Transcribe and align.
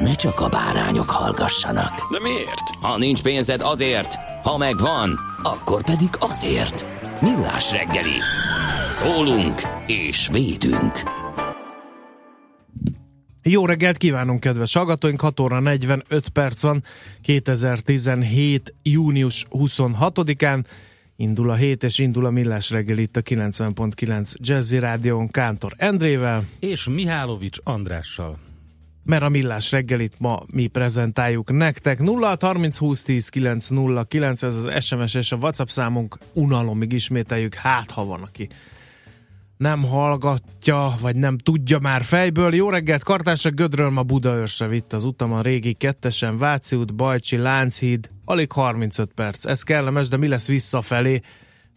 ne 0.00 0.12
csak 0.12 0.40
a 0.40 0.48
bárányok 0.48 1.10
hallgassanak. 1.10 2.12
De 2.12 2.20
miért? 2.20 2.68
Ha 2.80 2.98
nincs 2.98 3.22
pénzed 3.22 3.60
azért, 3.60 4.14
ha 4.42 4.56
megvan, 4.56 5.18
akkor 5.42 5.84
pedig 5.84 6.08
azért. 6.18 6.86
Millás 7.20 7.72
reggeli. 7.72 8.18
Szólunk 8.90 9.54
és 9.86 10.28
védünk. 10.32 10.92
Jó 13.42 13.66
reggelt 13.66 13.96
kívánunk, 13.96 14.40
kedves 14.40 14.74
hallgatóink! 14.74 15.20
6 15.20 15.40
óra 15.40 15.60
45 15.60 16.28
perc 16.28 16.62
van, 16.62 16.84
2017. 17.22 18.74
június 18.82 19.46
26-án. 19.50 20.64
Indul 21.16 21.50
a 21.50 21.54
hét, 21.54 21.84
és 21.84 21.98
indul 21.98 22.26
a 22.26 22.30
Millás 22.30 22.70
reggel 22.70 22.98
itt 22.98 23.16
a 23.16 23.22
90.9 23.22 24.34
Jazzy 24.34 24.78
Rádión 24.78 25.30
Kántor 25.30 25.74
Endrével, 25.76 26.44
és 26.58 26.88
Mihálovics 26.88 27.58
Andrással. 27.64 28.47
Mert 29.08 29.22
a 29.22 29.28
Millás 29.28 29.72
reggelit 29.72 30.14
ma 30.18 30.42
mi 30.46 30.66
prezentáljuk 30.66 31.52
nektek. 31.52 31.98
0 31.98 32.36
30 32.40 32.78
20 32.78 33.02
10 33.02 33.28
9 33.28 33.68
0 33.68 34.04
9, 34.04 34.42
ez 34.42 34.56
az 34.56 34.84
SMS 34.84 35.14
és 35.14 35.32
a 35.32 35.36
WhatsApp 35.36 35.66
számunk, 35.66 36.18
unalomig 36.32 36.92
ismételjük, 36.92 37.54
hát 37.54 37.90
ha 37.90 38.04
van, 38.04 38.22
aki 38.22 38.48
nem 39.56 39.82
hallgatja, 39.82 40.94
vagy 41.00 41.16
nem 41.16 41.38
tudja 41.38 41.78
már 41.78 42.02
fejből. 42.02 42.54
Jó 42.54 42.70
reggelt, 42.70 43.02
Kartársak 43.02 43.54
Gödről 43.54 43.90
ma 43.90 44.02
Budaörsre 44.02 44.66
vitt 44.66 44.92
az 44.92 45.04
utam 45.04 45.32
a 45.32 45.42
régi 45.42 45.72
kettesen, 45.72 46.36
Váci 46.36 46.76
út, 46.76 46.94
Bajcsi, 46.94 47.36
Lánchíd, 47.36 48.08
alig 48.24 48.52
35 48.52 49.12
perc. 49.14 49.46
Ez 49.46 49.62
kellemes, 49.62 50.08
de 50.08 50.16
mi 50.16 50.28
lesz 50.28 50.48
visszafelé? 50.48 51.20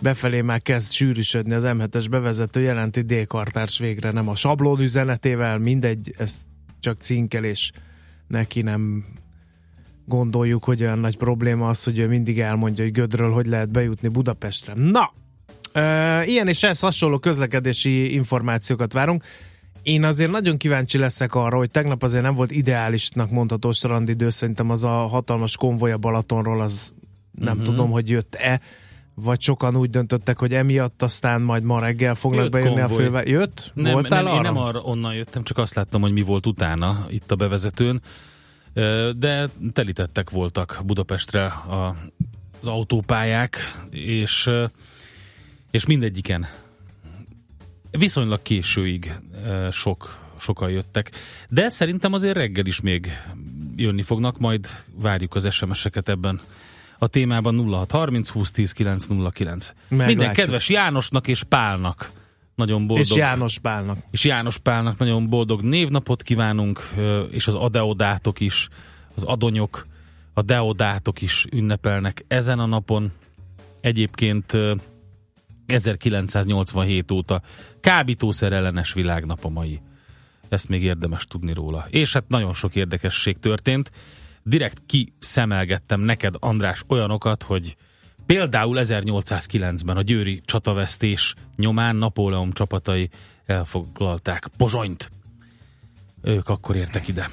Befelé 0.02 0.42
már 0.42 0.62
kezd 0.62 0.92
sűrűsödni 0.92 1.54
az 1.54 1.64
M7-es 1.66 2.06
bevezető, 2.10 2.62
jelenti 2.62 3.02
D-kartárs 3.02 3.80
végre 3.80 4.12
nem 4.12 4.28
a 4.28 4.36
sablón 4.36 4.80
üzenetével, 4.80 5.58
mindegy, 5.58 6.14
ez 6.18 6.50
csak 6.82 6.98
cinkelés. 6.98 7.72
Neki 8.28 8.62
nem 8.62 9.06
gondoljuk, 10.06 10.64
hogy 10.64 10.82
olyan 10.82 11.00
nagy 11.00 11.18
probléma 11.18 11.68
az, 11.70 11.84
hogy 11.84 12.00
ő 12.00 12.08
mindig 12.08 12.40
elmondja, 12.40 12.84
hogy 12.84 12.94
Gödről 12.94 13.32
hogy 13.32 13.46
lehet 13.48 13.70
bejutni 13.72 14.08
Budapestre. 14.08 14.74
Na, 14.76 15.14
Uh, 15.76 16.28
ilyen 16.28 16.48
és 16.48 16.64
ez 16.64 16.80
hasonló 16.80 17.20
közlekedési 17.20 18.14
információkat 18.14 18.94
várunk. 18.94 19.24
Én 19.84 20.04
azért 20.04 20.32
nagyon 20.32 20.58
kíváncsi 20.58 20.98
leszek 20.98 21.36
arra, 21.36 21.58
hogy 21.58 21.72
tegnap 21.72 22.04
azért 22.04 22.24
nem 22.24 22.34
volt 22.34 22.52
ideálisnak 22.52 23.30
mondható 23.32 23.72
strandidő, 23.72 24.30
szerintem 24.30 24.70
az 24.70 24.84
a 24.84 24.90
hatalmas 24.90 25.58
konvoj 25.58 25.92
a 25.92 25.98
Balatonról, 25.98 26.62
az 26.62 26.94
nem 27.32 27.56
Mhm. 27.56 27.66
tudom, 27.66 27.92
hogy 27.92 28.10
jött-e, 28.10 28.62
vagy 29.24 29.42
sokan 29.42 29.76
úgy 29.76 29.90
döntöttek, 29.90 30.40
hogy 30.40 30.54
emiatt 30.54 31.02
aztán 31.02 31.42
majd 31.42 31.64
ma 31.64 31.80
reggel 31.80 32.16
fognak 32.16 32.44
Jött 32.44 32.52
bejönni 32.52 32.80
konvoj. 32.80 32.98
a 32.98 33.02
fővel. 33.02 33.26
Jött? 33.26 33.72
Nem, 33.74 33.94
Voltál 33.94 34.24
nem, 34.24 34.32
arra? 34.32 34.36
én 34.36 34.54
nem 34.54 34.58
arra 34.58 34.80
onnan 34.80 35.14
jöttem, 35.14 35.44
csak 35.44 35.58
azt 35.58 35.74
láttam, 35.74 36.02
hogy 36.02 36.12
mi 36.12 36.22
volt 36.22 36.46
utána 36.46 37.06
itt 37.10 37.32
a 37.32 37.36
bevezetőn. 37.36 38.02
De 39.18 39.50
telítettek 39.74 40.30
voltak 40.30 40.82
Budapestre 40.86 41.46
a, 41.46 41.96
az 42.62 42.68
autópályák, 42.68 43.58
és, 43.90 44.50
és 45.72 45.86
mindegyiken 45.86 46.48
viszonylag 47.92 48.42
későig 48.42 49.14
sok, 49.72 50.20
sokan 50.40 50.70
jöttek. 50.70 51.12
De 51.50 51.70
szerintem 51.70 52.14
azért 52.14 52.36
reggel 52.36 52.66
is 52.66 52.82
még 52.82 53.08
jönni 53.76 54.02
fognak, 54.02 54.40
majd 54.40 54.68
várjuk 54.96 55.36
az 55.36 55.54
SMS-eket 55.54 56.10
ebben 56.10 56.42
a 57.04 57.08
témában 57.08 57.56
0630 57.56 58.30
20 58.30 58.52
10 58.52 58.72
909. 58.72 59.74
Minden 59.88 60.08
Meglátjuk. 60.08 60.36
kedves 60.36 60.70
Jánosnak 60.70 61.28
és 61.28 61.44
Pálnak 61.44 62.12
nagyon 62.56 62.88
boldog. 62.88 63.06
És 63.06 63.16
János 63.16 63.60
Pálnak. 63.60 63.98
és 64.12 64.24
János 64.24 64.58
Pálnak 64.58 64.98
nagyon 64.98 65.30
boldog 65.30 65.62
névnapot 65.62 66.22
kívánunk, 66.22 66.94
és 67.32 67.48
az 67.48 67.54
adeodátok 67.54 68.40
is, 68.40 68.68
az 69.16 69.24
adonyok, 69.24 69.86
a 70.34 70.42
deodátok 70.42 71.22
is 71.22 71.46
ünnepelnek 71.52 72.26
ezen 72.28 72.60
a 72.60 72.66
napon. 72.66 73.12
Egyébként 73.82 74.54
ö, 74.54 74.74
1987 75.66 77.12
óta 77.12 77.42
kábítószer 77.80 78.54
ellenes 78.54 78.94
világnap 78.94 79.46
a 79.46 79.50
mai. 79.50 79.82
Ezt 80.50 80.70
még 80.70 80.84
érdemes 80.84 81.26
tudni 81.26 81.54
róla. 81.54 81.88
És 81.90 82.14
hát 82.14 82.28
nagyon 82.28 82.54
sok 82.54 82.76
érdekesség 82.76 83.40
történt. 83.40 83.92
Direkt 84.44 84.82
kiszemelgettem 84.86 86.02
neked, 86.02 86.34
András, 86.40 86.84
olyanokat, 86.88 87.44
hogy 87.44 87.76
például 88.26 88.78
1809-ben 88.80 89.98
a 89.98 90.02
győri 90.02 90.42
csatavesztés 90.46 91.36
nyomán 91.56 91.96
Napóleon 91.96 92.52
csapatai 92.52 93.10
elfoglalták 93.46 94.48
Pozsonyt. 94.58 95.10
Ők 96.22 96.50
akkor 96.50 96.76
értek 96.76 97.08
ide. 97.08 97.30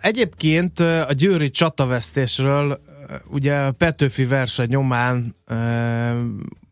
Egyébként 0.00 0.80
a 0.80 1.12
győri 1.12 1.50
csatavesztésről 1.50 2.80
ugye 3.30 3.70
Petőfi 3.70 4.24
verse 4.24 4.66
nyomán 4.66 5.34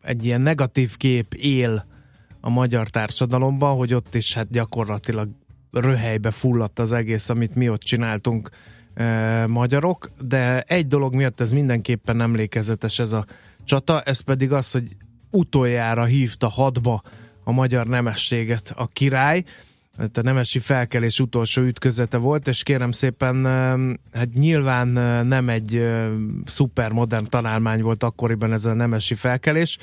egy 0.01 0.25
ilyen 0.25 0.41
negatív 0.41 0.97
kép 0.97 1.33
él 1.33 1.85
a 2.41 2.49
magyar 2.49 2.89
társadalomban, 2.89 3.75
hogy 3.75 3.93
ott 3.93 4.15
is 4.15 4.33
hát 4.33 4.49
gyakorlatilag 4.49 5.29
röhelybe 5.71 6.31
fulladt 6.31 6.79
az 6.79 6.91
egész, 6.91 7.29
amit 7.29 7.55
mi 7.55 7.69
ott 7.69 7.81
csináltunk 7.81 8.49
uh, 8.97 9.47
magyarok, 9.47 10.09
de 10.21 10.61
egy 10.61 10.87
dolog 10.87 11.13
miatt 11.13 11.39
ez 11.39 11.51
mindenképpen 11.51 12.21
emlékezetes 12.21 12.99
ez 12.99 13.11
a 13.11 13.25
csata, 13.63 14.01
ez 14.01 14.19
pedig 14.19 14.51
az, 14.51 14.71
hogy 14.71 14.95
utoljára 15.31 16.03
hívta 16.03 16.47
hadba 16.47 17.01
a 17.43 17.51
magyar 17.51 17.87
nemességet 17.87 18.73
a 18.75 18.87
király, 18.87 19.43
hát 19.97 20.17
a 20.17 20.21
nemesi 20.21 20.59
felkelés 20.59 21.19
utolsó 21.19 21.61
ütközete 21.61 22.17
volt, 22.17 22.47
és 22.47 22.63
kérem 22.63 22.91
szépen, 22.91 23.45
hát 24.13 24.33
nyilván 24.33 24.87
nem 25.27 25.49
egy 25.49 25.87
szupermodern 26.45 27.25
találmány 27.29 27.81
volt 27.81 28.03
akkoriban 28.03 28.53
ez 28.53 28.65
a 28.65 28.73
nemesi 28.73 29.13
felkelés, 29.13 29.77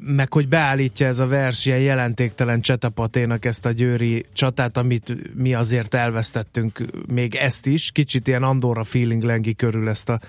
meg 0.00 0.32
hogy 0.32 0.48
beállítja 0.48 1.06
ez 1.06 1.18
a 1.18 1.26
vers 1.26 1.66
ilyen 1.66 1.78
jelentéktelen 1.78 2.60
csetapaténak 2.60 3.44
ezt 3.44 3.66
a 3.66 3.70
győri 3.70 4.26
csatát, 4.32 4.76
amit 4.76 5.34
mi 5.34 5.54
azért 5.54 5.94
elvesztettünk, 5.94 6.84
még 7.06 7.34
ezt 7.34 7.66
is, 7.66 7.90
kicsit 7.90 8.28
ilyen 8.28 8.42
Andorra 8.42 8.84
feeling 8.84 9.22
lengi 9.22 9.54
körül 9.54 9.88
ezt 9.88 10.08
a, 10.08 10.20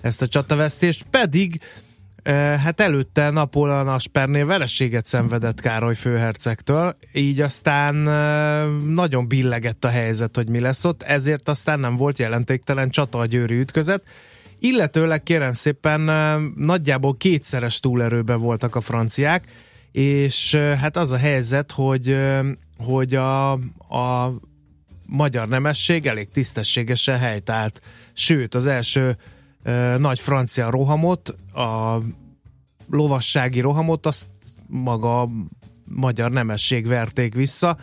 ezt 0.00 0.22
a 0.22 0.28
csatavesztést, 0.28 1.04
pedig 1.10 1.60
Eh, 2.22 2.60
Hát 2.60 2.80
előtte 2.80 3.30
Napóleon 3.30 3.88
Aspernél 3.88 4.46
vereséget 4.46 5.06
szenvedett 5.06 5.60
Károly 5.60 5.94
főhercegtől, 5.94 6.96
így 7.12 7.40
aztán 7.40 8.08
eh, 8.08 8.66
nagyon 8.86 9.28
billegett 9.28 9.84
a 9.84 9.88
helyzet, 9.88 10.36
hogy 10.36 10.48
mi 10.48 10.60
lesz 10.60 10.84
ott, 10.84 11.02
ezért 11.02 11.48
aztán 11.48 11.80
nem 11.80 11.96
volt 11.96 12.18
jelentéktelen 12.18 12.90
csata 12.90 13.18
a 13.18 13.26
győri 13.26 13.58
ütközet, 13.58 14.02
illetőleg 14.60 15.22
kérem 15.22 15.52
szépen 15.52 16.00
nagyjából 16.56 17.16
kétszeres 17.16 17.80
túlerőben 17.80 18.38
voltak 18.38 18.74
a 18.74 18.80
franciák, 18.80 19.44
és 19.92 20.54
hát 20.54 20.96
az 20.96 21.12
a 21.12 21.16
helyzet, 21.16 21.72
hogy, 21.72 22.16
hogy 22.78 23.14
a, 23.14 23.52
a 23.52 24.32
magyar 25.06 25.48
nemesség 25.48 26.06
elég 26.06 26.30
tisztességesen 26.30 27.18
helytált. 27.18 27.80
Sőt, 28.12 28.54
az 28.54 28.66
első 28.66 29.16
ö, 29.62 29.98
nagy 29.98 30.18
francia 30.18 30.70
rohamot, 30.70 31.28
a 31.54 31.98
lovassági 32.90 33.60
rohamot, 33.60 34.06
azt 34.06 34.28
maga 34.66 35.20
a 35.20 35.28
magyar 35.84 36.30
nemesség 36.30 36.86
verték 36.86 37.34
vissza, 37.34 37.78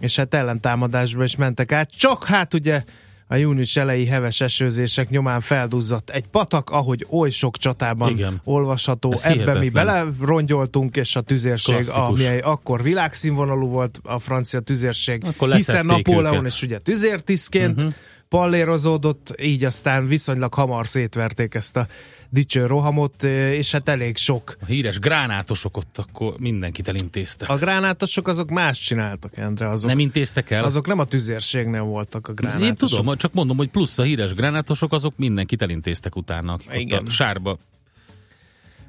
és 0.00 0.16
hát 0.16 0.34
ellentámadásba 0.34 1.24
is 1.24 1.36
mentek 1.36 1.72
át. 1.72 1.90
Csak 1.90 2.24
hát 2.24 2.54
ugye 2.54 2.84
a 3.26 3.34
június 3.36 3.76
elejé 3.76 4.04
heves 4.04 4.40
esőzések 4.40 5.08
nyomán 5.10 5.40
felduzzadt 5.40 6.10
egy 6.10 6.26
patak, 6.26 6.70
ahogy 6.70 7.06
oly 7.10 7.30
sok 7.30 7.56
csatában 7.56 8.10
Igen. 8.10 8.40
olvasható. 8.44 9.12
Ez 9.12 9.22
Ebben 9.22 9.36
mi 9.36 9.44
hihetetlen. 9.44 9.84
belerongyoltunk, 10.16 10.96
és 10.96 11.16
a 11.16 11.20
tüzérség, 11.20 11.74
Klasszikus. 11.74 12.26
ami 12.26 12.38
akkor 12.38 12.82
világszínvonalú 12.82 13.68
volt 13.68 14.00
a 14.02 14.18
francia 14.18 14.60
tüzérség, 14.60 15.22
Akkor 15.24 15.52
hiszen 15.52 15.86
Napóleon 15.86 16.34
őket. 16.34 16.46
is 16.46 16.62
ugye 16.62 16.78
tüzértisztként 16.78 17.76
uh-huh. 17.76 17.94
Pallérozódott, 18.34 19.34
így 19.40 19.64
aztán 19.64 20.06
viszonylag 20.06 20.54
hamar 20.54 20.88
szétverték 20.88 21.54
ezt 21.54 21.76
a 21.76 21.86
dicső 22.30 22.66
rohamot, 22.66 23.22
és 23.22 23.72
hát 23.72 23.88
elég 23.88 24.16
sok. 24.16 24.56
A 24.60 24.64
híres 24.64 24.98
gránátosok 24.98 25.76
ott 25.76 25.98
akkor 25.98 26.34
mindenkit 26.40 26.88
elintéztek. 26.88 27.48
A 27.48 27.56
gránátosok 27.56 28.28
azok 28.28 28.50
más 28.50 28.78
csináltak, 28.78 29.36
Endre, 29.36 29.68
azok 29.68 29.88
nem 29.88 29.98
intéztek 29.98 30.50
el? 30.50 30.64
azok 30.64 30.86
nem 30.86 30.98
a 30.98 31.04
tüzérségnél 31.04 31.82
voltak 31.82 32.28
a 32.28 32.32
gránátosok. 32.32 32.68
Én 32.68 32.74
tudom, 32.74 33.16
csak 33.16 33.32
mondom, 33.34 33.56
hogy 33.56 33.68
plusz 33.68 33.98
a 33.98 34.02
híres 34.02 34.32
gránátosok, 34.32 34.92
azok 34.92 35.16
mindenkit 35.16 35.62
elintéztek 35.62 36.16
utána, 36.16 36.52
akik 36.52 36.68
ott 36.68 36.76
Igen. 36.76 37.06
a 37.06 37.10
sárba 37.10 37.58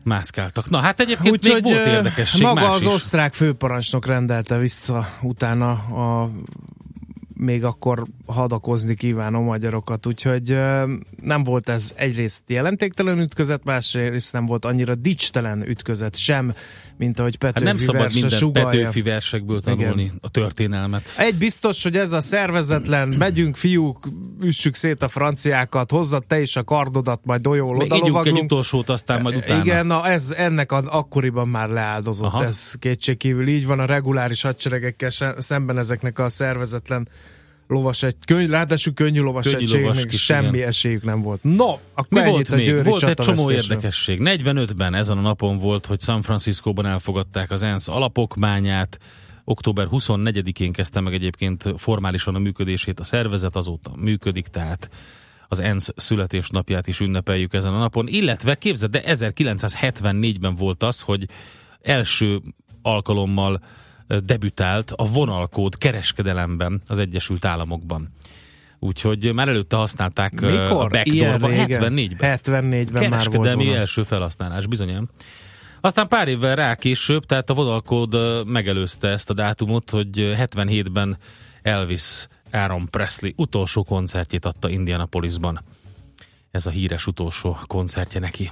mászkáltak. 0.04 0.70
Na 0.70 0.78
hát 0.78 1.00
egyébként 1.00 1.32
Úgyhogy 1.32 1.64
még 1.64 1.74
volt 1.74 1.86
érdekesség 1.86 2.42
maga 2.42 2.62
más 2.62 2.76
az 2.76 2.82
is. 2.82 2.88
osztrák 2.94 3.34
főparancsnok 3.34 4.06
rendelte 4.06 4.58
vissza 4.58 5.08
utána 5.22 5.72
a 5.72 6.32
még 7.38 7.64
akkor 7.64 8.04
hadakozni 8.26 8.96
kívánó 8.96 9.42
magyarokat, 9.42 10.06
úgyhogy 10.06 10.58
nem 11.22 11.44
volt 11.44 11.70
ez 11.70 11.94
egyrészt 11.96 12.44
jelentéktelen 12.48 13.20
ütközet, 13.20 13.64
másrészt 13.64 14.34
nem 14.34 14.46
volt 14.46 14.66
annyira 14.66 14.96
dicstelen 14.96 15.68
ütközet 15.68 16.16
sem, 16.18 16.54
mint 16.98 17.20
ahogy 17.20 17.38
Hát 17.40 17.54
Petőfi 17.54 17.72
nem 17.72 17.86
szabad 17.86 18.14
minden 18.14 18.30
sugallja. 18.38 18.68
Petőfi 18.70 19.02
versekből 19.02 19.62
tanulni 19.62 20.04
Igen. 20.04 20.18
a 20.22 20.30
történelmet. 20.30 21.04
Egy 21.18 21.36
biztos, 21.36 21.84
hogy 21.84 21.98
ez 21.98 22.14
a 22.14 22.20
szervezetlen, 22.20 23.08
megyünk 23.08 23.56
fiúk, 23.56 24.10
üssük 24.42 24.76
szét 24.76 25.02
a 25.02 25.08
franciákat, 25.08 25.92
hozzad 25.92 26.26
te 26.26 26.42
is 26.42 26.56
a 26.56 26.64
kardodat, 26.64 27.20
majd 27.24 27.48
olyól 27.48 27.76
Még 27.76 27.94
ígyunk 27.94 28.26
egy 28.26 28.40
utolsót, 28.40 28.90
aztán 28.90 29.22
majd 29.22 29.36
utána. 29.36 29.64
Igen, 29.64 29.86
na 29.86 30.08
ez 30.08 30.34
ennek 30.38 30.72
a, 30.72 30.84
akkoriban 30.86 31.48
már 31.48 31.70
leáldozott, 31.70 32.34
Aha. 32.34 32.46
Ez 32.46 32.74
kétségkívül 32.80 33.48
így 33.48 33.66
van 33.66 33.80
a 33.80 33.86
reguláris 33.86 34.42
hadseregekkel 34.42 35.10
se, 35.10 35.36
szemben 35.38 35.78
ezeknek 35.78 36.20
a 36.20 36.30
szervezetlen 36.30 37.08
lovas 37.68 38.04
egy, 38.04 38.16
könyv, 38.26 38.50
ráadásul 38.50 38.94
könnyű 38.94 39.22
lovas 39.22 39.50
Könnyű 39.50 39.82
lovas 39.82 40.06
kis, 40.06 40.24
semmi 40.24 40.58
igen. 40.58 40.68
esélyük 40.68 41.04
nem 41.04 41.22
volt. 41.22 41.44
No, 41.44 41.78
akkor 41.94 42.24
Mi 42.24 42.30
volt 42.30 42.50
a 42.50 42.56
még? 42.56 42.66
győri 42.66 42.90
Volt 42.90 43.04
egy 43.04 43.18
csomó 43.18 43.52
érdekesség. 43.52 44.20
45-ben 44.24 44.94
ezen 44.94 45.18
a 45.18 45.22
napon 45.22 45.58
volt, 45.58 45.86
hogy 45.86 46.02
San 46.02 46.22
Franciscóban 46.22 46.86
elfogadták 46.86 47.52
az 47.52 47.62
ENSZ 47.62 47.88
alapokmányát. 47.88 49.00
Október 49.44 49.88
24-én 49.92 50.72
kezdte 50.72 51.00
meg 51.00 51.14
egyébként 51.14 51.74
formálisan 51.78 52.36
a 52.36 52.40
működését 52.40 53.00
a 53.00 53.04
szervezet, 53.04 53.56
azóta 53.56 53.92
működik, 53.96 54.48
tehát 54.48 54.90
az 55.48 55.60
ENSZ 55.60 55.90
születésnapját 55.96 56.88
is 56.88 57.00
ünnepeljük 57.00 57.54
ezen 57.54 57.74
a 57.74 57.78
napon. 57.78 58.08
Illetve 58.08 58.56
képzeld, 58.56 58.92
de 58.92 59.02
1974-ben 59.06 60.56
volt 60.56 60.84
az, 60.84 61.02
hogy 61.02 61.26
első 61.82 62.42
alkalommal 62.82 63.62
debütált 64.08 64.92
a 64.92 65.08
vonalkód 65.08 65.78
kereskedelemben 65.78 66.82
az 66.88 67.00
Egyesült 67.00 67.46
Államokban. 67.46 68.08
Úgyhogy 68.80 69.34
már 69.34 69.48
előtte 69.48 69.76
használták 69.76 70.42
a 70.42 70.46
Mikor? 70.46 71.02
Ilyen 71.04 71.40
backdoorban, 71.40 71.50
régen? 71.50 71.94
74-ben. 71.94 72.40
74-ben 72.44 73.10
már 73.10 73.28
volt 73.32 73.76
első 73.76 74.04
felhasználás, 74.04 74.68
bizonyám. 74.68 75.10
Aztán 75.82 76.08
pár 76.08 76.28
évvel 76.28 76.56
rá 76.56 76.76
később, 76.76 77.26
tehát 77.26 77.50
a 77.50 77.54
vonalkód 77.54 78.16
megelőzte 78.48 79.08
ezt 79.08 79.30
a 79.30 79.34
dátumot, 79.34 79.90
hogy 79.90 80.20
ö, 80.20 80.34
77-ben 80.38 81.18
Elvis 81.62 82.28
Aaron 82.52 82.90
Presley 82.90 83.32
utolsó 83.36 83.84
koncertjét 83.84 84.46
adta 84.46 84.70
Indianapolisban. 84.70 85.62
Ez 86.52 86.66
a 86.66 86.70
híres 86.70 87.08
utolsó 87.08 87.58
koncertje 87.68 88.20
neki. 88.20 88.52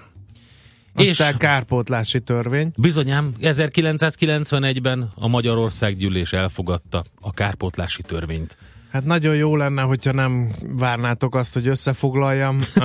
Aztán 0.96 1.32
És 1.32 1.38
kárpótlási 1.38 2.20
törvény. 2.20 2.72
bizonyám 2.78 3.34
1991-ben 3.42 5.12
a 5.16 5.28
Magyarország 5.28 5.98
gyűlés 5.98 6.34
elfogadta 6.34 7.04
a 7.22 7.32
kárpótlási 7.32 8.02
törvényt. 8.02 8.58
Hát 8.92 9.06
nagyon 9.06 9.36
jó 9.36 9.56
lenne, 9.56 9.82
hogyha 9.82 10.12
nem 10.12 10.52
várnátok 10.78 11.36
azt, 11.36 11.54
hogy 11.54 11.68
összefoglaljam 11.68 12.60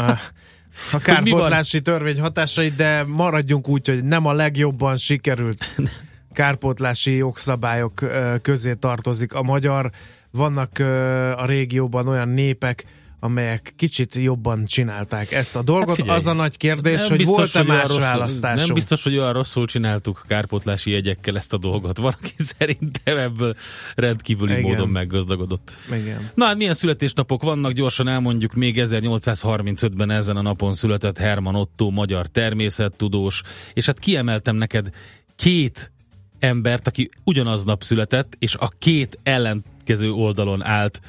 a, 0.92 0.98
kárpótlási 0.98 1.80
törvény 1.80 2.20
hatásait, 2.20 2.76
de 2.76 3.04
maradjunk 3.04 3.68
úgy, 3.68 3.88
hogy 3.88 4.04
nem 4.04 4.26
a 4.26 4.32
legjobban 4.32 4.96
sikerült 4.96 5.74
kárpótlási 6.32 7.16
jogszabályok 7.16 8.04
közé 8.42 8.74
tartozik 8.74 9.34
a 9.34 9.42
magyar. 9.42 9.90
Vannak 10.30 10.78
a 11.36 11.46
régióban 11.46 12.08
olyan 12.08 12.28
népek, 12.28 12.84
amelyek 13.20 13.72
kicsit 13.76 14.14
jobban 14.14 14.64
csinálták 14.64 15.32
ezt 15.32 15.56
a 15.56 15.62
dolgot. 15.62 15.86
Hát 15.86 15.96
figyelj, 15.96 16.16
az 16.16 16.26
a 16.26 16.32
nagy 16.32 16.56
kérdés, 16.56 17.00
Nem 17.00 17.08
hogy 17.08 17.24
volt-e 17.26 17.62
más 17.62 17.82
rosszul- 17.82 18.02
választásunk. 18.02 18.66
Nem 18.66 18.74
biztos, 18.74 19.02
hogy 19.02 19.16
olyan 19.16 19.32
rosszul 19.32 19.66
csináltuk 19.66 20.24
kárpótlási 20.26 20.90
jegyekkel 20.90 21.36
ezt 21.36 21.52
a 21.52 21.58
dolgot. 21.58 21.96
Van, 21.98 22.14
aki 22.22 22.32
szerintem 22.58 23.16
ebből 23.16 23.54
rendkívüli 23.94 24.52
Igen. 24.52 24.62
módon 24.62 24.88
meggazdagodott. 24.88 25.74
Igen. 25.92 26.30
Na 26.34 26.44
hát 26.46 26.56
milyen 26.56 26.74
születésnapok 26.74 27.42
vannak, 27.42 27.72
gyorsan 27.72 28.08
elmondjuk, 28.08 28.54
még 28.54 28.76
1835-ben 28.78 30.10
ezen 30.10 30.36
a 30.36 30.42
napon 30.42 30.74
született 30.74 31.18
Herman 31.18 31.54
Otto, 31.54 31.90
magyar 31.90 32.26
természettudós, 32.26 33.42
és 33.72 33.86
hát 33.86 33.98
kiemeltem 33.98 34.56
neked 34.56 34.90
két 35.36 35.92
embert, 36.38 36.86
aki 36.86 37.08
ugyanaznap 37.24 37.82
született, 37.82 38.36
és 38.38 38.54
a 38.54 38.70
két 38.78 39.18
ellenkező 39.22 40.10
oldalon 40.10 40.64
állt 40.64 41.00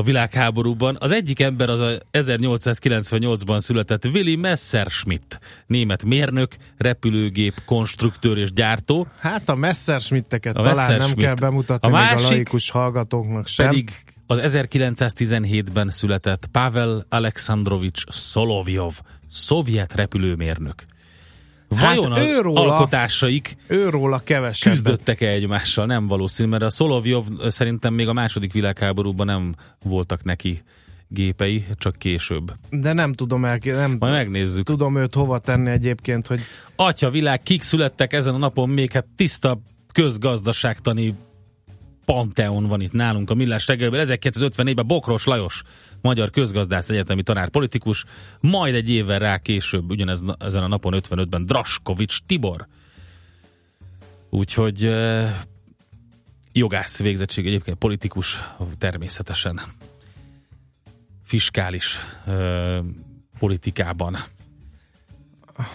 a 0.00 0.02
világháborúban. 0.02 0.96
Az 1.00 1.10
egyik 1.10 1.40
ember 1.40 1.68
az 1.68 1.80
a 1.80 1.90
1898-ban 2.12 3.60
született 3.60 4.04
Willy 4.04 4.36
Messerschmitt, 4.36 5.38
német 5.66 6.04
mérnök, 6.04 6.56
repülőgép, 6.76 7.54
konstruktőr 7.64 8.38
és 8.38 8.52
gyártó, 8.52 9.06
Hát 9.18 9.48
a 9.48 9.54
Messerschmitteket 9.54 10.56
A 10.56 10.62
talán 10.62 10.76
nem 10.76 10.86
Messerschmitt. 10.86 11.24
kell 11.24 11.34
bemutatni 11.34 11.88
A 11.88 11.90
még 11.90 12.00
másik 12.00 12.26
a 12.26 12.30
laikus 12.30 12.70
hallgatóknak 12.70 13.46
sem. 13.46 13.66
pedig 13.68 13.90
az 14.26 14.38
1917-ben 14.42 15.90
született 15.90 16.46
Pavel 16.52 17.04
Alexandrovics 17.08 18.04
Szolovjov, 18.08 18.94
szovjet 19.30 19.94
repülőmérnök. 19.94 20.84
Vajon 21.78 22.12
Hát 22.12 22.26
őróla- 22.26 22.70
alkotásaik 22.70 23.56
Őróla 23.66 24.20
kevesebbet. 24.24 24.78
küzdöttek-e 24.82 25.28
egymással? 25.28 25.86
Nem 25.86 26.06
valószínű, 26.08 26.48
mert 26.48 26.62
a 26.62 26.70
Szolovjov 26.70 27.24
szerintem 27.48 27.94
még 27.94 28.08
a 28.08 28.12
második 28.12 28.52
világháborúban 28.52 29.26
nem 29.26 29.54
voltak 29.82 30.24
neki 30.24 30.62
gépei, 31.08 31.64
csak 31.74 31.96
később. 31.98 32.52
De 32.70 32.92
nem 32.92 33.12
tudom 33.12 33.44
el, 33.44 33.58
nem 33.62 33.96
Majd 33.98 34.12
megnézzük. 34.12 34.64
tudom 34.64 34.96
őt 34.96 35.14
hova 35.14 35.38
tenni 35.38 35.70
egyébként, 35.70 36.26
hogy 36.26 36.40
Atya 36.76 37.10
világ, 37.10 37.42
kik 37.42 37.62
születtek 37.62 38.12
ezen 38.12 38.34
a 38.34 38.38
napon 38.38 38.68
még, 38.68 38.90
hát 38.92 39.06
tiszta 39.16 39.58
közgazdaságtani 39.92 41.14
panteon 42.12 42.66
van 42.66 42.80
itt 42.80 42.92
nálunk 42.92 43.30
a 43.30 43.34
Millás 43.34 43.66
reggelben. 43.66 44.06
1954-ben 44.08 44.86
Bokros 44.86 45.24
Lajos, 45.24 45.62
magyar 46.00 46.30
közgazdász 46.30 46.88
egyetemi 46.88 47.22
tanár 47.22 47.48
politikus, 47.48 48.04
majd 48.40 48.74
egy 48.74 48.90
évvel 48.90 49.18
rá 49.18 49.38
később, 49.38 49.90
ugyanez 49.90 50.22
ezen 50.38 50.62
a 50.62 50.68
napon 50.68 50.94
55-ben 50.96 51.46
Draskovics 51.46 52.18
Tibor. 52.26 52.66
Úgyhogy 54.30 54.90
jogász 56.52 56.98
végzettség 56.98 57.46
egyébként 57.46 57.76
politikus 57.76 58.40
természetesen 58.78 59.60
fiskális 61.24 61.98
politikában 63.38 64.16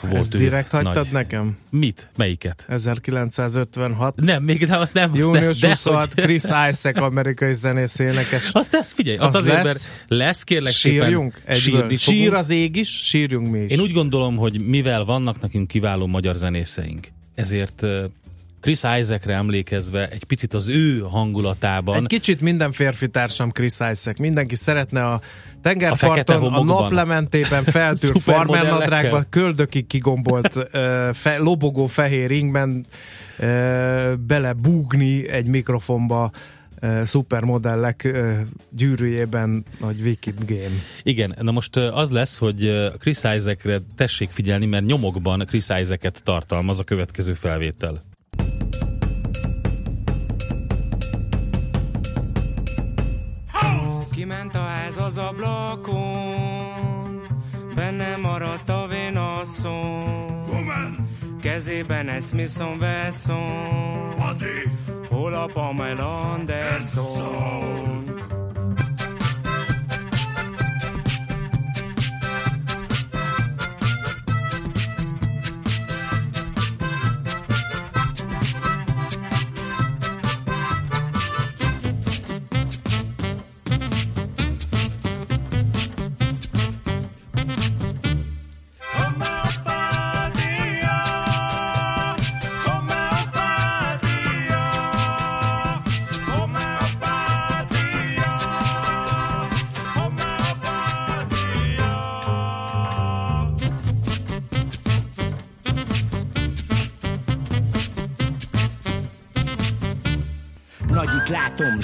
volt 0.01 0.15
ezt 0.15 0.35
ő 0.35 0.37
direkt 0.37 0.71
hagytad 0.71 0.93
nagy. 0.95 1.07
nekem? 1.11 1.57
Mit? 1.69 2.09
Melyiket? 2.17 2.65
1956. 2.69 4.15
Nem, 4.15 4.43
még 4.43 4.65
de 4.65 4.77
azt 4.77 4.93
nem. 4.93 5.11
Azt 5.11 5.19
Június 5.21 5.59
de, 5.59 5.67
26, 5.67 6.13
hogy- 6.13 6.23
Chris 6.23 6.43
Isaac, 6.43 6.85
amerikai 6.97 7.53
zenész 7.53 7.99
énekes. 7.99 8.49
Azt 8.51 8.71
lesz, 8.71 8.93
figyelj, 8.93 9.17
azt 9.17 9.35
Az 9.35 9.41
azért, 9.41 9.63
lesz. 9.63 9.87
mert 9.87 10.05
lesz 10.21 10.43
kérlek 10.43 10.73
Sírjunk? 10.73 11.33
szépen 11.35 11.55
sírni 11.55 11.95
Sír 11.95 12.33
az 12.33 12.49
ég 12.49 12.75
is, 12.75 12.89
sírjunk 12.89 13.51
mi 13.51 13.59
is. 13.59 13.71
Én 13.71 13.79
úgy 13.79 13.91
gondolom, 13.93 14.35
hogy 14.35 14.61
mivel 14.61 15.03
vannak 15.03 15.41
nekünk 15.41 15.67
kiváló 15.67 16.05
magyar 16.07 16.35
zenészeink, 16.35 17.07
ezért 17.35 17.81
uh, 17.81 18.03
Chris 18.65 18.81
Isaacre 18.99 19.33
emlékezve 19.33 20.09
egy 20.09 20.23
picit 20.23 20.53
az 20.53 20.69
ő 20.69 20.99
hangulatában 20.99 21.95
Egy 21.95 22.07
kicsit 22.07 22.41
minden 22.41 22.71
férfi 22.71 23.07
társam 23.07 23.51
Chris 23.51 23.73
Isaac. 23.73 24.19
Mindenki 24.19 24.55
szeretne 24.55 25.05
a 25.05 25.13
A 25.13 25.21
tengerparton, 25.61 26.35
a, 26.35 26.39
homokban. 26.39 26.81
naplementében 26.81 27.63
Szupermodellekkel. 27.65 28.21
farmernadrágban, 28.23 29.25
köldökig 29.29 29.87
kigombolt 29.87 30.67
ö, 30.71 31.09
fe, 31.13 31.37
lobogó 31.37 31.85
fehér 31.85 32.27
ringben 32.29 32.85
ö, 33.39 34.13
belebúgni 34.27 35.29
egy 35.29 35.45
mikrofonba 35.45 36.31
szupermodellek 37.03 38.17
gyűrűjében, 38.69 39.65
nagy 39.79 40.01
Wicked 40.01 40.35
Game. 40.45 40.75
Igen, 41.03 41.35
na 41.41 41.51
most 41.51 41.75
az 41.75 42.09
lesz, 42.11 42.37
hogy 42.37 42.91
Chris 42.99 43.17
Isaacre 43.17 43.77
tessék 43.95 44.29
figyelni, 44.29 44.65
mert 44.65 44.85
nyomokban 44.85 45.43
Chris 45.47 45.63
Isaac-et 45.79 46.21
tartalmaz 46.23 46.79
a 46.79 46.83
következő 46.83 47.33
felvétel. 47.33 48.03
Kiment 54.25 54.55
a 54.55 54.61
ház 54.61 54.97
az 54.97 55.17
ablakon, 55.17 57.21
benne 57.75 58.17
maradt 58.17 58.69
a 58.69 58.87
vénasszony. 58.87 60.95
Kezében 61.41 62.09
egy 62.09 62.23
Smithson 62.23 62.77
Wesson, 62.79 64.13
hol 65.09 65.33
a 65.33 65.45
Pamela 65.53 66.31
Anderson. 66.31 68.03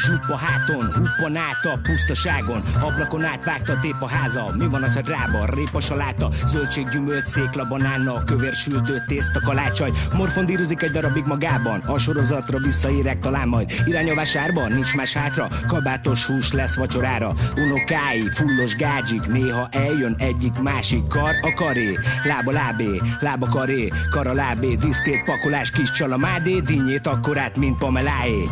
Zsuppa 0.05 0.38
háton, 0.38 0.93
huppan 0.93 1.36
át 1.36 1.65
a 1.65 1.79
pusztaságon, 1.84 2.62
ablakon 2.79 3.24
átvágta 3.24 3.79
tép 3.79 3.96
a 4.00 4.08
háza, 4.08 4.53
mi 4.58 4.67
van 4.67 4.84
az 4.84 4.96
a 4.96 5.01
drába, 5.01 5.46
répa 5.53 5.79
saláta, 5.79 6.29
zöldség, 6.46 6.89
gyümölcs, 6.89 7.25
székla, 7.25 7.67
banánna, 7.67 8.24
kövér 8.24 8.53
sültő, 8.53 9.03
tészta, 9.08 9.39
kalácsaj, 9.39 9.91
morfondírozik 10.13 10.81
egy 10.81 10.91
darabig 10.91 11.25
magában, 11.25 11.79
a 11.79 11.98
sorozatra 11.98 12.58
visszaérek 12.58 13.20
talán 13.20 13.48
majd, 13.48 13.72
irány 13.86 14.10
a 14.10 14.15
vásárban, 14.15 14.72
nincs 14.72 14.96
más 14.96 15.13
hátra, 15.13 15.48
kabátos 15.67 16.25
hús 16.25 16.51
lesz 16.51 16.75
vacsorára, 16.75 17.34
unokái, 17.55 18.29
fullos 18.34 18.75
gágyik, 18.75 19.25
néha 19.25 19.67
eljön 19.72 20.15
egyik 20.17 20.60
másik 20.60 21.08
kar 21.08 21.36
a 21.41 21.53
karé, 21.55 21.98
lába 22.24 22.51
lábé, 22.51 23.01
lába 23.20 23.48
karé, 23.48 23.91
kara 24.10 24.34
lábé, 24.34 24.75
diszkrét 24.75 25.24
pakolás, 25.24 25.72
kis 25.72 25.91
csalamádé, 25.91 26.60
dinnyét 26.60 27.08
akkorát, 27.08 27.58
mint 27.58 27.77
Pameláé. 27.77 28.50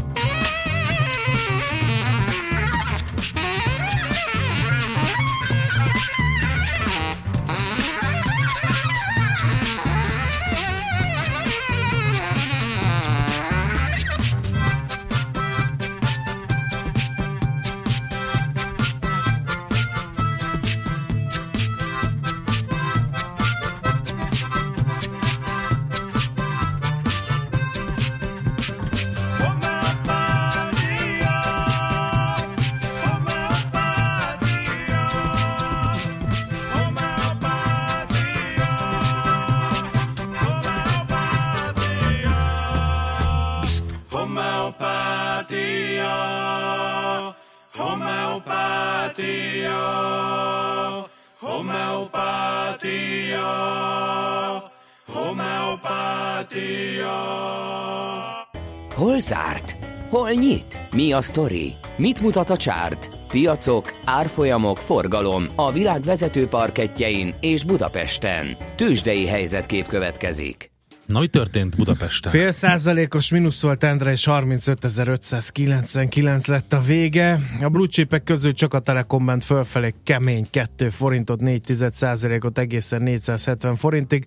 A 61.19 61.21
sztori? 61.21 61.73
Mit 61.95 62.21
mutat 62.21 62.49
a 62.49 62.57
csárt? 62.57 63.09
Piacok, 63.27 63.93
árfolyamok, 64.05 64.77
forgalom 64.77 65.47
a 65.55 65.71
világ 65.71 66.01
vezető 66.01 66.47
parketjein 66.47 67.33
és 67.39 67.63
Budapesten. 67.63 68.45
Tősdei 68.75 69.27
helyzetkép 69.27 69.87
következik. 69.87 70.71
Na, 71.05 71.19
mi 71.19 71.27
történt 71.27 71.75
Budapesten? 71.75 72.31
Fél 72.31 72.51
százalékos 72.51 73.31
mínusz 73.31 73.61
volt 73.61 73.83
Endre, 73.83 74.11
és 74.11 74.27
35.599 74.29 76.49
lett 76.49 76.73
a 76.73 76.79
vége. 76.79 77.39
A 77.61 77.69
blue 77.69 77.87
chipek 77.87 78.23
közül 78.23 78.53
csak 78.53 78.73
a 78.73 78.79
Telekom 78.79 79.23
ment 79.23 79.43
fölfelé 79.43 79.93
kemény 80.03 80.45
2 80.49 80.89
forintot, 80.89 81.39
4 81.39 81.75
százalékot 81.93 82.57
egészen 82.57 83.01
470 83.01 83.75
forintig. 83.75 84.25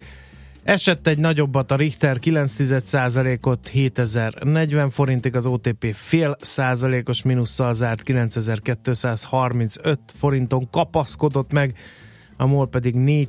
Esett 0.64 1.06
egy 1.06 1.18
nagyobbat 1.18 1.70
a 1.70 1.76
Richter 1.76 2.18
9 2.18 2.84
százalékot 2.84 3.68
7040 3.68 4.90
forintig, 4.90 5.36
az 5.36 5.46
OTP 5.46 5.94
fél 5.94 6.36
százalékos 6.40 7.22
mínusszal 7.22 7.72
zárt 7.72 8.02
9235 8.02 10.00
forinton 10.14 10.70
kapaszkodott 10.70 11.52
meg, 11.52 11.76
a 12.36 12.46
MOL 12.46 12.68
pedig 12.68 12.94
4 12.94 13.28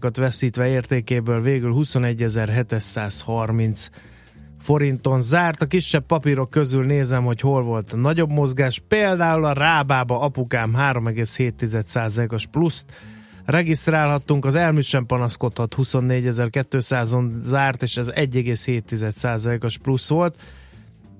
ot 0.00 0.16
veszítve 0.16 0.68
értékéből 0.68 1.40
végül 1.40 1.74
21.730 1.76 3.86
forinton 4.60 5.20
zárt. 5.20 5.62
A 5.62 5.66
kisebb 5.66 6.06
papírok 6.06 6.50
közül 6.50 6.84
nézem, 6.84 7.24
hogy 7.24 7.40
hol 7.40 7.62
volt 7.62 7.92
a 7.92 7.96
nagyobb 7.96 8.30
mozgás. 8.30 8.82
Például 8.88 9.44
a 9.44 9.52
Rábába 9.52 10.20
apukám 10.20 10.74
3,7%-os 10.78 12.46
pluszt 12.46 12.92
regisztrálhattunk, 13.46 14.44
az 14.44 14.54
elmű 14.54 14.80
sem 14.80 15.06
panaszkodhat 15.06 15.74
24.200-on 15.78 17.40
zárt, 17.40 17.82
és 17.82 17.96
ez 17.96 18.10
1,7%-os 18.14 19.78
plusz 19.78 20.08
volt. 20.08 20.36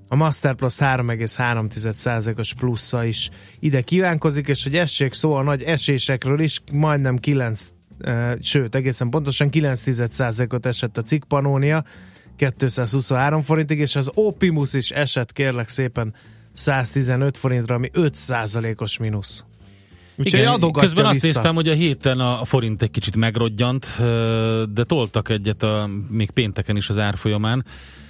A 0.07 0.15
Masterplus 0.15 0.75
3,3%-os 0.79 2.53
plusza 2.53 3.03
is 3.03 3.29
ide 3.59 3.81
kívánkozik, 3.81 4.47
és 4.47 4.63
hogy 4.63 4.75
essék 4.75 5.13
szó 5.13 5.33
a 5.33 5.41
nagy 5.41 5.63
esésekről 5.63 6.39
is, 6.39 6.61
majdnem 6.71 7.17
9, 7.17 7.69
sőt, 8.39 8.75
egészen 8.75 9.09
pontosan 9.09 9.49
9%-ot 9.51 10.65
esett 10.65 10.97
a 10.97 11.01
cikkpanónia, 11.01 11.83
223 12.35 13.41
forintig, 13.41 13.79
és 13.79 13.95
az 13.95 14.11
Opimus 14.13 14.73
is 14.73 14.91
esett 14.91 15.33
kérlek 15.33 15.67
szépen 15.67 16.13
115 16.53 17.37
forintra, 17.37 17.75
ami 17.75 17.89
5%-os 17.93 18.97
mínusz. 18.97 19.45
Úgyhogy 20.17 20.39
Igen, 20.39 20.71
közben 20.71 21.05
azt 21.05 21.13
vissza. 21.13 21.25
néztem, 21.25 21.55
hogy 21.55 21.67
a 21.67 21.73
héten 21.73 22.19
a 22.19 22.45
forint 22.45 22.81
egy 22.81 22.91
kicsit 22.91 23.15
megrodjant, 23.15 23.85
de 24.73 24.83
toltak 24.83 25.29
egyet 25.29 25.63
a, 25.63 25.89
még 26.09 26.31
pénteken 26.31 26.75
is 26.75 26.89
az 26.89 26.97
árfolyamán 26.97 27.65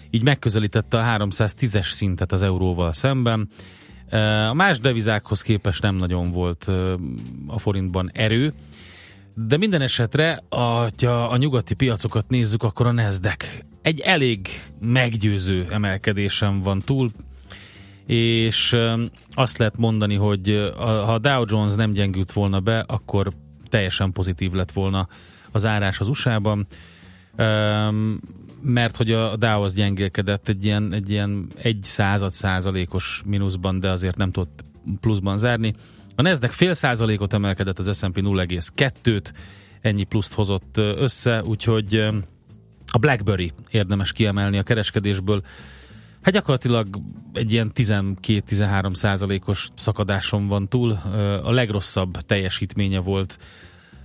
így 0.10 0.24
megközelítette 0.24 0.98
a 1.00 1.18
310-es 1.18 1.90
szintet 1.90 2.32
az 2.32 2.42
euróval 2.42 2.94
szemben. 2.94 3.50
A 4.50 4.54
más 4.54 4.80
devizákhoz 4.80 5.42
képest 5.42 5.82
nem 5.82 5.96
nagyon 5.96 6.32
volt 6.32 6.72
a 7.48 7.60
forintban 7.60 8.12
erő, 8.14 8.54
de 9.34 9.58
minden 9.58 9.82
esetre, 9.82 10.44
ha 10.50 10.90
a 11.30 11.38
nyugati 11.38 11.74
piacokat 11.74 12.30
nézzük, 12.30 12.64
akkor 12.64 12.86
a 12.86 12.92
Nasdaq 12.92 13.46
egy 13.82 14.00
elég 14.00 14.48
meggyőző 14.80 15.68
emelkedésen 15.72 16.62
van 16.62 16.82
túl, 16.86 17.12
és 18.08 18.78
azt 19.34 19.58
lehet 19.58 19.78
mondani, 19.78 20.16
hogy 20.16 20.72
ha 20.78 21.14
a 21.14 21.20
Dow 21.20 21.44
Jones 21.48 21.74
nem 21.74 21.92
gyengült 21.92 22.32
volna 22.32 22.60
be, 22.60 22.80
akkor 22.80 23.32
teljesen 23.70 24.12
pozitív 24.12 24.52
lett 24.52 24.72
volna 24.72 25.08
az 25.52 25.66
árás 25.66 26.00
az 26.00 26.08
USA-ban 26.08 26.68
mert 28.62 28.96
hogy 28.96 29.12
a 29.12 29.36
Dow 29.36 29.64
az 29.64 29.74
gyengélkedett 29.74 30.48
egy 30.48 30.66
ilyen, 30.66 30.94
egy 30.94 31.10
ilyen 31.10 31.48
egy 31.56 31.80
század 31.82 32.32
százalékos 32.32 33.22
mínuszban, 33.26 33.80
de 33.80 33.90
azért 33.90 34.18
nem 34.18 34.32
tudott 34.32 34.64
pluszban 35.00 35.38
zárni. 35.38 35.74
A 36.16 36.22
Nasdaq 36.22 36.54
fél 36.54 36.74
százalékot 36.74 37.34
emelkedett, 37.34 37.80
az 37.80 37.98
S&P 37.98 38.20
0,2-t, 38.22 39.32
ennyi 39.82 40.04
pluszt 40.04 40.34
hozott 40.34 40.78
össze, 40.78 41.44
úgyhogy 41.44 41.96
a 42.92 42.98
BlackBerry 42.98 43.52
érdemes 43.72 44.12
kiemelni 44.12 44.58
a 44.58 44.64
kereskedésből. 44.64 45.44
Hát 46.28 46.36
gyakorlatilag 46.36 46.88
egy 47.34 47.52
ilyen 47.52 47.72
12-13 47.76 48.94
százalékos 48.94 49.68
szakadáson 49.76 50.48
van 50.48 50.68
túl. 50.68 50.92
A 51.44 51.52
legrosszabb 51.52 52.18
teljesítménye 52.18 53.00
volt 53.00 53.38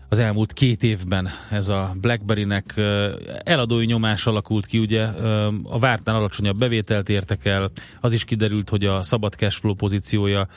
az 0.08 0.18
elmúlt 0.18 0.52
két 0.52 0.82
évben 0.82 1.28
ez 1.50 1.68
a 1.68 1.92
BlackBerry-nek 2.00 2.74
eladói 3.44 3.84
nyomás 3.84 4.26
alakult 4.26 4.66
ki, 4.66 4.78
ugye 4.78 5.04
a 5.62 5.78
vártnál 5.78 6.14
alacsonyabb 6.14 6.58
bevételt 6.58 7.08
értek 7.08 7.44
el, 7.44 7.70
az 8.00 8.12
is 8.12 8.24
kiderült, 8.24 8.68
hogy 8.68 8.84
a 8.84 9.02
szabad 9.02 9.32
cashflow 9.32 9.74
pozíciója 9.74 10.48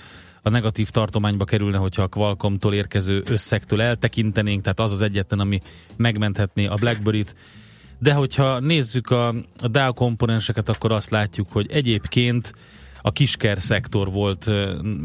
a 0.42 0.50
negatív 0.50 0.90
tartományba 0.90 1.46
kerülne, 1.46 1.78
hogyha 1.78 2.02
a 2.02 2.08
Qualcomm-tól 2.08 2.74
érkező 2.74 3.24
összegtől 3.28 3.82
eltekintenénk, 3.82 4.62
tehát 4.62 4.80
az 4.80 4.92
az 4.92 5.02
egyetlen, 5.02 5.40
ami 5.40 5.60
megmenthetné 5.96 6.66
a 6.66 6.76
BlackBerry-t. 6.76 7.36
De 8.06 8.14
hogyha 8.14 8.60
nézzük 8.60 9.10
a, 9.10 9.28
a 9.62 9.68
Dow 9.68 9.94
komponenseket, 9.94 10.70
akkor 10.70 10.92
azt 10.92 11.10
látjuk, 11.10 11.52
hogy 11.52 11.72
egyébként 11.72 12.54
a 13.02 13.12
kisker 13.12 13.62
szektor 13.62 14.12
volt, 14.12 14.52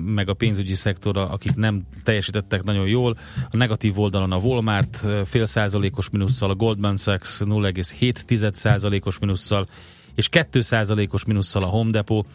meg 0.04 0.28
a 0.28 0.34
pénzügyi 0.34 0.74
szektor, 0.74 1.16
akik 1.16 1.54
nem 1.54 1.82
teljesítettek 2.04 2.62
nagyon 2.62 2.86
jól. 2.86 3.16
A 3.50 3.56
negatív 3.56 3.98
oldalon 3.98 4.32
a 4.32 4.36
Walmart 4.36 5.04
fél 5.24 5.46
százalékos 5.46 6.10
minusszal, 6.10 6.50
a 6.50 6.54
Goldman 6.54 6.96
Sachs 6.96 7.38
0,7 7.44 8.52
százalékos 8.52 9.18
minusszal, 9.18 9.66
és 10.14 10.28
2 10.28 10.60
százalékos 10.60 11.24
minusszal 11.24 11.62
a 11.62 11.66
Home 11.66 11.90
Depot. 11.90 12.26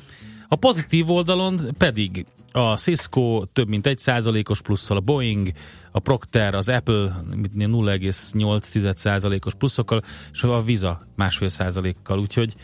A 0.48 0.56
pozitív 0.56 1.10
oldalon 1.10 1.62
pedig 1.78 2.26
a 2.56 2.78
Cisco 2.78 3.46
több 3.54 3.68
mint 3.68 3.88
1 3.88 3.98
százalékos 3.98 4.62
plusszal, 4.62 4.98
a 4.98 5.00
Boeing, 5.00 5.52
a 5.92 6.00
Procter, 6.00 6.54
az 6.54 6.70
Apple 6.70 7.22
0,8 7.32 8.96
százalékos 8.96 9.54
pluszokkal, 9.54 10.02
és 10.32 10.44
a 10.44 10.64
Visa 10.64 11.08
másfél 11.16 11.48
százalékkal, 11.48 12.20
úgyhogy 12.20 12.56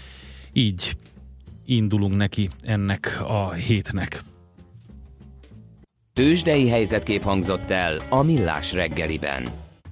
így 0.53 0.97
indulunk 1.65 2.15
neki 2.15 2.49
ennek 2.61 3.21
a 3.27 3.51
hétnek. 3.51 4.23
Tőzsdei 6.13 6.69
helyzetkép 6.69 7.21
hangzott 7.21 7.69
el 7.69 8.01
a 8.09 8.21
Millás 8.21 8.73
reggeliben. 8.73 9.43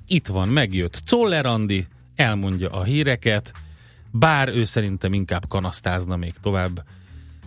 Itt 0.07 0.27
van, 0.27 0.47
megjött 0.47 1.01
Czoller 1.05 1.45
Andi, 1.45 1.87
elmondja 2.15 2.69
a 2.69 2.83
híreket, 2.83 3.51
bár 4.11 4.47
ő 4.47 4.63
szerintem 4.63 5.13
inkább 5.13 5.47
kanasztázna 5.47 6.15
még 6.15 6.33
tovább, 6.41 6.83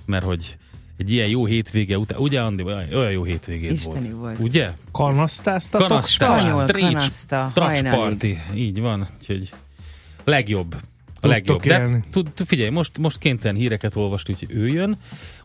mert 0.06 0.24
hogy 0.24 0.56
egy 1.02 1.10
ilyen 1.12 1.28
jó 1.28 1.46
hétvége 1.46 1.98
után, 1.98 2.18
ugye 2.18 2.40
Andi, 2.40 2.62
olyan 2.62 3.10
jó 3.10 3.24
hétvégét 3.24 3.70
Isteni 3.70 4.10
volt. 4.10 4.36
volt. 4.36 4.38
Ugye? 4.38 4.70
Kanasztáztatok? 4.92 5.88
Kanasztás, 5.88 6.40
Spanyol 6.40 6.66
kanaszta, 6.66 7.50
tracs 7.54 7.68
hajnalig. 7.80 8.00
party, 8.00 8.38
így 8.54 8.80
van, 8.80 9.06
úgyhogy 9.20 9.52
legjobb. 10.24 10.76
A 11.20 11.26
legjobb. 11.26 11.62
De 11.62 12.04
tud, 12.10 12.28
figyelj, 12.46 12.70
most, 12.70 12.98
most 12.98 13.18
kénytelen 13.18 13.56
híreket 13.56 13.96
olvast, 13.96 14.30
úgyhogy 14.30 14.54
ő 14.54 14.68
jön, 14.68 14.96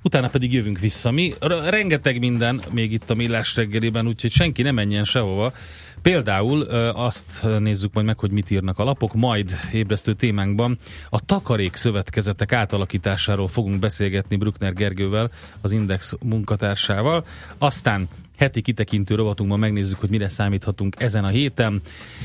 utána 0.02 0.28
pedig 0.28 0.54
jövünk 0.54 0.80
vissza. 0.80 1.12
Mi 1.12 1.34
r- 1.46 1.70
rengeteg 1.70 2.20
minden 2.20 2.62
még 2.72 2.92
itt 2.92 3.10
a 3.10 3.16
Millás 3.16 3.56
reggeliben, 3.56 4.08
úgyhogy 4.08 4.32
senki 4.32 4.62
ne 4.62 4.72
menjen 4.72 5.04
sehova. 5.04 5.54
Például 6.02 6.62
azt 6.92 7.46
nézzük 7.60 7.94
majd 7.94 8.06
meg, 8.06 8.20
hogy 8.20 8.32
mit 8.32 8.52
írnak 8.52 8.80
a 8.80 8.84
lapok, 8.84 9.14
majd 9.14 9.52
ébresztő 9.74 10.14
témánkban 10.14 10.78
a 11.10 11.26
takarék 11.26 11.76
szövetkezetek 11.76 12.54
átalakításáról 12.54 13.48
fogunk 13.48 13.80
beszélgetni 13.80 14.36
Bruckner 14.36 14.74
Gergővel, 14.74 15.32
az 15.62 15.72
Index 15.72 16.16
munkatársával. 16.22 17.26
Aztán 17.58 18.08
heti 18.38 18.62
kitekintő 18.62 19.16
rovatunkban 19.16 19.60
megnézzük, 19.60 20.00
hogy 20.00 20.10
mire 20.10 20.30
számíthatunk 20.30 20.96
ezen 21.00 21.24
a 21.24 21.28
héten, 21.28 21.82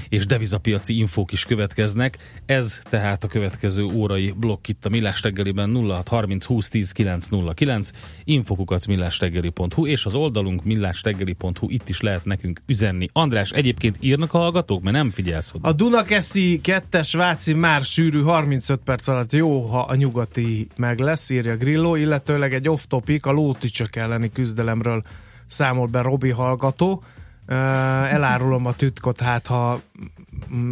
és 0.09 0.27
devizapiaci 0.27 0.99
infók 0.99 1.33
is 1.33 1.45
következnek. 1.45 2.19
Ez 2.47 2.81
tehát 2.91 3.25
a 3.25 3.29
következő 3.29 3.85
órai 3.85 4.35
blokk 4.37 4.69
itt 4.69 4.85
a 4.85 4.89
Millás 4.89 5.23
reggeliben 5.23 5.75
0630 5.75 6.45
20 6.45 6.69
10 6.69 6.93
909, 6.93 7.91
infokukac 8.25 8.87
millásreggeli.hu, 8.87 9.87
és 9.87 10.05
az 10.05 10.15
oldalunk 10.15 10.65
millásreggeli.hu, 10.65 11.71
itt 11.71 11.89
is 11.89 12.01
lehet 12.01 12.25
nekünk 12.25 12.61
üzenni. 12.67 13.09
András, 13.13 13.51
egyébként 13.51 13.97
írnak 14.01 14.35
a 14.35 14.39
hallgatók, 14.39 14.83
mert 14.83 14.97
nem 14.97 15.11
figyelsz 15.11 15.53
oda. 15.55 15.69
A 15.69 15.73
Dunakeszi 15.73 16.61
kettes 16.61 17.15
Váci 17.15 17.53
már 17.53 17.83
sűrű 17.83 18.23
35 18.23 18.81
perc 18.85 19.09
alatt 19.09 19.33
jó, 19.33 19.61
ha 19.61 19.81
a 19.81 19.95
nyugati 19.95 20.67
meg 20.77 20.99
lesz, 20.99 21.31
írja 21.31 21.57
Grillo, 21.57 21.95
illetőleg 21.95 22.55
egy 22.55 22.69
off-topic 22.69 23.27
a 23.27 23.31
lótücsök 23.31 23.97
elleni 23.97 24.31
küzdelemről 24.31 25.03
számol 25.53 25.87
be 25.87 26.01
Robi 26.01 26.31
hallgató. 26.31 27.03
Elárulom 27.47 28.67
a 28.67 28.73
tütkot, 28.73 29.21
hát 29.21 29.47
ha 29.47 29.81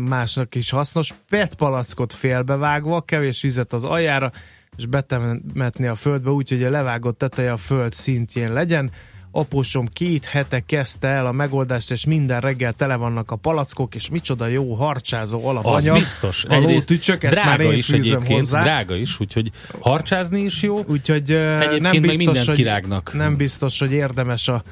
másnak 0.09 0.55
is 0.55 0.71
hasznos. 0.71 1.15
PET 1.29 1.55
palackot 1.55 2.13
félbevágva, 2.13 3.01
kevés 3.01 3.43
vizet 3.43 3.73
az 3.73 3.85
aljára, 3.85 4.33
és 4.77 4.87
betemetni 4.87 5.87
a 5.87 5.95
földbe, 5.95 6.31
úgyhogy 6.31 6.63
a 6.63 6.71
levágott 6.71 7.19
teteje 7.19 7.53
a 7.53 7.57
föld 7.57 7.93
szintjén 7.93 8.53
legyen. 8.53 8.91
Apósom 9.33 9.87
két 9.87 10.25
hete 10.25 10.61
kezdte 10.61 11.09
el 11.09 11.27
a 11.27 11.33
megoldást, 11.33 11.91
és 11.91 12.05
minden 12.07 12.41
reggel 12.41 12.73
tele 12.73 12.97
vannak 12.97 13.31
a 13.31 13.37
palackok, 13.37 13.95
és 13.95 14.11
micsoda 14.11 14.47
jó 14.47 14.75
harcsázó 14.75 15.39
Az 15.39 15.45
alapanyag. 15.45 15.99
biztos. 15.99 16.45
A 16.45 16.59
lótücsök, 16.59 17.23
ezt 17.25 17.35
drága 17.35 17.49
már 17.51 17.61
én 17.61 17.73
is 17.73 17.91
egyébként, 17.91 18.27
hozzá. 18.41 18.63
drága 18.63 18.95
is, 18.95 19.21
úgyhogy 19.21 19.51
harcsázni 19.81 20.41
is 20.41 20.63
jó. 20.63 20.83
Úgyhogy 20.87 21.31
Egyébként 21.31 21.81
nem 21.81 21.91
meg 21.91 22.01
biztos, 22.01 22.47
hogy, 22.47 22.57
kirágnak. 22.57 23.13
nem 23.15 23.37
biztos, 23.37 23.79
hogy 23.79 23.93
érdemes 23.93 24.49
a 24.49 24.63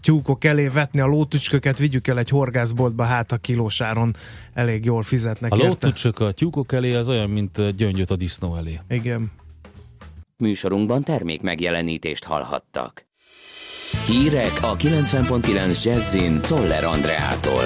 tyúkok 0.00 0.44
elé 0.44 0.66
vetni 0.66 1.00
a 1.00 1.06
lótücsköket, 1.06 1.78
vigyük 1.78 2.06
el 2.06 2.18
egy 2.18 2.28
horgászboltba, 2.28 3.04
hát 3.04 3.32
a 3.32 3.36
kilósáron 3.36 4.16
elég 4.54 4.84
jól 4.84 5.02
fizetnek 5.02 5.52
A 5.52 5.56
lótücsök 5.56 6.18
a 6.18 6.32
tyúkok 6.32 6.72
elé 6.72 6.94
az 6.94 7.08
olyan, 7.08 7.30
mint 7.30 7.76
gyöngyöt 7.76 8.10
a 8.10 8.16
disznó 8.16 8.56
elé. 8.56 8.80
Igen. 8.88 9.30
Műsorunkban 10.36 11.02
termék 11.02 11.42
megjelenítést 11.42 12.24
hallhattak. 12.24 13.05
Hírek 14.06 14.58
a 14.62 14.76
90.9 14.76 15.84
Jazzin 15.84 16.40
Toller 16.40 16.84
Andreától. 16.84 17.64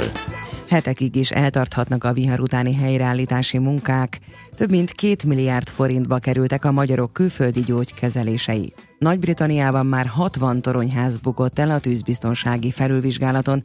Hetekig 0.68 1.16
is 1.16 1.30
eltarthatnak 1.30 2.04
a 2.04 2.12
vihar 2.12 2.40
utáni 2.40 2.74
helyreállítási 2.74 3.58
munkák. 3.58 4.18
Több 4.56 4.70
mint 4.70 4.92
két 4.92 5.24
milliárd 5.24 5.68
forintba 5.68 6.18
kerültek 6.18 6.64
a 6.64 6.72
magyarok 6.72 7.12
külföldi 7.12 7.60
gyógykezelései. 7.60 8.72
Nagy-Britanniában 8.98 9.86
már 9.86 10.06
60 10.06 10.62
toronyház 10.62 11.18
bukott 11.18 11.58
el 11.58 11.70
a 11.70 11.78
tűzbiztonsági 11.78 12.70
felülvizsgálaton. 12.70 13.64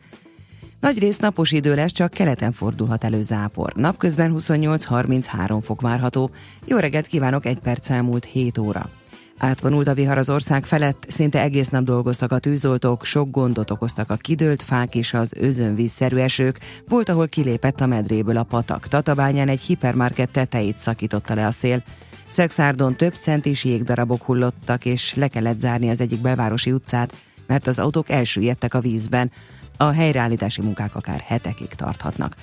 Nagy 0.79 0.99
rész 0.99 1.17
napos 1.17 1.51
idő 1.51 1.75
lesz, 1.75 1.91
csak 1.91 2.11
keleten 2.11 2.51
fordulhat 2.51 3.03
elő 3.03 3.21
zápor. 3.21 3.73
Napközben 3.75 4.35
28-33 4.37 5.59
fok 5.61 5.81
várható. 5.81 6.31
Jó 6.65 6.77
reggelt 6.77 7.07
kívánok, 7.07 7.45
egy 7.45 7.59
perc 7.59 7.89
elmúlt 7.89 8.25
7 8.25 8.57
óra. 8.57 8.89
Átvonult 9.37 9.87
a 9.87 9.93
vihar 9.93 10.17
az 10.17 10.29
ország 10.29 10.65
felett, 10.65 11.05
szinte 11.07 11.41
egész 11.41 11.69
nap 11.69 11.83
dolgoztak 11.83 12.31
a 12.31 12.39
tűzoltók, 12.39 13.05
sok 13.05 13.31
gondot 13.31 13.71
okoztak 13.71 14.09
a 14.09 14.15
kidőlt 14.15 14.61
fák 14.61 14.95
és 14.95 15.13
az 15.13 15.33
özönvízszerű 15.37 16.17
esők, 16.17 16.59
volt, 16.87 17.09
ahol 17.09 17.27
kilépett 17.27 17.81
a 17.81 17.85
medréből 17.85 18.37
a 18.37 18.43
patak. 18.43 18.87
Tatabányán 18.87 19.47
egy 19.47 19.61
hipermarket 19.61 20.29
tetejét 20.29 20.77
szakította 20.77 21.33
le 21.33 21.45
a 21.45 21.51
szél. 21.51 21.83
Szexárdon 22.27 22.95
több 22.95 23.13
centis 23.13 23.63
jégdarabok 23.63 24.23
hullottak, 24.23 24.85
és 24.85 25.15
le 25.15 25.27
kellett 25.27 25.59
zárni 25.59 25.89
az 25.89 26.01
egyik 26.01 26.21
belvárosi 26.21 26.71
utcát, 26.71 27.13
mert 27.47 27.67
az 27.67 27.79
autók 27.79 28.09
elsüllyedtek 28.09 28.73
a 28.73 28.79
vízben. 28.79 29.31
A 29.77 29.91
helyreállítási 29.91 30.61
munkák 30.61 30.95
akár 30.95 31.19
hetekig 31.19 31.67
tarthatnak. 31.67 32.35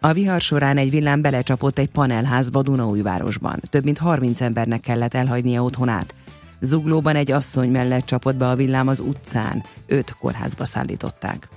A 0.00 0.12
vihar 0.12 0.40
során 0.40 0.76
egy 0.76 0.90
villám 0.90 1.22
belecsapott 1.22 1.78
egy 1.78 1.90
panelházba 1.90 2.62
Dunaújvárosban. 2.62 3.60
Több 3.62 3.84
mint 3.84 3.98
30 3.98 4.40
embernek 4.40 4.80
kellett 4.80 5.14
elhagynia 5.14 5.62
otthonát. 5.62 6.14
Zuglóban 6.60 7.16
egy 7.16 7.30
asszony 7.30 7.70
mellett 7.70 8.04
csapott 8.04 8.36
be 8.36 8.48
a 8.48 8.56
villám 8.56 8.88
az 8.88 9.00
utcán, 9.00 9.64
őt 9.86 10.16
kórházba 10.20 10.64
szállították. 10.64 11.48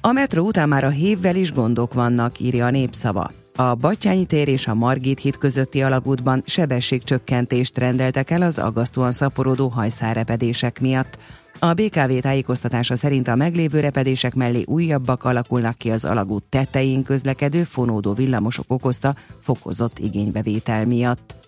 A 0.00 0.12
metró 0.12 0.46
után 0.46 0.68
már 0.68 0.84
a 0.84 0.88
hévvel 0.88 1.36
is 1.36 1.52
gondok 1.52 1.94
vannak, 1.94 2.40
írja 2.40 2.66
a 2.66 2.70
népszava. 2.70 3.30
A 3.56 3.74
Batyányi 3.74 4.24
tér 4.24 4.48
és 4.48 4.66
a 4.66 4.74
Margit 4.74 5.18
híd 5.18 5.38
közötti 5.38 5.82
alagútban 5.82 6.42
sebességcsökkentést 6.46 7.78
rendeltek 7.78 8.30
el 8.30 8.42
az 8.42 8.58
aggasztóan 8.58 9.12
szaporodó 9.12 9.68
hajszárepedések 9.68 10.80
miatt. 10.80 11.18
A 11.58 11.72
BKV 11.72 12.12
tájékoztatása 12.20 12.96
szerint 12.96 13.28
a 13.28 13.34
meglévő 13.34 13.80
repedések 13.80 14.34
mellé 14.34 14.62
újabbak 14.66 15.24
alakulnak 15.24 15.78
ki 15.78 15.90
az 15.90 16.04
alagút 16.04 16.44
tetején 16.44 17.02
közlekedő 17.02 17.62
fonódó 17.62 18.12
villamosok 18.12 18.64
okozta 18.68 19.14
fokozott 19.40 19.98
igénybevétel 19.98 20.86
miatt. 20.86 21.47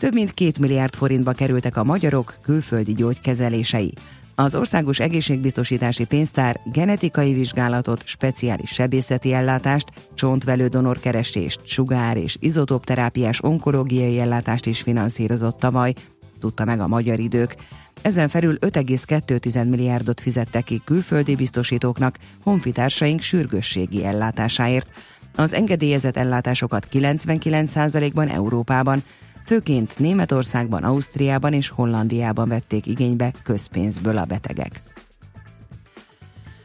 Több 0.00 0.12
mint 0.12 0.34
két 0.34 0.58
milliárd 0.58 0.94
forintba 0.94 1.32
kerültek 1.32 1.76
a 1.76 1.84
magyarok 1.84 2.38
külföldi 2.42 2.92
gyógykezelései. 2.92 3.92
Az 4.34 4.54
Országos 4.54 5.00
Egészségbiztosítási 5.00 6.04
Pénztár 6.04 6.60
genetikai 6.72 7.32
vizsgálatot, 7.32 8.02
speciális 8.06 8.70
sebészeti 8.70 9.32
ellátást, 9.32 9.86
csontvelő 10.14 10.66
donorkeresést, 10.66 11.60
sugár- 11.64 12.16
és 12.16 12.36
izotópterápiás 12.40 13.42
onkológiai 13.42 14.18
ellátást 14.18 14.66
is 14.66 14.80
finanszírozott 14.80 15.58
tavaly, 15.58 15.94
tudta 16.38 16.64
meg 16.64 16.80
a 16.80 16.88
magyar 16.88 17.18
idők. 17.18 17.54
Ezen 18.02 18.28
felül 18.28 18.58
5,2 18.58 19.68
milliárdot 19.68 20.20
fizettek 20.20 20.64
ki 20.64 20.80
külföldi 20.84 21.34
biztosítóknak, 21.34 22.18
honfitársaink 22.42 23.20
sürgősségi 23.20 24.04
ellátásáért. 24.04 24.92
Az 25.34 25.54
engedélyezett 25.54 26.16
ellátásokat 26.16 26.88
99%-ban 26.92 28.28
Európában, 28.28 29.02
főként 29.50 29.98
Németországban, 29.98 30.82
Ausztriában 30.82 31.52
és 31.52 31.68
Hollandiában 31.68 32.48
vették 32.48 32.86
igénybe 32.86 33.32
közpénzből 33.42 34.16
a 34.16 34.24
betegek. 34.24 34.82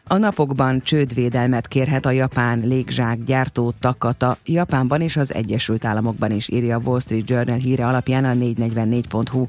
A 0.03 0.17
napokban 0.17 0.81
csődvédelmet 0.83 1.67
kérhet 1.67 2.05
a 2.05 2.11
japán 2.11 2.59
légzsák 2.59 3.23
gyártó 3.23 3.73
Takata, 3.79 4.37
Japánban 4.45 5.01
és 5.01 5.17
az 5.17 5.33
Egyesült 5.33 5.85
Államokban 5.85 6.31
is 6.31 6.49
írja 6.49 6.77
a 6.77 6.81
Wall 6.83 6.99
Street 6.99 7.29
Journal 7.29 7.57
híre 7.57 7.87
alapján 7.87 8.25
a 8.25 8.33
444.hu. 8.33 9.45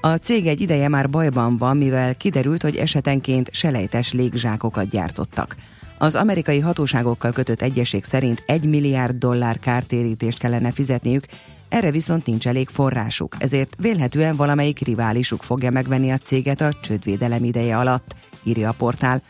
A 0.00 0.14
cég 0.16 0.46
egy 0.46 0.60
ideje 0.60 0.88
már 0.88 1.10
bajban 1.10 1.56
van, 1.56 1.76
mivel 1.76 2.14
kiderült, 2.14 2.62
hogy 2.62 2.76
esetenként 2.76 3.48
selejtes 3.52 4.12
légzsákokat 4.12 4.88
gyártottak. 4.88 5.56
Az 5.98 6.14
amerikai 6.14 6.60
hatóságokkal 6.60 7.32
kötött 7.32 7.62
egyesség 7.62 8.04
szerint 8.04 8.42
1 8.46 8.64
milliárd 8.64 9.16
dollár 9.16 9.58
kártérítést 9.58 10.38
kellene 10.38 10.72
fizetniük, 10.72 11.26
erre 11.68 11.90
viszont 11.90 12.26
nincs 12.26 12.48
elég 12.48 12.68
forrásuk, 12.68 13.36
ezért 13.38 13.76
vélhetően 13.78 14.36
valamelyik 14.36 14.78
riválisuk 14.78 15.42
fogja 15.42 15.70
megvenni 15.70 16.10
a 16.10 16.18
céget 16.18 16.60
a 16.60 16.72
csődvédelem 16.80 17.44
ideje 17.44 17.78
alatt, 17.78 18.14
írja 18.44 18.68
a 18.68 18.74
portál. 18.78 19.22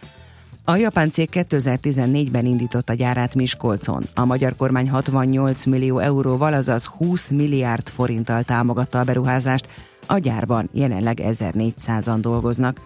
A 0.64 0.77
japán 0.77 1.11
cég 1.11 1.29
2014-ben 1.33 2.44
indította 2.44 2.94
gyárát 2.94 3.35
Miskolcon. 3.35 4.05
A 4.14 4.25
magyar 4.25 4.57
kormány 4.57 4.90
68 4.90 5.64
millió 5.64 5.99
euróval, 5.99 6.53
azaz 6.53 6.85
20 6.85 7.29
milliárd 7.29 7.88
forinttal 7.88 8.42
támogatta 8.42 9.01
a 9.01 9.05
beruházást. 9.05 9.68
A 10.07 10.18
gyárban 10.18 10.68
jelenleg 10.72 11.20
1400-an 11.22 12.18
dolgoznak. 12.20 12.81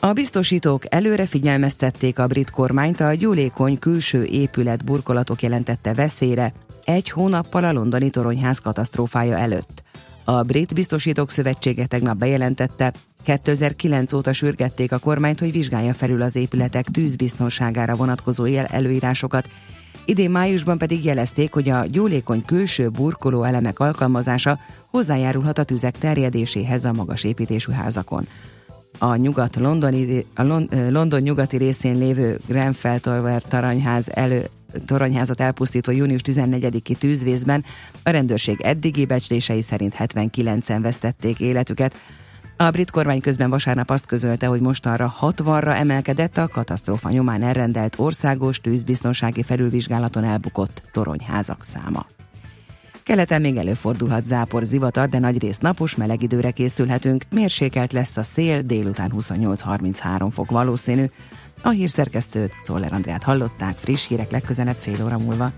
A 0.00 0.12
biztosítók 0.12 0.94
előre 0.94 1.26
figyelmeztették 1.26 2.18
a 2.18 2.26
brit 2.26 2.50
kormányt 2.50 3.00
a 3.00 3.14
gyúlékony 3.14 3.78
külső 3.78 4.24
épület 4.24 4.84
burkolatok 4.84 5.42
jelentette 5.42 5.94
veszélyre, 5.94 6.52
egy 6.88 7.10
hónappal 7.10 7.64
a 7.64 7.72
londoni 7.72 8.10
toronyház 8.10 8.58
katasztrófája 8.58 9.38
előtt. 9.38 9.82
A 10.24 10.42
Brit 10.42 10.74
Biztosítók 10.74 11.30
Szövetsége 11.30 11.86
tegnap 11.86 12.16
bejelentette, 12.16 12.92
2009 13.22 14.12
óta 14.12 14.32
sürgették 14.32 14.92
a 14.92 14.98
kormányt, 14.98 15.40
hogy 15.40 15.52
vizsgálja 15.52 15.94
felül 15.94 16.22
az 16.22 16.36
épületek 16.36 16.86
tűzbiztonságára 16.86 17.96
vonatkozó 17.96 18.44
előírásokat, 18.44 19.48
idén 20.04 20.30
májusban 20.30 20.78
pedig 20.78 21.04
jelezték, 21.04 21.52
hogy 21.52 21.68
a 21.68 21.84
gyúlékony 21.86 22.44
külső 22.44 22.88
burkoló 22.88 23.42
elemek 23.42 23.78
alkalmazása 23.78 24.58
hozzájárulhat 24.90 25.58
a 25.58 25.64
tüzek 25.64 25.98
terjedéséhez 25.98 26.84
a 26.84 26.92
magas 26.92 27.24
építésű 27.24 27.72
házakon. 27.72 28.26
A 28.98 29.14
nyugat-londoni, 29.14 30.26
a 30.34 30.42
London 30.90 31.20
nyugati 31.20 31.56
részén 31.56 31.98
lévő 31.98 32.38
Grenfell 32.46 32.98
Tower 32.98 33.42
taranyház 33.42 34.10
elő, 34.14 34.48
toronyházat 34.86 35.40
elpusztító 35.40 35.92
június 35.92 36.20
14-i 36.24 36.96
tűzvészben 36.96 37.64
a 38.02 38.10
rendőrség 38.10 38.60
eddigi 38.60 39.06
becslései 39.06 39.62
szerint 39.62 39.94
79-en 39.98 40.78
vesztették 40.82 41.40
életüket. 41.40 41.96
A 42.56 42.70
brit 42.70 42.90
kormány 42.90 43.20
közben 43.20 43.50
vasárnap 43.50 43.90
azt 43.90 44.06
közölte, 44.06 44.46
hogy 44.46 44.60
mostanra 44.60 45.14
60-ra 45.20 45.76
emelkedett 45.76 46.36
a 46.36 46.48
katasztrófa 46.48 47.10
nyomán 47.10 47.42
elrendelt 47.42 47.98
országos 47.98 48.60
tűzbiztonsági 48.60 49.42
felülvizsgálaton 49.42 50.24
elbukott 50.24 50.82
toronyházak 50.92 51.64
száma. 51.64 52.06
Keleten 53.02 53.40
még 53.40 53.56
előfordulhat 53.56 54.24
zápor 54.24 54.62
zivatar, 54.62 55.08
de 55.08 55.18
nagyrészt 55.18 55.62
napos, 55.62 55.94
meleg 55.94 56.22
időre 56.22 56.50
készülhetünk. 56.50 57.24
Mérsékelt 57.30 57.92
lesz 57.92 58.16
a 58.16 58.22
szél, 58.22 58.62
délután 58.62 59.12
28-33 59.16 60.28
fok 60.32 60.50
valószínű. 60.50 61.04
A 61.62 61.68
hírszerkesztőt, 61.68 62.52
Szoller 62.62 62.92
Andrát 62.92 63.22
hallották, 63.22 63.76
friss 63.76 64.06
hírek 64.06 64.30
legközelebb 64.30 64.76
fél 64.78 65.04
óra 65.04 65.18
múlva. 65.18 65.50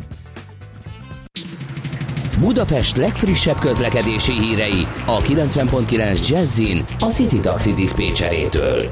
Budapest 2.38 2.96
legfrissebb 2.96 3.58
közlekedési 3.58 4.32
hírei 4.32 4.86
a 5.06 5.18
90.9 5.22 6.28
Jazzin 6.28 6.86
a 6.98 7.06
City 7.06 7.40
Taxi 7.40 7.72
Dispécsejétől. 7.72 8.90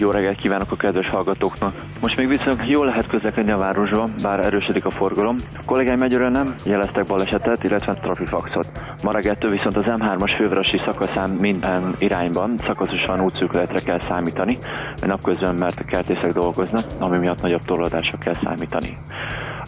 Jó 0.00 0.10
reggelt 0.10 0.40
kívánok 0.40 0.72
a 0.72 0.76
kedves 0.76 1.10
hallgatóknak! 1.10 1.74
Most 2.00 2.16
még 2.16 2.28
viszonylag 2.28 2.66
jól 2.68 2.86
lehet 2.86 3.06
közlekedni 3.06 3.50
a 3.50 3.56
városban, 3.56 4.14
bár 4.22 4.44
erősödik 4.44 4.84
a 4.84 4.90
forgalom. 4.90 5.36
A 5.56 5.64
kollégáim 5.64 6.02
egyről 6.02 6.28
nem 6.28 6.54
jeleztek 6.64 7.06
balesetet, 7.06 7.64
illetve 7.64 7.94
trafifaxot. 7.94 8.66
Ma 9.02 9.12
reggeltől 9.12 9.50
viszont 9.50 9.76
az 9.76 9.84
M3-as 9.86 10.34
fővárosi 10.36 10.80
szakaszán 10.84 11.30
minden 11.30 11.94
irányban 11.98 12.56
szakaszosan 12.56 13.20
útszűkületre 13.20 13.80
kell 13.80 14.00
számítani, 14.00 14.58
napközben 15.00 15.54
mert 15.54 15.80
a 15.80 15.84
kertészek 15.84 16.32
dolgoznak, 16.32 16.86
ami 16.98 17.18
miatt 17.18 17.42
nagyobb 17.42 17.64
torlódásra 17.64 18.18
kell 18.18 18.34
számítani. 18.34 18.98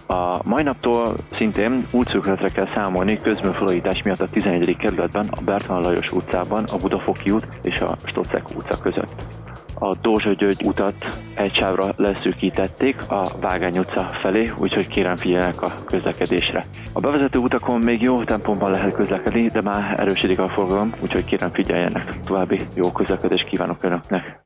A 0.07 0.49
mai 0.49 0.63
naptól 0.63 1.17
szintén 1.37 1.87
útszűkületre 1.91 2.49
kell 2.49 2.67
számolni 2.75 3.21
közműfordítás 3.21 4.03
miatt 4.03 4.21
a 4.21 4.29
11. 4.31 4.77
kerületben, 4.77 5.29
a 5.31 5.43
Bertalan 5.45 5.83
Lajos 5.83 6.11
utcában, 6.13 6.65
a 6.65 6.77
Budafoki 6.77 7.31
út 7.31 7.47
és 7.63 7.79
a 7.79 7.97
Stocek 8.05 8.57
utca 8.57 8.79
között 8.79 9.42
a 9.83 9.97
Dózsa 10.03 10.33
György 10.33 10.65
utat 10.65 10.95
egy 11.35 11.55
sávra 11.55 11.93
leszűkítették 11.97 12.97
a 13.11 13.33
Vágány 13.41 13.79
utca 13.79 14.11
felé, 14.21 14.53
úgyhogy 14.59 14.87
kérem 14.87 15.17
figyeljenek 15.17 15.63
a 15.63 15.83
közlekedésre. 15.87 16.67
A 16.93 17.01
bevezető 17.01 17.39
utakon 17.39 17.81
még 17.85 18.03
jó 18.03 18.25
tempóban 18.25 18.71
lehet 18.71 18.95
közlekedni, 18.95 19.49
de 19.49 19.61
már 19.61 20.01
erősödik 20.01 20.39
a 20.39 20.49
forgalom, 20.49 20.93
úgyhogy 21.01 21.25
kérem 21.25 21.49
figyeljenek. 21.49 22.23
További 22.25 22.61
jó 22.75 22.93
közlekedést 22.93 23.49
kívánok 23.49 23.85
Önöknek! 23.85 24.43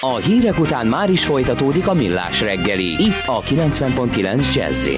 A 0.00 0.16
hírek 0.16 0.58
után 0.58 0.86
már 0.86 1.10
is 1.10 1.24
folytatódik 1.24 1.88
a 1.88 1.94
millás 1.94 2.42
reggeli, 2.42 2.90
itt 3.02 3.26
a 3.26 3.40
90.9 3.40 4.54
jazz 4.54 4.88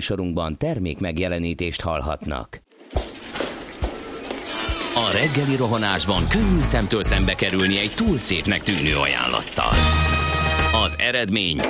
műsorunkban 0.00 0.56
termék 0.56 0.98
megjelenítést 0.98 1.80
hallhatnak. 1.80 2.62
A 4.94 5.10
reggeli 5.12 5.56
rohanásban 5.56 6.22
könnyű 6.28 6.62
szemtől 6.62 7.02
szembe 7.02 7.34
kerülni 7.34 7.78
egy 7.78 7.92
túl 7.96 8.18
szépnek 8.18 8.62
tűnő 8.62 8.96
ajánlattal. 8.96 9.72
Az 10.84 10.96
eredmény 10.98 11.60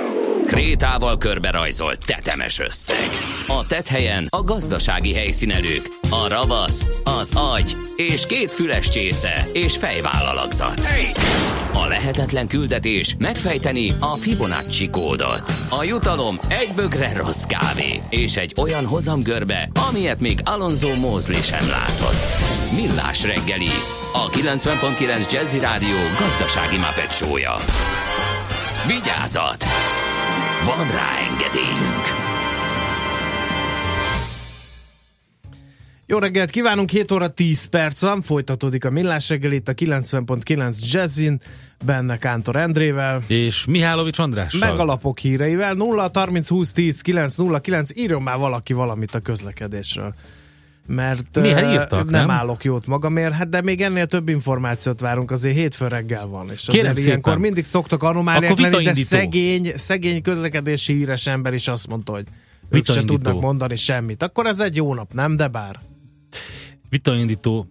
krétával 0.45 1.17
körberajzolt 1.17 2.05
tetemes 2.05 2.59
összeg. 2.59 3.09
A 3.47 3.65
tethelyen 3.67 4.27
a 4.29 4.43
gazdasági 4.43 5.13
helyszínelők, 5.13 5.85
a 6.09 6.27
ravasz, 6.27 6.87
az 7.03 7.31
agy 7.35 7.75
és 7.95 8.25
két 8.25 8.53
füles 8.53 8.89
csésze 8.89 9.47
és 9.53 9.77
fejvállalakzat. 9.77 10.87
A 11.73 11.87
lehetetlen 11.87 12.47
küldetés 12.47 13.15
megfejteni 13.19 13.93
a 13.99 14.15
Fibonacci 14.15 14.89
kódot. 14.89 15.51
A 15.69 15.83
jutalom 15.83 16.37
egy 16.47 16.71
bögre 16.75 17.13
rossz 17.15 17.43
kávé 17.43 18.01
és 18.09 18.37
egy 18.37 18.53
olyan 18.57 18.85
hozamgörbe, 18.85 19.69
amilyet 19.89 20.19
még 20.19 20.39
Alonso 20.43 20.95
Mózli 20.95 21.41
sem 21.41 21.69
látott. 21.69 22.25
Millás 22.75 23.23
reggeli, 23.23 23.71
a 24.13 24.29
90.9 24.29 25.31
Jazzy 25.31 25.59
Rádió 25.59 25.97
gazdasági 26.19 26.77
mapetsója. 26.77 27.55
Vigyázat! 28.87 29.65
Van 30.65 30.87
rá 30.91 31.09
engedélyünk! 31.31 32.20
Jó 36.11 36.17
reggelt 36.17 36.49
kívánunk, 36.49 36.89
7 36.89 37.11
óra 37.11 37.27
10 37.27 37.65
perc 37.65 38.01
van, 38.01 38.21
folytatódik 38.21 38.85
a 38.85 38.89
Millás 38.89 39.29
reggel 39.29 39.51
itt 39.51 39.67
a 39.67 39.73
90.9 39.73 40.91
Jazzin, 40.91 41.41
benne 41.85 42.17
Kántor 42.17 42.55
Endrével. 42.55 43.23
És 43.27 43.65
Mihálovics 43.65 44.19
Andrással. 44.19 44.69
Meg 44.69 44.79
a 44.79 44.83
lapok 44.83 45.19
híreivel, 45.19 45.73
0 45.73 46.11
30 46.13 46.47
20 46.49 46.71
10 46.71 47.01
9 47.01 47.35
0 47.35 47.59
9, 47.59 47.89
írjon 47.95 48.21
már 48.21 48.37
valaki 48.37 48.73
valamit 48.73 49.15
a 49.15 49.19
közlekedésről. 49.19 50.13
Mert 50.87 51.39
Mi, 51.39 51.51
hát 51.51 51.63
uh, 51.63 51.71
írtak, 51.71 52.09
nem, 52.09 52.19
nem? 52.19 52.29
állok 52.29 52.63
jót 52.63 52.85
magamért, 52.85 53.33
hát 53.33 53.49
de 53.49 53.61
még 53.61 53.81
ennél 53.81 54.05
több 54.05 54.29
információt 54.29 54.99
várunk, 54.99 55.31
azért 55.31 55.55
hétfő 55.55 55.87
reggel 55.87 56.27
van. 56.27 56.49
És 56.51 56.65
Kérem 56.67 56.91
azért 56.91 57.05
ilyenkor 57.07 57.33
szépen. 57.33 57.47
mindig 57.47 57.65
szoktak 57.65 58.03
anomáliák 58.03 58.57
lenni, 58.57 58.61
de 58.61 58.77
vitaindító. 58.77 59.05
szegény, 59.05 59.71
szegény 59.75 60.21
közlekedési 60.21 60.93
híres 60.93 61.27
ember 61.27 61.53
is 61.53 61.67
azt 61.67 61.87
mondta, 61.87 62.11
hogy 62.11 62.25
ők 62.69 62.85
se 62.85 63.03
tudnak 63.05 63.41
mondani 63.41 63.75
semmit. 63.75 64.23
Akkor 64.23 64.45
ez 64.45 64.59
egy 64.59 64.75
jó 64.75 64.93
nap, 64.93 65.13
nem? 65.13 65.35
De 65.35 65.47
bár. 65.47 65.79
Vitaindító. 66.91 67.67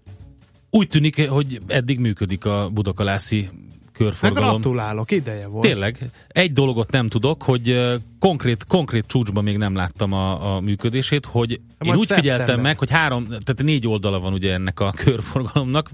Úgy 0.70 0.88
tűnik, 0.88 1.28
hogy 1.28 1.60
eddig 1.66 1.98
működik 1.98 2.44
a 2.44 2.68
budakalászi 2.72 3.42
Hát 3.42 4.08
körforgalom. 4.08 4.60
gratulálok, 4.60 5.10
ideje 5.10 5.46
volt. 5.46 5.66
Tényleg. 5.66 6.10
Egy 6.28 6.52
dologot 6.52 6.90
nem 6.90 7.08
tudok, 7.08 7.42
hogy 7.42 7.80
konkrét, 8.18 8.64
konkrét 8.68 9.04
csúcsban 9.06 9.44
még 9.44 9.56
nem 9.56 9.74
láttam 9.74 10.12
a, 10.12 10.54
a 10.54 10.60
működését, 10.60 11.26
hogy 11.26 11.50
én 11.50 11.58
majd 11.78 11.98
úgy 11.98 12.12
figyeltem 12.12 12.60
meg, 12.60 12.78
hogy 12.78 12.90
három, 12.90 13.26
tehát 13.28 13.62
négy 13.62 13.86
oldala 13.86 14.20
van 14.20 14.32
ugye 14.32 14.52
ennek 14.52 14.80
a 14.80 14.92
körforgalomnak, 14.96 15.90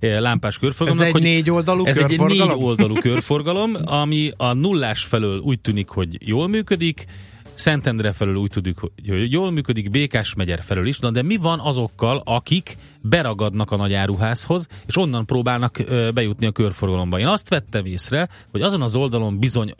lámpás 0.00 0.54
Ez 0.54 0.60
körforgalomnak. 0.60 1.06
egy 1.06 1.12
hogy 1.12 1.22
négy 1.22 1.50
oldalú 1.50 1.84
ez 1.86 1.98
egy 1.98 2.06
körforgalom? 2.06 2.48
négy 2.48 2.64
oldalú 2.64 2.94
körforgalom, 2.94 3.76
ami 3.84 4.32
a 4.36 4.52
nullás 4.52 5.02
felől 5.02 5.38
úgy 5.38 5.60
tűnik, 5.60 5.88
hogy 5.88 6.28
jól 6.28 6.48
működik, 6.48 7.04
Szentendre 7.60 8.12
felől 8.12 8.34
úgy 8.34 8.50
tudjuk, 8.50 8.78
hogy 8.78 9.32
jól 9.32 9.50
működik, 9.50 9.90
Békás 9.90 10.34
megyer 10.34 10.62
felől 10.62 10.86
is, 10.86 10.98
na 10.98 11.10
de 11.10 11.22
mi 11.22 11.36
van 11.36 11.58
azokkal, 11.58 12.22
akik 12.24 12.76
beragadnak 13.00 13.70
a 13.70 13.76
nagy 13.76 13.92
áruházhoz, 13.92 14.66
és 14.86 14.96
onnan 14.96 15.26
próbálnak 15.26 15.82
bejutni 16.14 16.46
a 16.46 16.52
körforgalomba? 16.52 17.18
Én 17.18 17.26
azt 17.26 17.48
vettem 17.48 17.84
észre, 17.84 18.28
hogy 18.50 18.62
azon 18.62 18.82
az 18.82 18.94
oldalon 18.94 19.38
bizony 19.38 19.74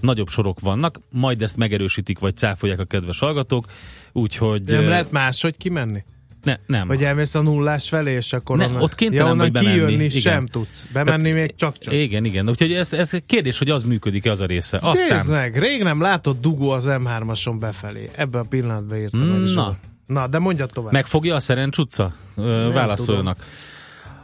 nagyobb 0.00 0.28
sorok 0.28 0.60
vannak, 0.60 1.00
majd 1.10 1.42
ezt 1.42 1.56
megerősítik, 1.56 2.18
vagy 2.18 2.36
cáfolják 2.36 2.78
a 2.78 2.84
kedves 2.84 3.18
hallgatók, 3.18 3.64
úgyhogy... 4.12 4.62
Nem 4.62 4.88
lehet 4.88 5.10
máshogy 5.10 5.56
kimenni? 5.56 6.04
Ne, 6.48 6.56
nem. 6.78 6.86
Vagy 6.86 7.04
elmész 7.04 7.34
a 7.34 7.40
nullás 7.40 7.88
felé, 7.88 8.12
és 8.12 8.32
akkor 8.32 8.56
Ne, 8.56 8.66
onnan, 8.66 8.82
ott 8.82 8.94
kénytelen 8.94 9.24
ja, 9.26 9.32
onnan 9.32 9.50
vagy 9.50 9.52
bemenni, 9.52 9.74
kijönni 9.74 10.04
igen. 10.04 10.20
sem 10.20 10.46
tudsz. 10.46 10.86
Bemenni 10.92 11.22
Tehát- 11.22 11.38
még 11.38 11.54
csak-csak. 11.54 11.94
Igen, 11.94 12.24
igen. 12.24 12.48
Úgyhogy 12.48 12.72
ez, 12.72 12.92
ez 12.92 13.10
kérdés, 13.26 13.58
hogy 13.58 13.70
az 13.70 13.82
működik-e 13.82 14.30
az 14.30 14.40
a 14.40 14.46
része. 14.46 14.78
Aztán... 14.82 15.14
Nézd 15.16 15.32
meg, 15.32 15.58
rég 15.58 15.82
nem 15.82 16.00
látott 16.00 16.40
dugó 16.40 16.70
az 16.70 16.86
M3-ason 16.90 17.56
befelé. 17.60 18.08
Ebben 18.16 18.40
a 18.40 18.44
pillanatban 18.48 18.98
írtam 18.98 19.20
Na. 19.20 19.46
Zsolt. 19.46 19.76
Na, 20.06 20.26
de 20.26 20.38
mondja 20.38 20.66
tovább. 20.66 20.92
Megfogja 20.92 21.34
a 21.34 21.40
Szerencs 21.40 21.78
utca? 21.78 22.12
Ö, 22.36 22.70
Válaszoljanak. 22.72 23.38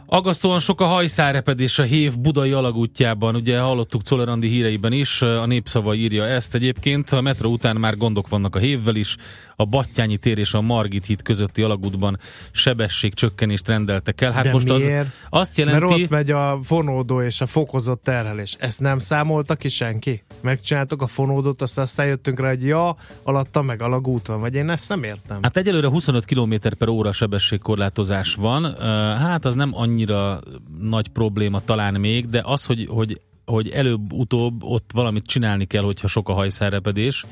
Agasztóan 0.07 0.59
sok 0.59 0.81
a 0.81 0.85
hajszárepedés 0.85 1.79
a 1.79 1.83
Hév 1.83 2.17
budai 2.19 2.51
alagútjában, 2.51 3.35
ugye 3.35 3.59
hallottuk 3.59 4.01
Czolerandi 4.01 4.47
híreiben 4.47 4.91
is, 4.91 5.21
a 5.21 5.45
népszava 5.45 5.93
írja 5.93 6.25
ezt 6.25 6.55
egyébként, 6.55 7.09
a 7.09 7.21
metro 7.21 7.49
után 7.49 7.75
már 7.75 7.97
gondok 7.97 8.29
vannak 8.29 8.55
a 8.55 8.59
Hévvel 8.59 8.95
is, 8.95 9.15
a 9.55 9.65
Battyányi 9.65 10.17
tér 10.17 10.37
és 10.37 10.53
a 10.53 10.61
Margit 10.61 11.05
híd 11.05 11.21
közötti 11.21 11.61
alagútban 11.61 12.19
sebességcsökkenést 12.51 13.67
rendeltek 13.67 14.21
el. 14.21 14.31
Hát 14.31 14.43
de 14.43 14.51
most 14.51 14.69
az 14.69 14.85
miért? 14.85 15.07
azt 15.29 15.57
Mert 15.57 15.69
jelenti, 15.69 16.03
ott 16.03 16.09
megy 16.09 16.31
a 16.31 16.59
fonódó 16.63 17.21
és 17.21 17.41
a 17.41 17.45
fokozott 17.45 18.03
terhelés. 18.03 18.55
Ezt 18.59 18.79
nem 18.79 18.99
számolta 18.99 19.55
ki 19.55 19.69
senki? 19.69 20.23
Megcsináltuk 20.41 21.01
a 21.01 21.07
fonódót, 21.07 21.61
azt 21.61 21.79
aztán 21.79 22.05
jöttünk 22.05 22.39
rá, 22.39 22.49
hogy 22.49 22.63
ja, 22.63 22.97
alatta 23.23 23.61
meg 23.61 23.81
alagút 23.81 24.27
van, 24.27 24.39
vagy 24.39 24.55
én 24.55 24.69
ezt 24.69 24.89
nem 24.89 25.03
értem. 25.03 25.37
Hát 25.41 25.57
egyelőre 25.57 25.87
25 25.87 26.25
km 26.25 26.53
per 26.77 26.87
óra 26.87 27.11
sebességkorlátozás 27.11 28.33
van. 28.33 28.75
Hát 29.17 29.45
az 29.45 29.55
nem 29.55 29.71
annyira 29.73 30.39
nagy 30.79 31.07
probléma 31.07 31.59
talán 31.59 31.93
még, 31.93 32.29
de 32.29 32.41
az, 32.45 32.65
hogy, 32.65 32.87
hogy, 32.89 33.21
hogy 33.45 33.69
előbb-utóbb 33.69 34.63
ott 34.63 34.89
valamit 34.93 35.25
csinálni 35.25 35.65
kell, 35.65 35.83
hogyha 35.83 36.07
sok 36.07 36.29
a 36.29 36.33
hajszárepedés. 36.33 37.25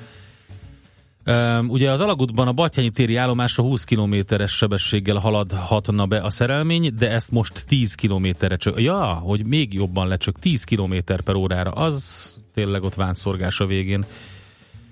Ugye 1.67 1.91
az 1.91 2.01
alagútban 2.01 2.47
a 2.47 2.51
Batyányi 2.51 2.89
téri 2.89 3.15
állomásra 3.15 3.63
20 3.63 3.83
kilométeres 3.83 4.51
sebességgel 4.51 5.17
haladhatna 5.17 6.05
be 6.05 6.21
a 6.21 6.29
szerelmény, 6.29 6.93
de 6.97 7.09
ezt 7.09 7.31
most 7.31 7.65
10 7.67 7.95
kilométerre 7.95 8.55
csök. 8.55 8.79
Ja, 8.79 9.03
hogy 9.03 9.45
még 9.45 9.73
jobban 9.73 10.07
lecsök, 10.07 10.39
10 10.39 10.63
kilométer 10.63 11.21
per 11.21 11.35
órára. 11.35 11.71
Az 11.71 12.27
tényleg 12.53 12.83
ott 12.83 12.95
vánszorgás 12.95 13.59
a 13.59 13.65
végén. 13.65 14.05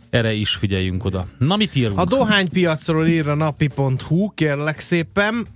Erre 0.09 0.33
is 0.33 0.55
figyeljünk 0.55 1.05
oda. 1.05 1.27
Na 1.37 1.55
mit 1.55 1.75
írunk? 1.75 1.99
A 1.99 2.05
dohánypiacról 2.05 3.07
ír 3.07 3.29
a 3.29 3.35
napi.hu, 3.35 4.33
kérlek 4.33 4.79
szépen. 4.79 5.47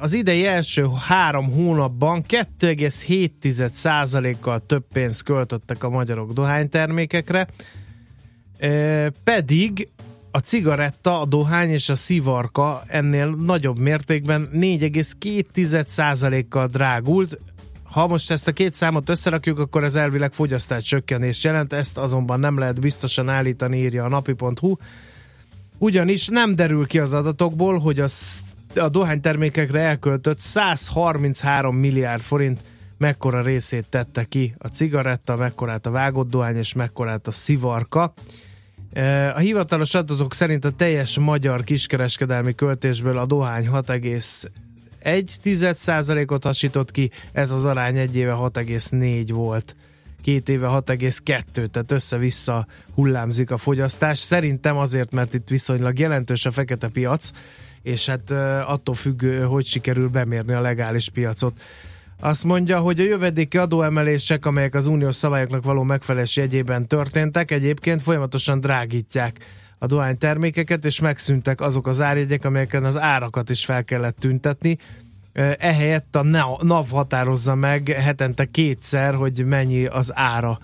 Az 0.00 0.14
idei 0.14 0.46
első 0.46 0.86
három 1.06 1.52
hónapban 1.52 2.24
2,7%-kal 2.28 4.62
több 4.66 4.84
pénzt 4.92 5.22
költöttek 5.22 5.84
a 5.84 5.88
magyarok 5.88 6.32
dohánytermékekre, 6.32 7.48
pedig 9.24 9.88
a 10.36 10.40
cigaretta, 10.40 11.20
a 11.20 11.24
dohány 11.24 11.70
és 11.70 11.88
a 11.88 11.94
szivarka 11.94 12.82
ennél 12.86 13.26
nagyobb 13.26 13.78
mértékben 13.78 14.48
4,2%-kal 14.52 16.66
drágult. 16.66 17.38
Ha 17.82 18.06
most 18.06 18.30
ezt 18.30 18.48
a 18.48 18.52
két 18.52 18.74
számot 18.74 19.08
összerakjuk, 19.08 19.58
akkor 19.58 19.84
ez 19.84 19.96
elvileg 19.96 20.32
fogyasztás 20.32 20.84
csökkenést 20.84 21.44
jelent, 21.44 21.72
ezt 21.72 21.98
azonban 21.98 22.40
nem 22.40 22.58
lehet 22.58 22.80
biztosan 22.80 23.28
állítani, 23.28 23.78
írja 23.78 24.04
a 24.04 24.08
napi.hu. 24.08 24.76
Ugyanis 25.78 26.28
nem 26.28 26.54
derül 26.54 26.86
ki 26.86 26.98
az 26.98 27.12
adatokból, 27.12 27.78
hogy 27.78 28.00
a, 28.00 28.06
a 28.74 28.88
dohánytermékekre 28.88 29.80
elköltött 29.80 30.38
133 30.38 31.76
milliárd 31.76 32.22
forint 32.22 32.60
mekkora 32.98 33.40
részét 33.40 33.86
tette 33.88 34.24
ki 34.24 34.54
a 34.58 34.68
cigaretta, 34.68 35.36
mekkorát 35.36 35.86
a 35.86 35.90
vágott 35.90 36.30
dohány 36.30 36.56
és 36.56 36.72
mekkorát 36.72 37.26
a 37.26 37.30
szivarka. 37.30 38.12
E, 38.96 39.34
A 39.34 39.38
hivatalos 39.38 39.94
adatok 39.94 40.34
szerint 40.34 40.64
a 40.64 40.70
teljes 40.70 41.18
magyar 41.18 41.64
kiskereskedelmi 41.64 42.54
költésből 42.54 43.18
a 43.18 43.26
dohány 43.26 43.68
6,1%-ot 43.72 46.44
hasított 46.44 46.90
ki, 46.90 47.10
ez 47.32 47.50
az 47.50 47.64
arány 47.64 47.96
egy 47.96 48.16
éve 48.16 48.32
6,4 48.32 49.24
volt 49.28 49.76
két 50.22 50.48
éve 50.48 50.66
6,2, 50.66 51.42
tehát 51.52 51.92
össze-vissza 51.92 52.66
hullámzik 52.94 53.50
a 53.50 53.56
fogyasztás. 53.56 54.18
Szerintem 54.18 54.76
azért, 54.76 55.12
mert 55.12 55.34
itt 55.34 55.48
viszonylag 55.48 55.98
jelentős 55.98 56.46
a 56.46 56.50
fekete 56.50 56.88
piac, 56.88 57.30
és 57.82 58.06
hát 58.06 58.30
ö, 58.30 58.60
attól 58.66 58.94
függ, 58.94 59.24
hogy 59.44 59.64
sikerül 59.64 60.08
bemérni 60.08 60.52
a 60.52 60.60
legális 60.60 61.10
piacot. 61.10 61.60
Azt 62.20 62.44
mondja, 62.44 62.78
hogy 62.78 63.00
a 63.00 63.04
jövedéki 63.04 63.58
adóemelések, 63.58 64.46
amelyek 64.46 64.74
az 64.74 64.86
uniós 64.86 65.14
szabályoknak 65.14 65.64
való 65.64 65.82
megfelelés 65.82 66.36
jegyében 66.36 66.86
történtek, 66.86 67.50
egyébként 67.50 68.02
folyamatosan 68.02 68.60
drágítják 68.60 69.38
a 69.78 69.86
dohánytermékeket, 69.86 70.84
és 70.84 71.00
megszűntek 71.00 71.60
azok 71.60 71.86
az 71.86 72.00
árjegyek, 72.00 72.44
amelyeken 72.44 72.84
az 72.84 72.98
árakat 72.98 73.50
is 73.50 73.64
fel 73.64 73.84
kellett 73.84 74.16
tüntetni. 74.16 74.78
Ehelyett 75.58 76.16
a 76.16 76.22
NAV 76.62 76.90
határozza 76.90 77.54
meg 77.54 77.88
hetente 77.88 78.44
kétszer, 78.44 79.14
hogy 79.14 79.44
mennyi 79.44 79.86
az 79.86 80.12
ára 80.14 80.58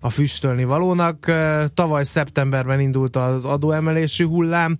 a 0.00 0.10
füstölni 0.10 0.64
valónak. 0.64 1.32
Tavaly 1.74 2.04
szeptemberben 2.04 2.80
indult 2.80 3.16
az 3.16 3.44
adóemelési 3.44 4.24
hullám, 4.24 4.78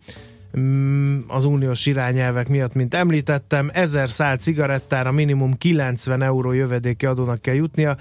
az 1.27 1.45
uniós 1.45 1.87
irányelvek 1.87 2.49
miatt, 2.49 2.75
mint 2.75 2.95
említettem, 2.95 3.71
1000 3.73 4.09
szál 4.09 4.37
cigarettára 4.37 5.12
minimum 5.12 5.59
90 5.59 6.23
euró 6.23 6.53
jövedéki 6.53 7.07
adónak 7.07 7.43
kell 7.43 7.55
jutnia, 7.55 7.97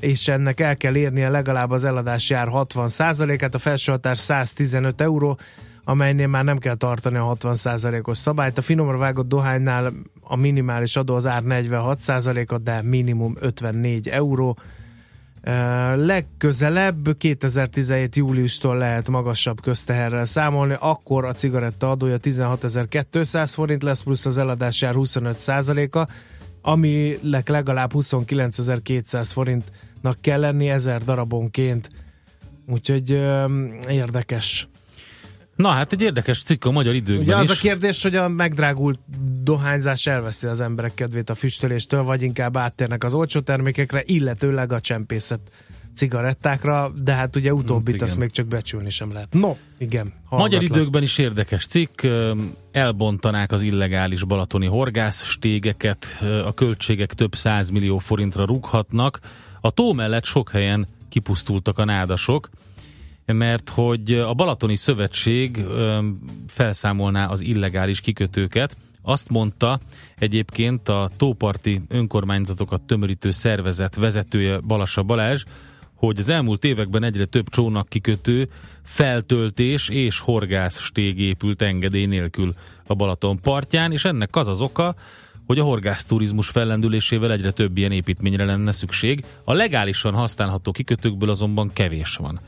és 0.00 0.28
ennek 0.28 0.60
el 0.60 0.76
kell 0.76 0.96
érnie 0.96 1.28
legalább 1.28 1.70
az 1.70 1.84
eladási 1.84 2.34
ár 2.34 2.48
60%-át, 2.50 3.54
a 3.54 3.58
felső 3.58 3.92
határ 3.92 4.16
115 4.16 5.00
euró, 5.00 5.38
amelynél 5.84 6.26
már 6.26 6.44
nem 6.44 6.58
kell 6.58 6.74
tartani 6.74 7.16
a 7.16 7.36
60%-os 7.40 8.18
szabályt. 8.18 8.58
A 8.58 8.62
finomra 8.62 8.96
vágott 8.96 9.28
dohánynál 9.28 9.92
a 10.20 10.36
minimális 10.36 10.96
adó 10.96 11.14
az 11.14 11.26
ár 11.26 11.42
46%-a, 11.46 12.58
de 12.58 12.82
minimum 12.82 13.36
54 13.40 14.08
euró. 14.08 14.58
Legközelebb 15.96 17.16
2017. 17.16 18.16
júliustól 18.16 18.76
lehet 18.76 19.08
magasabb 19.08 19.60
közteherrel 19.60 20.24
számolni, 20.24 20.76
akkor 20.78 21.24
a 21.24 21.32
cigaretta 21.32 21.90
adója 21.90 22.16
16.200 22.22 23.52
forint 23.54 23.82
lesz, 23.82 24.02
plusz 24.02 24.26
az 24.26 24.38
eladási 24.38 24.86
ár 24.86 24.94
25%-a, 24.96 26.08
ami 26.62 27.18
legalább 27.44 27.90
29.200 27.94 29.30
forintnak 29.32 30.20
kell 30.20 30.40
lenni 30.40 30.68
ezer 30.68 31.04
darabonként. 31.04 31.90
Úgyhogy 32.66 33.10
érdekes 33.88 34.68
Na 35.58 35.68
hát 35.68 35.92
egy 35.92 36.00
érdekes 36.00 36.42
cikk 36.42 36.64
a 36.64 36.70
magyar 36.70 36.94
időkben 36.94 37.24
Ugye 37.24 37.36
az 37.36 37.50
is. 37.50 37.58
a 37.58 37.60
kérdés, 37.60 38.02
hogy 38.02 38.16
a 38.16 38.28
megdrágult 38.28 38.98
dohányzás 39.42 40.06
elveszi 40.06 40.46
az 40.46 40.60
emberek 40.60 40.94
kedvét 40.94 41.30
a 41.30 41.34
füstöléstől, 41.34 42.02
vagy 42.02 42.22
inkább 42.22 42.56
áttérnek 42.56 43.04
az 43.04 43.14
olcsó 43.14 43.40
termékekre, 43.40 44.02
illetőleg 44.04 44.72
a 44.72 44.80
csempészet 44.80 45.40
cigarettákra, 45.94 46.92
de 47.02 47.12
hát 47.12 47.36
ugye 47.36 47.52
utóbbit 47.52 48.00
hát, 48.00 48.08
azt 48.08 48.18
még 48.18 48.30
csak 48.30 48.46
becsülni 48.46 48.90
sem 48.90 49.12
lehet. 49.12 49.32
No, 49.32 49.56
igen. 49.78 50.12
Hallgatlan. 50.24 50.40
Magyar 50.40 50.62
időkben 50.62 51.02
is 51.02 51.18
érdekes 51.18 51.66
cikk, 51.66 52.06
elbontanák 52.72 53.52
az 53.52 53.62
illegális 53.62 54.24
balatoni 54.24 54.66
horgászstégeket, 54.66 56.06
a 56.44 56.54
költségek 56.54 57.14
több 57.14 57.34
százmillió 57.34 57.98
forintra 57.98 58.44
rúghatnak. 58.44 59.20
A 59.60 59.70
tó 59.70 59.92
mellett 59.92 60.24
sok 60.24 60.50
helyen 60.50 60.88
kipusztultak 61.08 61.78
a 61.78 61.84
nádasok, 61.84 62.48
mert 63.32 63.68
hogy 63.68 64.12
a 64.12 64.34
Balatoni 64.34 64.76
Szövetség 64.76 65.64
felszámolná 66.46 67.26
az 67.26 67.40
illegális 67.40 68.00
kikötőket. 68.00 68.76
Azt 69.02 69.30
mondta 69.30 69.80
egyébként 70.18 70.88
a 70.88 71.10
tóparti 71.16 71.80
önkormányzatokat 71.88 72.80
tömörítő 72.80 73.30
szervezet 73.30 73.94
vezetője 73.94 74.58
Balassa 74.58 75.02
Balázs, 75.02 75.44
hogy 75.94 76.18
az 76.18 76.28
elmúlt 76.28 76.64
években 76.64 77.02
egyre 77.02 77.24
több 77.24 77.48
csónak 77.48 77.88
kikötő, 77.88 78.48
feltöltés 78.84 79.88
és 79.88 80.20
horgászstég 80.20 81.20
épült 81.20 81.62
engedély 81.62 82.06
nélkül 82.06 82.54
a 82.86 82.94
Balaton 82.94 83.40
partján, 83.40 83.92
és 83.92 84.04
ennek 84.04 84.36
az 84.36 84.46
az 84.48 84.60
oka, 84.60 84.94
hogy 85.46 85.58
a 85.58 85.64
horgászturizmus 85.64 86.48
fellendülésével 86.48 87.32
egyre 87.32 87.50
több 87.50 87.76
ilyen 87.76 87.92
építményre 87.92 88.44
lenne 88.44 88.72
szükség. 88.72 89.24
A 89.44 89.52
legálisan 89.52 90.14
használható 90.14 90.70
kikötőkből 90.70 91.30
azonban 91.30 91.72
kevés 91.72 92.16
van. 92.16 92.40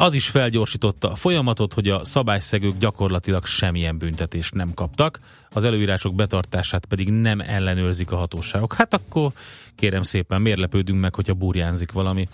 Az 0.00 0.14
is 0.14 0.28
felgyorsította 0.28 1.10
a 1.10 1.14
folyamatot, 1.14 1.74
hogy 1.74 1.88
a 1.88 2.04
szabályszegők 2.04 2.78
gyakorlatilag 2.78 3.44
semmilyen 3.46 3.98
büntetést 3.98 4.54
nem 4.54 4.74
kaptak, 4.74 5.18
az 5.50 5.64
előírások 5.64 6.14
betartását 6.14 6.84
pedig 6.84 7.10
nem 7.10 7.40
ellenőrzik 7.40 8.10
a 8.10 8.16
hatóságok. 8.16 8.74
Hát 8.74 8.94
akkor 8.94 9.32
kérem 9.74 10.02
szépen, 10.02 10.42
miért 10.42 10.58
lepődünk 10.58 11.00
meg, 11.00 11.14
hogyha 11.14 11.34
burjánzik 11.34 11.92
valami. 11.92 12.28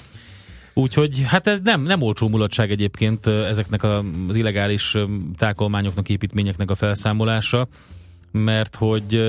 Úgyhogy 0.73 1.23
hát 1.27 1.47
ez 1.47 1.59
nem, 1.63 1.83
nem 1.83 2.03
olcsó 2.03 2.29
mulatság 2.29 2.71
egyébként 2.71 3.27
ezeknek 3.27 3.83
az 3.83 4.37
illegális 4.37 4.95
tákolmányoknak, 5.37 6.09
építményeknek 6.09 6.71
a 6.71 6.75
felszámolása, 6.75 7.69
mert 8.31 8.77
hogy 8.77 9.23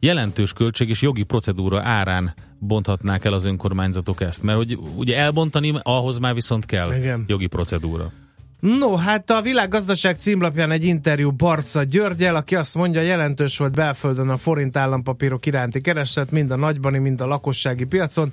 jelentős 0.00 0.52
költség 0.52 0.88
és 0.88 1.02
jogi 1.02 1.22
procedúra 1.22 1.82
árán 1.82 2.34
bonthatnák 2.58 3.24
el 3.24 3.32
az 3.32 3.44
önkormányzatok 3.44 4.20
ezt? 4.20 4.42
Mert 4.42 4.58
hogy 4.58 4.78
ugye 4.96 5.16
elbontani, 5.16 5.74
ahhoz 5.82 6.18
már 6.18 6.34
viszont 6.34 6.64
kell 6.64 6.94
Igen. 6.94 7.24
jogi 7.26 7.46
procedúra. 7.46 8.12
No, 8.60 8.96
hát 8.96 9.30
a 9.30 9.42
világgazdaság 9.42 10.18
címlapján 10.18 10.70
egy 10.70 10.84
interjú 10.84 11.30
Barca 11.30 11.82
Györgyel, 11.82 12.34
aki 12.34 12.54
azt 12.54 12.74
mondja, 12.74 13.00
jelentős 13.00 13.58
volt 13.58 13.74
belföldön 13.74 14.28
a 14.28 14.36
forint 14.36 14.76
állampapírok 14.76 15.46
iránti 15.46 15.80
kereslet, 15.80 16.30
mind 16.30 16.50
a 16.50 16.56
nagybani, 16.56 16.98
mind 16.98 17.20
a 17.20 17.26
lakossági 17.26 17.84
piacon. 17.84 18.32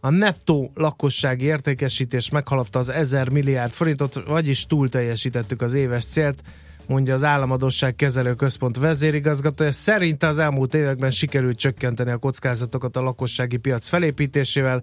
A 0.00 0.10
nettó 0.10 0.70
lakossági 0.74 1.44
értékesítés 1.44 2.30
meghaladta 2.30 2.78
az 2.78 2.90
1000 2.90 3.28
milliárd 3.28 3.72
forintot, 3.72 4.22
vagyis 4.26 4.66
túl 4.66 4.88
teljesítettük 4.88 5.62
az 5.62 5.74
éves 5.74 6.04
célt 6.04 6.42
mondja 6.88 7.14
az 7.14 7.24
Államadosság 7.24 7.96
Kezelő 7.96 8.34
Központ 8.34 8.78
vezérigazgatója. 8.78 9.72
Szerinte 9.72 10.26
az 10.26 10.38
elmúlt 10.38 10.74
években 10.74 11.10
sikerült 11.10 11.58
csökkenteni 11.58 12.10
a 12.10 12.16
kockázatokat 12.16 12.96
a 12.96 13.00
lakossági 13.00 13.56
piac 13.56 13.88
felépítésével. 13.88 14.82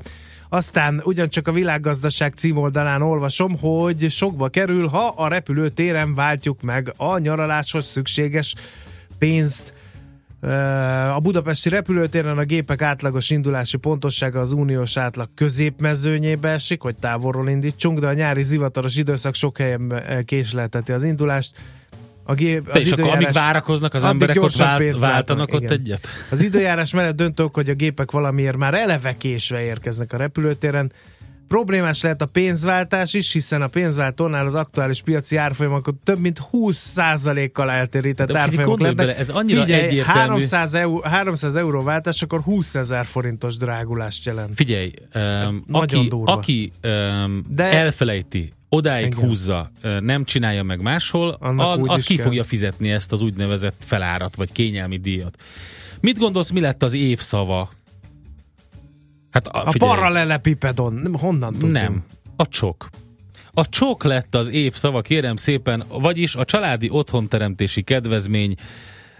Aztán 0.49 1.01
ugyancsak 1.03 1.47
a 1.47 1.51
világgazdaság 1.51 2.33
címoldalán 2.33 3.01
olvasom, 3.01 3.57
hogy 3.57 4.09
sokba 4.09 4.49
kerül, 4.49 4.87
ha 4.87 5.07
a 5.07 5.27
repülőtéren 5.27 6.15
váltjuk 6.15 6.61
meg 6.61 6.93
a 6.97 7.17
nyaraláshoz 7.17 7.85
szükséges 7.85 8.55
pénzt. 9.17 9.73
A 11.15 11.19
budapesti 11.19 11.69
repülőtéren 11.69 12.37
a 12.37 12.43
gépek 12.43 12.81
átlagos 12.81 13.29
indulási 13.29 13.77
pontossága 13.77 14.39
az 14.39 14.51
uniós 14.51 14.97
átlag 14.97 15.29
középmezőnyébe 15.35 16.49
esik, 16.49 16.81
hogy 16.81 16.95
távolról 16.95 17.49
indítsunk, 17.49 17.99
de 17.99 18.07
a 18.07 18.13
nyári 18.13 18.43
zivataros 18.43 18.97
időszak 18.97 19.35
sok 19.35 19.57
helyen 19.57 20.03
késlelteti 20.25 20.91
az 20.91 21.03
indulást 21.03 21.57
a 22.31 22.33
gép, 22.33 22.69
az 22.71 22.79
és 22.79 22.91
akkor 22.91 23.09
amíg 23.09 23.31
várakoznak 23.31 23.93
az 23.93 24.03
emberek, 24.03 24.41
ott 24.41 24.55
vált, 24.55 24.99
váltanak 24.99 25.53
ott 25.53 25.61
igen. 25.61 25.79
egyet? 25.79 26.07
Az 26.29 26.41
időjárás 26.41 26.93
mellett 26.93 27.15
döntők, 27.15 27.55
hogy 27.55 27.69
a 27.69 27.73
gépek 27.73 28.11
valamiért 28.11 28.57
már 28.57 28.73
eleve 28.73 29.17
késve 29.17 29.61
érkeznek 29.61 30.13
a 30.13 30.17
repülőtéren. 30.17 30.91
Problémás 31.47 32.01
lehet 32.01 32.21
a 32.21 32.25
pénzváltás 32.25 33.13
is, 33.13 33.31
hiszen 33.31 33.61
a 33.61 33.67
pénzváltónál 33.67 34.45
az 34.45 34.55
aktuális 34.55 35.01
piaci 35.01 35.35
árfolyamokat 35.35 35.95
több 36.03 36.19
mint 36.19 36.41
20%-kal 36.51 37.71
eltérített 37.71 38.35
árfolyamok 38.35 38.79
lettek. 38.79 39.19
ez 39.19 39.29
annyira 39.29 39.63
Figyelj, 39.63 39.83
egyértelmű. 39.83 40.19
300, 40.19 40.73
euró, 40.73 41.01
300 41.01 41.55
euró 41.55 41.83
váltás, 41.83 42.21
akkor 42.21 42.41
20 42.41 42.75
ezer 42.75 43.05
forintos 43.05 43.57
drágulást 43.57 44.25
jelent. 44.25 44.55
Figyelj, 44.55 44.91
um, 45.15 45.63
aki, 45.71 46.11
aki 46.25 46.71
um, 46.83 47.43
De 47.47 47.71
elfelejti 47.71 48.53
odáig 48.73 49.05
Igen. 49.05 49.19
húzza, 49.27 49.71
nem 49.99 50.23
csinálja 50.23 50.63
meg 50.63 50.81
máshol, 50.81 51.29
a, 51.29 51.77
az 51.77 52.03
ki 52.03 52.15
kell. 52.15 52.25
fogja 52.25 52.43
fizetni 52.43 52.91
ezt 52.91 53.11
az 53.11 53.21
úgynevezett 53.21 53.83
felárat, 53.85 54.35
vagy 54.35 54.51
kényelmi 54.51 54.97
díjat. 54.97 55.37
Mit 55.99 56.17
gondolsz, 56.17 56.49
mi 56.49 56.59
lett 56.59 56.83
az 56.83 56.93
évszava? 56.93 57.69
Hát 59.31 59.47
a, 59.47 59.67
a 59.67 59.73
paralelepipedon, 59.77 61.15
honnan 61.19 61.51
tudtam? 61.51 61.71
Nem, 61.71 62.03
a 62.35 62.47
csok. 62.47 62.89
A 63.53 63.69
csok 63.69 64.03
lett 64.03 64.35
az 64.35 64.49
évszava, 64.49 65.01
kérem 65.01 65.35
szépen, 65.35 65.83
vagyis 65.87 66.35
a 66.35 66.45
családi 66.45 66.89
otthonteremtési 66.89 67.81
kedvezmény 67.81 68.55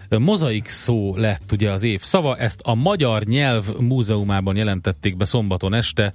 mozaik 0.08 0.68
szó 0.68 1.16
lett 1.16 1.52
ugye 1.52 1.70
az 1.70 1.82
év 1.82 2.02
szava, 2.02 2.36
ezt 2.36 2.60
a 2.62 2.74
Magyar 2.74 3.24
Nyelv 3.24 3.64
Múzeumában 3.78 4.56
jelentették 4.56 5.16
be 5.16 5.24
szombaton 5.24 5.74
este, 5.74 6.12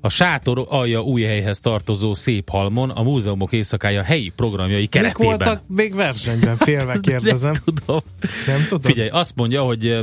a 0.00 0.08
sátor 0.08 0.66
alja 0.68 1.02
új 1.02 1.22
helyhez 1.22 1.60
tartozó 1.60 2.14
szép 2.14 2.48
halmon 2.48 2.90
a 2.90 3.02
múzeumok 3.02 3.52
éjszakája 3.52 4.02
helyi 4.02 4.32
programjai 4.36 4.86
keretében. 4.86 5.28
Mik 5.28 5.44
voltak 5.44 5.62
még 5.68 5.94
versenyben, 5.94 6.56
félve 6.56 6.98
kérdezem. 7.08 7.52
Nem 7.52 7.74
tudom. 7.74 8.00
Nem 8.46 8.66
tudom. 8.68 8.90
Figyelj, 8.92 9.08
azt 9.08 9.36
mondja, 9.36 9.62
hogy 9.62 10.00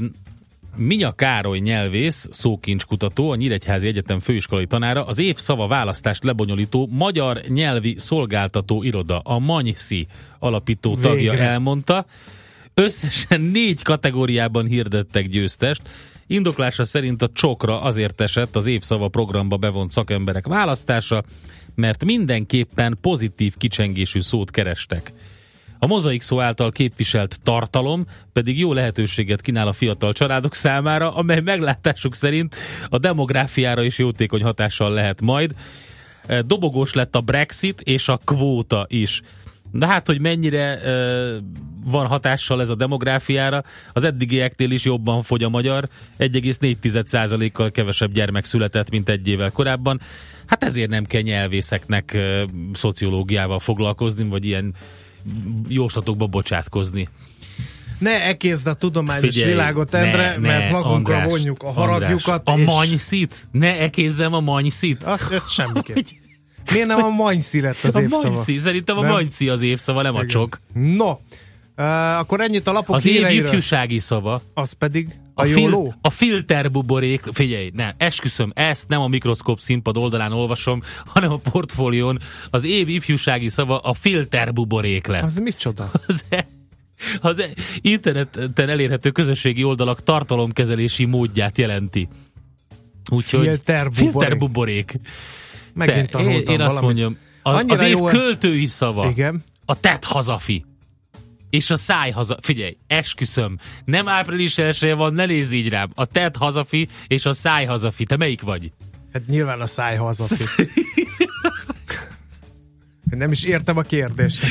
Minya 0.76 1.12
Károly 1.12 1.60
nyelvész, 1.60 2.28
szókincskutató, 2.32 3.32
a 3.32 3.36
Nyíregyházi 3.36 3.88
Egyetem 3.88 4.20
főiskolai 4.20 4.66
tanára, 4.66 5.06
az 5.06 5.20
évszava 5.20 5.68
választást 5.68 6.24
lebonyolító 6.24 6.88
Magyar 6.92 7.42
Nyelvi 7.48 7.96
Szolgáltató 7.98 8.84
Iroda, 8.84 9.20
a 9.20 9.40
MANYSZI 9.40 10.08
alapító 10.40 10.96
tagja 10.96 11.32
Végre. 11.32 11.48
elmondta. 11.48 12.06
Összesen 12.74 13.42
négy 13.42 13.82
kategóriában 13.82 14.66
hirdettek 14.66 15.28
győztest. 15.28 15.82
Indoklása 16.34 16.84
szerint 16.84 17.22
a 17.22 17.30
csokra 17.34 17.82
azért 17.82 18.22
esett 18.22 18.56
az 18.56 18.66
évszava 18.66 19.08
programba 19.08 19.58
bevont 19.58 19.92
szakemberek 19.92 20.48
választása, 20.48 21.24
mert 21.76 22.04
mindenképpen 22.04 22.98
pozitív 23.02 23.58
kicsengésű 23.58 24.20
szót 24.20 24.52
kerestek. 24.52 25.14
A 25.80 25.88
mozaik 25.88 26.22
szó 26.22 26.40
által 26.40 26.72
képviselt 26.72 27.40
tartalom 27.44 28.06
pedig 28.32 28.60
jó 28.60 28.74
lehetőséget 28.74 29.42
kínál 29.42 29.68
a 29.68 29.74
fiatal 29.74 30.14
családok 30.14 30.56
számára, 30.56 31.16
amely 31.16 31.40
meglátásuk 31.40 32.16
szerint 32.16 32.56
a 32.90 32.98
demográfiára 32.98 33.84
is 33.84 33.98
jótékony 33.98 34.44
hatással 34.44 34.92
lehet 34.92 35.22
majd. 35.22 35.52
Dobogós 36.46 36.94
lett 36.94 37.16
a 37.16 37.22
Brexit 37.22 37.82
és 37.82 38.08
a 38.08 38.20
kvóta 38.26 38.86
is. 38.90 39.22
De 39.76 39.88
hát, 39.88 40.08
hogy 40.08 40.22
mennyire 40.22 40.80
uh, 40.84 41.44
van 41.86 42.08
hatással 42.08 42.62
ez 42.62 42.70
a 42.70 42.76
demográfiára, 42.76 43.64
az 43.94 44.04
eddigieknél 44.04 44.72
is 44.72 44.86
jobban 44.86 45.24
fogy 45.24 45.44
a 45.44 45.50
magyar, 45.50 45.88
1,4%-kal 46.20 47.72
kevesebb 47.72 48.12
gyermek 48.12 48.46
született, 48.46 48.90
mint 48.90 49.10
egy 49.10 49.28
évvel 49.28 49.52
korábban. 49.52 50.02
Hát 50.46 50.64
ezért 50.64 50.90
nem 50.90 51.06
kell 51.06 51.22
nyelvészeknek 51.22 52.12
uh, 52.16 52.42
szociológiával 52.74 53.60
foglalkozni, 53.60 54.24
vagy 54.24 54.46
ilyen 54.46 54.74
jóslatokba 55.68 56.28
bocsátkozni. 56.28 57.10
Ne 57.98 58.24
ekézd 58.24 58.68
a 58.68 58.74
tudományos 58.74 59.34
Figyelj, 59.34 59.52
világot, 59.52 59.94
Endre, 59.94 60.30
ne, 60.30 60.38
mert 60.38 60.64
ne, 60.64 60.70
magunkra 60.70 61.16
András, 61.16 61.32
vonjuk 61.32 61.64
a 61.64 61.72
haragjukat. 61.72 62.42
András, 62.50 62.68
a 62.68 62.84
és- 62.84 62.90
manyszit? 62.90 63.48
Ne 63.52 63.80
ekézzem 63.80 64.34
a 64.34 64.40
manyszit? 64.40 65.04
Azt 65.04 65.50
semmiképp. 65.50 65.98
Miért 66.72 66.88
nem 66.88 67.04
a 67.04 67.10
manyszí 67.10 67.62
lett 67.62 67.84
az 67.84 67.96
a 67.96 68.02
évszava? 68.02 68.34
manyszí, 68.34 68.58
szerintem 68.58 68.98
a 68.98 69.02
Nem? 69.02 69.12
manyszí 69.12 69.50
az 69.50 69.62
évszava, 69.62 70.02
nem 70.02 70.14
a 70.16 70.18
Igen. 70.18 70.28
csok. 70.30 70.60
No, 70.74 71.10
uh, 71.10 71.18
akkor 72.20 72.42
ennyit 72.42 72.68
a 72.68 72.72
lapok 72.72 72.96
Az 72.96 73.06
év 73.06 73.28
ifjúsági 73.30 74.00
szava. 74.00 74.42
Az 74.54 74.72
pedig 74.74 75.08
a, 75.34 75.42
A, 75.42 75.44
a 75.44 75.48
fil, 75.48 75.58
jóló. 75.60 75.94
a 76.02 76.10
filterbuborék, 76.10 77.22
figyelj, 77.32 77.72
ne, 77.74 77.92
esküszöm, 77.98 78.52
ezt 78.56 78.88
nem 78.88 79.02
a 79.02 79.08
mikroszkóp 79.08 79.60
színpad 79.60 79.98
oldalán 79.98 80.32
olvasom, 80.32 80.82
hanem 81.06 81.32
a 81.32 81.38
portfólión. 81.52 82.20
Az 82.50 82.64
év 82.64 82.90
ifjúsági 82.90 83.50
szava 83.50 83.78
a 83.80 83.94
filterbuborék 83.94 85.08
lett. 85.08 85.24
Az 85.24 85.38
micsoda? 85.38 85.92
Az, 86.08 86.24
e- 86.30 86.48
az 87.22 87.40
e- 87.40 87.50
interneten 87.82 88.70
elérhető 88.70 89.12
közösségi 89.12 89.64
oldalak 89.64 90.04
tartalomkezelési 90.04 91.06
módját 91.06 91.58
jelenti. 91.58 92.08
Úgyhogy 93.12 93.44
Filterbuborék. 93.48 94.12
filterbuborék. 94.12 95.00
Megint 95.74 96.10
Te, 96.10 96.18
tanultam 96.18 96.54
én, 96.54 96.60
én 96.60 96.66
azt 96.66 96.82
mondjam, 96.82 97.18
az, 97.44 97.56
Annyira 97.56 97.74
az 97.74 97.82
év 97.82 97.98
jó- 97.98 98.06
költői 98.06 98.66
szava. 98.66 99.10
Igen. 99.10 99.44
A 99.66 99.80
tett 99.80 100.04
hazafi. 100.04 100.66
És 101.50 101.70
a 101.70 101.76
száj 101.76 102.12
haza... 102.12 102.38
Figyelj, 102.42 102.78
esküszöm, 102.88 103.58
nem 103.86 104.08
április 104.08 104.58
elsője 104.58 104.94
van, 104.94 105.14
ne 105.14 105.26
nézz 105.26 105.52
így 105.52 105.70
rám. 105.70 105.92
A 105.96 106.06
tett 106.06 106.38
hazafi 106.38 106.88
és 107.08 107.26
a 107.26 107.34
száj 107.34 107.66
hazafi. 107.66 108.04
Te 108.04 108.18
melyik 108.18 108.42
vagy? 108.42 108.72
Hát 109.14 109.28
nyilván 109.28 109.62
a 109.62 109.68
száj 109.68 109.96
hazafi. 109.96 110.44
Nem 113.18 113.32
is 113.32 113.44
értem 113.44 113.78
a 113.78 113.82
kérdést. 113.82 114.46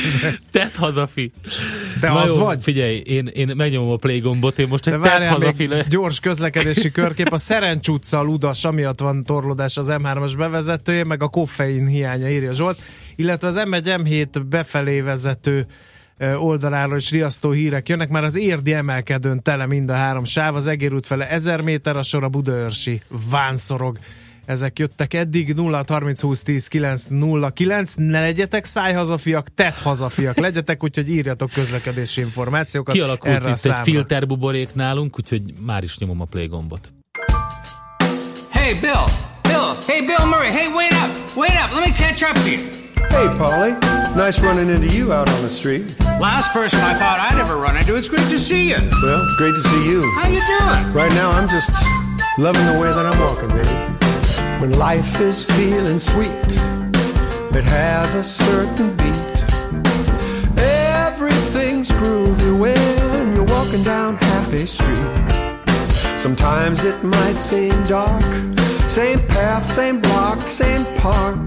Tett 0.51 0.75
hazafi. 0.75 1.31
Te 1.99 2.07
Na 2.07 2.21
az 2.21 2.35
jó, 2.35 2.43
vagy? 2.43 2.59
Figyelj, 2.61 2.97
én, 2.97 3.27
én 3.27 3.53
megnyomom 3.55 3.91
a 3.91 3.95
play 3.95 4.19
gombot, 4.19 4.59
én 4.59 4.67
most 4.67 4.87
egy 4.87 4.97
várjál 4.97 5.31
hazafi 5.31 5.67
le... 5.67 5.83
gyors 5.89 6.19
közlekedési 6.19 6.91
körkép. 6.91 7.31
A 7.31 7.37
Szerencs 7.37 7.87
utca 7.87 8.21
ludas, 8.21 8.65
amiatt 8.65 8.99
van 8.99 9.23
torlódás 9.23 9.77
az 9.77 9.87
M3-as 9.91 10.33
bevezetője, 10.37 11.03
meg 11.03 11.23
a 11.23 11.27
koffein 11.27 11.87
hiánya, 11.87 12.29
írja 12.29 12.51
Zsolt. 12.51 12.81
Illetve 13.15 13.47
az 13.47 13.61
M1 13.65 13.99
M7 14.03 14.43
befelé 14.49 15.01
vezető 15.01 15.67
oldaláról 16.37 16.97
is 16.97 17.11
riasztó 17.11 17.51
hírek 17.51 17.89
jönnek. 17.89 18.09
Már 18.09 18.23
az 18.23 18.35
érdi 18.35 18.73
emelkedőn 18.73 19.41
tele 19.41 19.65
mind 19.65 19.89
a 19.89 19.93
három 19.93 20.23
sáv, 20.23 20.55
az 20.55 20.67
Egér 20.67 20.93
út 20.93 21.05
fele 21.05 21.29
1000 21.29 21.61
méter, 21.61 21.97
a 21.97 22.03
sor 22.03 22.23
a 22.23 22.29
Budaörsi 22.29 23.01
vánszorog. 23.29 23.97
Ezek 24.45 24.79
jöttek 24.79 25.13
eddig 25.13 25.53
0 25.53 25.83
30 25.87 26.21
20 26.21 26.43
10 26.43 26.67
9 26.67 27.03
0 27.09 27.49
9 27.49 27.93
ne 27.97 28.21
legyetek 28.21 28.65
szájhazafiak, 28.65 29.47
tett 29.55 29.77
hazafiak 29.79 30.37
legyetek, 30.37 30.83
úgyhogy 30.83 31.09
írjatok 31.09 31.51
közlekedési 31.51 32.21
információkat 32.21 32.93
Kialakult 32.95 33.33
erre 33.33 33.45
a 33.45 33.47
itt 33.47 33.53
egy 33.53 33.57
számra. 33.57 33.83
filterbuborék 33.83 34.73
nálunk, 34.73 35.17
úgyhogy 35.19 35.41
már 35.59 35.83
is 35.83 35.97
nyomom 35.97 36.21
a 36.21 36.25
play 36.25 36.47
gombot. 36.47 36.91
Hey, 38.49 38.73
Bill! 38.79 39.05
Bill! 39.41 39.75
Hey, 39.87 40.01
Bill 40.05 40.25
Murray! 40.25 40.51
Hey, 40.51 40.67
wait 40.75 40.91
up! 40.91 41.35
Wait 41.35 41.55
up! 41.63 41.71
Let 41.73 41.85
me 41.87 41.91
catch 42.05 42.21
up 42.23 42.33
to 42.43 42.49
you! 42.49 42.59
Hey, 43.09 43.27
Paulie. 43.37 43.75
Nice 44.15 44.41
running 44.41 44.69
into 44.69 44.95
you 44.95 45.11
out 45.13 45.29
on 45.29 45.41
the 45.41 45.49
street. 45.49 45.83
Last 46.19 46.51
person 46.53 46.79
I 46.79 46.93
thought 46.93 47.19
I'd 47.19 47.39
ever 47.39 47.57
run 47.57 47.77
into. 47.77 47.95
It's 47.95 48.09
great 48.09 48.29
to 48.29 48.37
see 48.37 48.69
you. 48.69 48.77
Well, 49.03 49.21
great 49.37 49.55
to 49.55 49.63
see 49.69 49.83
you. 49.91 50.01
How 50.19 50.27
you 50.29 50.41
doing? 50.57 50.93
Right 50.93 51.11
now, 51.13 51.31
I'm 51.31 51.47
just 51.49 51.71
loving 52.37 52.65
the 52.65 52.79
way 52.79 52.89
that 52.93 53.05
I'm 53.05 53.19
walking, 53.19 53.49
baby. 53.49 53.92
When 54.59 54.71
life 54.77 55.19
is 55.19 55.43
feeling 55.43 55.99
sweet, 55.99 56.49
it 57.55 57.63
has 57.63 58.15
a 58.15 58.23
certain 58.23 58.95
beat. 58.97 59.37
Everything's 60.57 61.91
groovy 61.91 62.57
when 62.59 63.33
you're 63.35 63.51
walking 63.55 63.83
down 63.83 64.15
Happy 64.17 64.65
Street. 64.65 64.97
Sometimes 66.17 66.85
it 66.85 67.03
might 67.03 67.37
seem 67.37 67.73
dark, 67.83 68.23
same 68.89 69.19
path, 69.27 69.65
same 69.65 69.99
block, 69.99 70.39
same 70.43 70.85
park. 70.97 71.37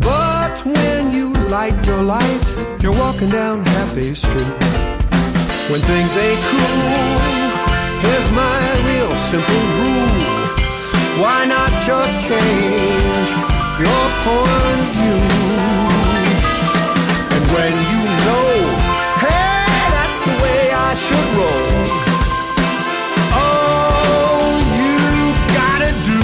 But 0.00 0.56
when 0.66 1.12
you 1.12 1.32
light 1.48 1.86
your 1.86 2.02
light, 2.02 2.46
you're 2.80 2.98
walking 3.04 3.30
down 3.30 3.64
Happy 3.64 4.14
Street. 4.14 4.54
When 5.70 5.80
things 5.80 6.16
ain't 6.16 6.42
cool, 6.50 7.14
here's 8.04 8.30
my 8.32 8.58
real 8.88 9.16
simple 9.16 9.62
rule. 9.78 10.33
Why 11.16 11.46
not 11.46 11.70
just 11.86 12.26
change 12.26 13.30
your 13.78 14.04
point 14.26 14.80
of 14.82 14.90
view? 14.98 15.20
And 17.34 17.44
when 17.54 17.74
you 17.92 18.02
know, 18.26 18.50
hey, 19.22 19.62
that's 19.94 20.18
the 20.26 20.34
way 20.42 20.62
I 20.72 20.90
should 21.04 21.28
roll. 21.38 21.70
All 23.46 24.58
you 24.80 24.98
gotta 25.54 25.92
do 26.10 26.22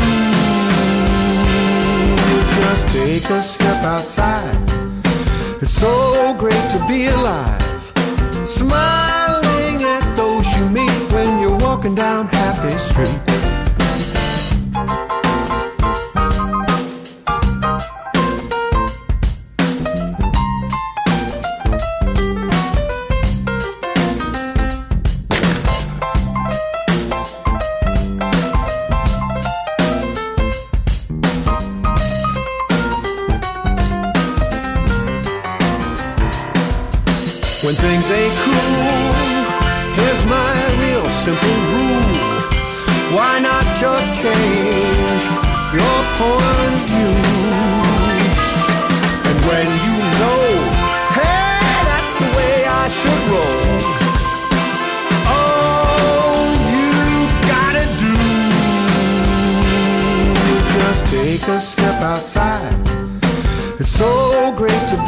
is 2.34 2.46
just 2.58 2.84
take 2.92 3.30
a 3.30 3.42
step 3.44 3.84
outside. 3.84 4.58
It's 5.62 5.72
so 5.72 6.34
great 6.36 6.66
to 6.72 6.84
be 6.88 7.06
alive. 7.06 7.62
Smiling 8.44 9.84
at 9.84 10.16
those 10.16 10.46
you 10.58 10.68
meet 10.68 11.12
when 11.12 11.38
you're 11.38 11.58
walking 11.58 11.94
down 11.94 12.26
Happy 12.26 12.76
Street. 12.78 13.29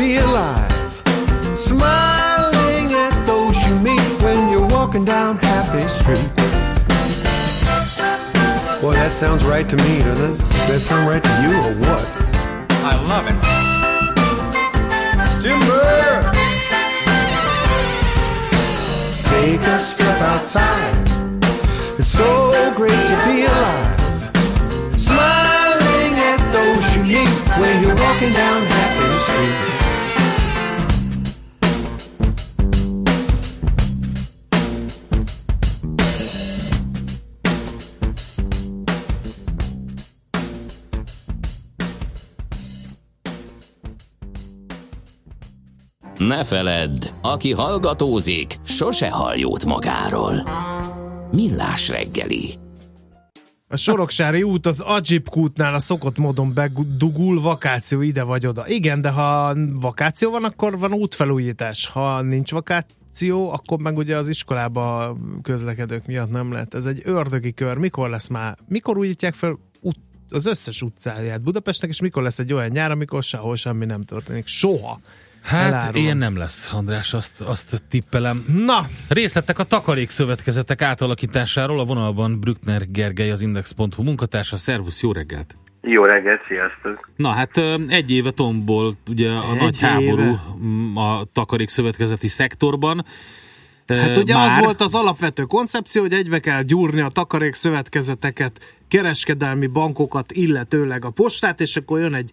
be 0.03 0.17
alive. 0.17 0.73
Smiling 1.57 2.89
at 3.07 3.15
those 3.25 3.57
you 3.67 3.79
meet 3.79 4.09
when 4.25 4.49
you're 4.51 4.67
walking 4.67 5.05
down 5.05 5.39
Happy 5.39 5.87
Street. 5.99 6.29
Boy, 8.83 8.95
that 8.95 9.13
sounds 9.13 9.45
right 9.45 9.69
to 9.69 9.77
me, 9.77 9.93
doesn't 10.09 10.35
it? 10.35 10.39
Does 10.39 10.69
that 10.71 10.81
sound 10.81 11.05
right 11.09 11.23
to 11.23 11.35
you 11.45 11.53
or 11.69 11.75
what? 11.85 12.03
I 12.91 12.95
love 13.13 13.27
it. 13.31 13.39
Timber! 15.43 16.33
Take 19.31 19.63
a 19.75 19.79
step 19.79 20.19
outside. 20.33 21.07
It's 22.01 22.11
so 22.11 22.73
great 22.75 23.03
to 23.13 23.17
be 23.29 23.37
alive. 23.55 24.01
Smiling 25.09 26.15
at 26.31 26.41
those 26.57 26.85
you 26.97 27.03
meet 27.15 27.33
when 27.61 27.75
you're 27.83 28.01
walking 28.07 28.33
down 28.33 28.63
Happy 28.67 29.02
Ne 46.33 46.45
feledd, 46.45 47.05
aki 47.23 47.53
hallgatózik, 47.53 48.55
sose 48.65 49.11
hall 49.11 49.37
jót 49.37 49.65
magáról. 49.65 50.35
Millás 51.33 51.89
reggeli. 51.89 52.51
A 53.69 53.77
Soroksári 53.77 54.43
út 54.43 54.67
az 54.67 54.81
Ajib 54.81 55.29
kútnál 55.29 55.75
a 55.75 55.79
szokott 55.79 56.17
módon 56.17 56.55
bedugul, 56.55 57.41
vakáció 57.41 58.01
ide 58.01 58.23
vagy 58.23 58.47
oda. 58.47 58.69
Igen, 58.69 59.01
de 59.01 59.11
ha 59.11 59.57
vakáció 59.81 60.31
van, 60.31 60.45
akkor 60.45 60.79
van 60.79 60.93
útfelújítás. 60.93 61.87
Ha 61.87 62.23
nincs 62.23 62.51
vakáció, 62.51 63.53
akkor 63.53 63.79
meg 63.79 63.97
ugye 63.97 64.17
az 64.17 64.29
iskolába 64.29 65.17
közlekedők 65.43 66.07
miatt 66.07 66.31
nem 66.31 66.53
lehet. 66.53 66.75
Ez 66.75 66.87
egy 66.87 67.01
ördögi 67.05 67.53
kör. 67.53 67.77
Mikor 67.77 68.11
lesz 68.11 68.29
már? 68.29 68.59
Mikor 68.69 68.99
újítják 68.99 69.35
fel 69.35 69.59
út, 69.81 69.99
az 70.31 70.47
összes 70.47 70.83
utcáját 70.83 71.43
Budapestnek, 71.43 71.91
és 71.91 72.01
mikor 72.01 72.23
lesz 72.23 72.39
egy 72.39 72.53
olyan 72.53 72.71
nyár, 72.71 72.91
amikor 72.91 73.23
sehol 73.23 73.57
semmi 73.57 73.85
nem 73.85 74.03
történik? 74.03 74.47
Soha. 74.47 75.01
Hát 75.43 75.73
Elárulom. 75.73 76.03
ilyen 76.03 76.17
nem 76.17 76.37
lesz, 76.37 76.73
András, 76.73 77.15
azt, 77.15 77.41
azt 77.41 77.83
tippelem. 77.89 78.45
Na! 78.67 78.87
Részletek 79.09 79.59
a 79.59 79.65
takarékszövetkezetek 79.65 80.83
átalakításáról 80.83 81.81
a 81.81 81.85
vonalban 81.85 82.41
Brückner 82.41 82.83
Gergely, 82.91 83.31
az 83.31 83.43
Index.hu 83.43 84.03
munkatársa. 84.03 84.57
Szervusz, 84.57 85.03
jó 85.03 85.13
reggelt! 85.13 85.55
Jó 85.83 86.03
reggelt, 86.05 86.41
sziasztok! 86.49 87.11
Na 87.17 87.31
hát 87.31 87.57
egy 87.89 88.11
éve 88.11 88.31
tombol 88.31 88.93
ugye 89.09 89.31
a 89.31 89.53
Egy 89.53 89.61
nagy 89.61 89.77
éve. 89.77 89.87
háború 89.87 90.39
a 91.01 91.25
takarékszövetkezeti 91.33 92.29
szektorban. 92.29 93.05
Ö, 93.87 93.95
Hát 93.95 94.17
ugye 94.17 94.35
már- 94.35 94.51
az 94.59 94.65
volt 94.65 94.81
az 94.81 94.95
alapvető 94.95 95.43
koncepció, 95.43 96.03
hogy 96.03 96.13
egybe 96.13 96.39
kell 96.39 96.63
gyúrni 96.63 97.01
a 97.01 97.09
takarékszövetkezeteket, 97.09 98.75
kereskedelmi 98.89 99.67
bankokat, 99.67 100.33
illetőleg 100.33 101.05
a 101.05 101.11
postát, 101.11 101.61
és 101.61 101.77
akkor 101.77 101.99
jön 102.01 102.15
egy 102.15 102.31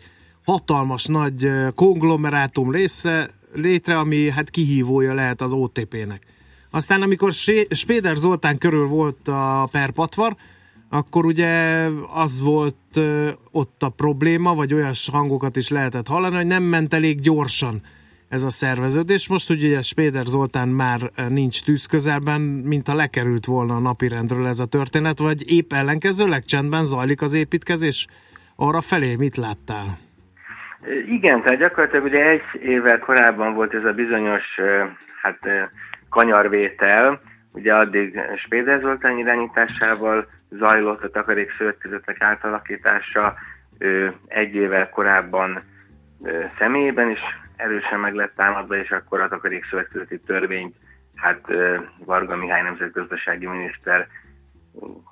hatalmas 0.50 1.06
nagy 1.06 1.44
ö, 1.44 1.68
konglomerátum 1.76 2.72
részre, 2.72 3.30
létre, 3.54 3.98
ami 3.98 4.30
hát 4.30 4.50
kihívója 4.50 5.14
lehet 5.14 5.42
az 5.42 5.54
OTP-nek. 5.54 6.26
Aztán 6.72 7.02
amikor 7.02 7.32
Spéder 7.70 8.16
Zoltán 8.16 8.58
körül 8.58 8.88
volt 8.88 9.28
a 9.28 9.68
perpatvar, 9.72 10.36
akkor 10.90 11.26
ugye 11.26 11.86
az 12.14 12.40
volt 12.40 12.76
ö, 12.94 13.30
ott 13.52 13.84
a 13.84 13.90
probléma, 13.90 14.56
vagy 14.56 14.74
olyas 14.74 15.10
hangokat 15.10 15.56
is 15.56 15.70
lehetett 15.70 16.08
hallani, 16.08 16.36
hogy 16.36 16.46
nem 16.46 16.64
ment 16.64 16.94
elég 16.94 17.20
gyorsan 17.20 17.82
ez 18.30 18.44
a 18.44 18.50
szerveződés. 18.50 19.28
Most 19.28 19.50
ugye 19.50 19.82
Spéder 19.82 20.26
Zoltán 20.26 20.68
már 20.68 21.12
ö, 21.16 21.28
nincs 21.28 21.64
tűz 21.64 21.86
közelben, 21.86 22.42
mint 22.42 22.88
ha 22.88 22.94
lekerült 22.94 23.46
volna 23.46 23.76
a 23.76 23.80
napirendről 23.80 24.48
ez 24.48 24.60
a 24.60 24.66
történet, 24.66 25.20
vagy 25.20 25.52
épp 25.52 25.74
ellenkezőleg 25.74 26.46
csendben 26.46 26.86
zajlik 26.86 27.22
az 27.22 27.34
építkezés? 27.34 28.08
Arra 28.56 28.82
felé 28.82 29.16
mit 29.16 29.38
láttál? 29.38 30.08
Igen, 31.06 31.42
tehát 31.42 31.60
gyakorlatilag 31.60 32.06
ugye 32.06 32.30
egy 32.30 32.42
évvel 32.62 33.00
korábban 33.00 33.54
volt 33.54 33.74
ez 33.74 33.84
a 33.84 33.94
bizonyos 33.94 34.44
hát 35.22 35.70
kanyarvétel, 36.10 37.22
ugye 37.52 37.76
addig 37.76 38.20
Spéder 38.36 38.80
Zoltán 38.80 39.18
irányításával 39.18 40.28
zajlott 40.50 41.04
a 41.04 41.10
takarékszövetkezetek 41.10 42.22
átalakítása, 42.22 43.36
egy 44.28 44.56
évvel 44.56 44.90
korábban 44.90 45.62
személyében 46.58 47.10
is 47.10 47.20
erősen 47.56 48.00
meg 48.00 48.14
lett 48.14 48.36
támadva, 48.36 48.76
és 48.76 48.92
akkor 48.92 49.22
a 49.22 49.28
takarékszövetkezeti 49.28 50.20
törvényt 50.20 50.76
hát 51.16 51.42
Varga 52.06 52.36
Mihály 52.36 52.62
nemzetgazdasági 52.62 53.46
miniszter 53.46 54.08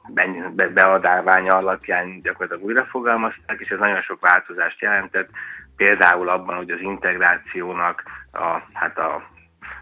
be- 0.07 0.51
be- 0.55 0.69
beadáványa 0.69 1.55
alapján 1.55 2.21
gyakorlatilag 2.21 2.63
újra 2.63 2.85
fogalmazták, 2.85 3.59
és 3.59 3.69
ez 3.69 3.79
nagyon 3.79 4.01
sok 4.01 4.21
változást 4.21 4.81
jelentett, 4.81 5.29
például 5.75 6.29
abban, 6.29 6.55
hogy 6.55 6.69
az 6.69 6.79
integrációnak 6.79 8.03
a, 8.31 8.61
hát 8.73 8.97
a, 8.97 9.23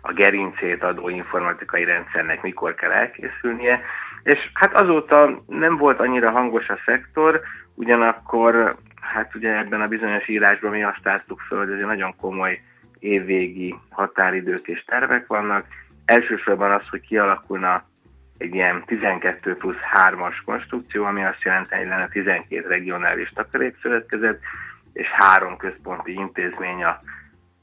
a 0.01 0.13
gerincét 0.13 0.84
adó 0.84 1.09
informatikai 1.09 1.84
rendszernek 1.84 2.41
mikor 2.41 2.76
kell 2.76 2.91
elkészülnie, 2.91 3.82
és 4.23 4.49
hát 4.53 4.82
azóta 4.82 5.43
nem 5.47 5.78
volt 5.78 5.99
annyira 5.99 6.32
hangos 6.32 6.69
a 6.69 6.80
szektor, 6.86 7.41
ugyanakkor 7.73 8.76
hát 9.01 9.36
ugye 9.36 9.57
ebben 9.57 9.82
a 9.82 9.88
bizonyos 9.88 10.28
írásban 10.28 10.71
mi 10.71 10.84
azt 10.84 11.03
láttuk 11.03 11.39
föl, 11.39 11.57
hogy 11.57 11.71
azért 11.71 11.88
nagyon 11.88 12.15
komoly 12.15 12.61
évvégi 12.99 13.76
határidők 13.89 14.67
és 14.67 14.84
tervek 14.84 15.28
vannak. 15.28 15.65
Elsősorban 16.05 16.71
az, 16.71 16.88
hogy 16.89 17.01
kialakulna 17.01 17.84
egy 18.38 18.55
ilyen 18.55 18.83
12 18.86 19.55
plusz 19.55 19.75
3-as 20.07 20.36
konstrukció, 20.45 21.03
ami 21.05 21.23
azt 21.23 21.41
jelenti, 21.43 21.75
hogy 21.75 21.88
lenne 21.88 22.07
12 22.07 22.67
regionális 22.67 23.31
takarékszövetkezet, 23.36 24.39
és 24.93 25.07
három 25.07 25.57
központi 25.57 26.13
intézmény 26.13 26.83
a 26.83 26.99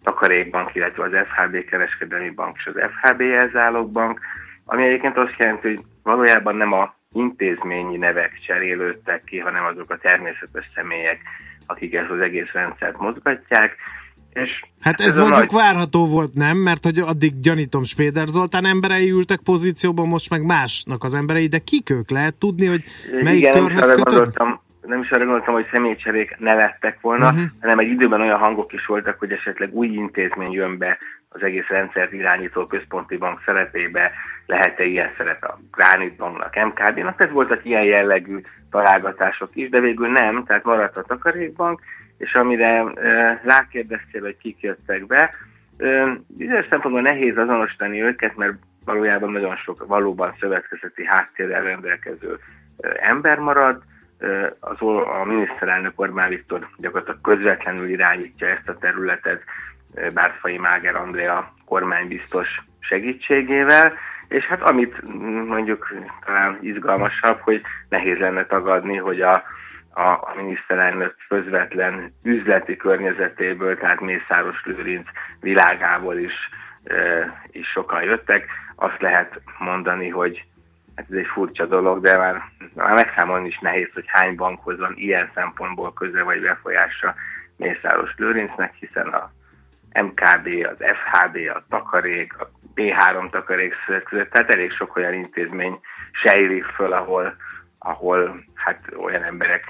Takarékbank, 0.03 0.75
illetve 0.75 1.05
az 1.05 1.27
FHB 1.27 1.65
kereskedelmi 1.65 2.31
bank 2.31 2.57
és 2.57 2.67
az 2.67 2.91
FHB 2.91 3.21
jelzálogbank, 3.21 4.21
ami 4.65 4.85
egyébként 4.85 5.17
azt 5.17 5.35
jelenti, 5.39 5.69
hogy 5.69 5.85
valójában 6.03 6.57
nem 6.57 6.73
a 6.73 6.95
intézményi 7.13 7.97
nevek 7.97 8.41
cserélődtek 8.47 9.25
ki, 9.25 9.39
hanem 9.39 9.65
azok 9.65 9.91
a 9.91 9.99
természetes 9.99 10.71
személyek, 10.75 11.21
akik 11.67 11.95
ezt 11.95 12.11
az 12.11 12.21
egész 12.21 12.51
rendszert 12.53 12.99
mozgatják. 12.99 13.77
És 14.33 14.65
Hát 14.81 15.01
ez, 15.01 15.07
ez 15.07 15.19
mondjuk 15.19 15.53
nagy... 15.53 15.63
várható 15.63 16.07
volt, 16.07 16.35
nem? 16.35 16.57
Mert 16.57 16.85
hogy 16.85 16.99
addig 16.99 17.41
gyanítom 17.41 17.85
Spéder 17.85 18.27
Zoltán 18.27 18.65
emberei 18.65 19.11
ültek 19.11 19.41
pozícióban, 19.45 20.09
most 20.09 20.31
meg 20.31 20.45
másnak 20.45 21.05
az 21.05 21.15
emberei, 21.15 21.47
de 21.47 21.59
kik 21.59 21.91
ők? 21.91 22.11
Lehet 22.11 22.35
tudni, 22.35 22.67
hogy 22.67 22.85
melyik 23.23 23.41
Igen, 23.41 23.53
körhöz 23.53 23.71
nem 23.71 23.79
is, 23.79 23.85
arra 23.85 23.95
kötött? 23.95 24.15
gondoltam, 24.15 24.61
nem 24.87 25.01
is 25.01 25.11
arra 25.11 25.25
gondoltam, 25.25 25.55
hogy 25.55 25.67
személycserék 25.73 26.37
ne 26.39 26.55
lettek 26.55 27.01
volna, 27.01 27.29
uh-huh. 27.29 27.45
hanem 27.61 27.79
egy 27.79 27.89
időben 27.89 28.21
olyan 28.21 28.39
hangok 28.39 28.73
is 28.73 28.87
voltak, 28.87 29.19
hogy 29.19 29.33
esetleg 29.33 29.75
új 29.75 29.89
intézmény 29.89 30.53
jön 30.53 30.79
be 30.79 30.99
az 31.29 31.43
egész 31.43 31.69
rendszert 31.69 32.13
irányító 32.13 32.67
központi 32.67 33.17
bank 33.17 33.43
szerepébe, 33.45 34.13
lehet-e 34.47 34.85
ilyen 34.85 35.11
szerep 35.17 35.45
a 35.45 35.59
Granit 35.71 36.17
Banknak, 36.17 36.55
MKB-nak, 36.55 37.21
ez 37.21 37.31
voltak 37.31 37.65
ilyen 37.65 37.85
jellegű 37.85 38.41
találgatások 38.71 39.49
is, 39.53 39.69
de 39.69 39.81
végül 39.81 40.09
nem, 40.09 40.45
tehát 40.45 40.65
maradt 40.65 40.97
a 40.97 41.03
takarékbank, 41.03 41.81
és 42.23 42.35
amire 42.35 42.85
rákérdeztél, 43.45 44.21
hogy 44.21 44.37
kik 44.37 44.61
jöttek 44.61 45.07
be, 45.07 45.35
bizonyos 46.27 46.67
szempontból 46.71 47.01
nehéz 47.01 47.37
azonosítani 47.37 48.03
őket, 48.03 48.37
mert 48.37 48.53
valójában 48.85 49.31
nagyon 49.31 49.57
sok 49.57 49.87
valóban 49.87 50.35
szövetkezeti 50.41 51.05
háttérrel 51.07 51.63
rendelkező 51.63 52.39
ember 53.01 53.39
marad, 53.39 53.83
az, 54.61 54.77
a 55.21 55.25
miniszterelnök 55.25 56.01
Orbán 56.01 56.29
Viktor 56.29 56.69
gyakorlatilag 56.77 57.21
közvetlenül 57.21 57.89
irányítja 57.89 58.49
ezt 58.49 58.69
a 58.69 58.79
területet, 58.79 59.43
Bárfai 60.15 60.59
Máger 60.59 60.97
Andrea 60.97 61.55
kormánybiztos 61.65 62.49
segítségével, 62.81 63.93
és 64.29 64.45
hát 64.45 64.63
amit 64.63 65.03
mondjuk 65.47 65.95
talán 66.25 66.59
izgalmasabb, 66.61 67.39
hogy 67.41 67.61
nehéz 67.89 68.19
lenne 68.19 68.47
tagadni, 68.47 68.97
hogy 68.97 69.21
a, 69.21 69.43
a, 69.95 70.35
miniszterelnök 70.37 71.17
közvetlen 71.29 72.15
üzleti 72.23 72.77
környezetéből, 72.77 73.79
tehát 73.79 74.01
Mészáros 74.01 74.65
Lőrinc 74.65 75.07
világából 75.41 76.17
is, 76.17 76.35
is 77.51 77.67
sokan 77.67 78.03
jöttek. 78.03 78.47
Azt 78.77 79.01
lehet 79.01 79.41
mondani, 79.59 80.09
hogy 80.09 80.45
hát 80.97 81.07
ez 81.11 81.17
egy 81.17 81.27
furcsa 81.27 81.67
dolog, 81.67 82.03
de 82.03 82.19
már, 82.19 82.43
már 82.75 82.95
megszámolni 82.95 83.49
is 83.49 83.59
nehéz, 83.59 83.89
hogy 83.95 84.05
hány 84.07 84.37
bankhoz 84.37 84.79
van 84.79 84.93
ilyen 84.97 85.31
szempontból 85.35 85.93
köze 85.93 86.23
vagy 86.23 86.41
befolyása 86.41 87.15
Mészáros 87.57 88.15
Lőrincnek, 88.17 88.75
hiszen 88.75 89.07
a 89.07 89.33
MKB, 90.01 90.67
az 90.67 90.77
FHB, 90.79 91.37
a 91.55 91.65
Takarék, 91.69 92.39
a 92.39 92.51
B3 92.75 93.31
Takarék 93.31 93.75
Szövetkezet, 93.87 94.31
tehát 94.31 94.55
elég 94.55 94.73
sok 94.73 94.97
olyan 94.97 95.15
intézmény 95.15 95.81
sejlik 96.13 96.65
föl, 96.65 96.93
ahol, 96.93 97.37
ahol 97.83 98.45
hát 98.55 98.81
olyan 98.97 99.23
emberek 99.23 99.65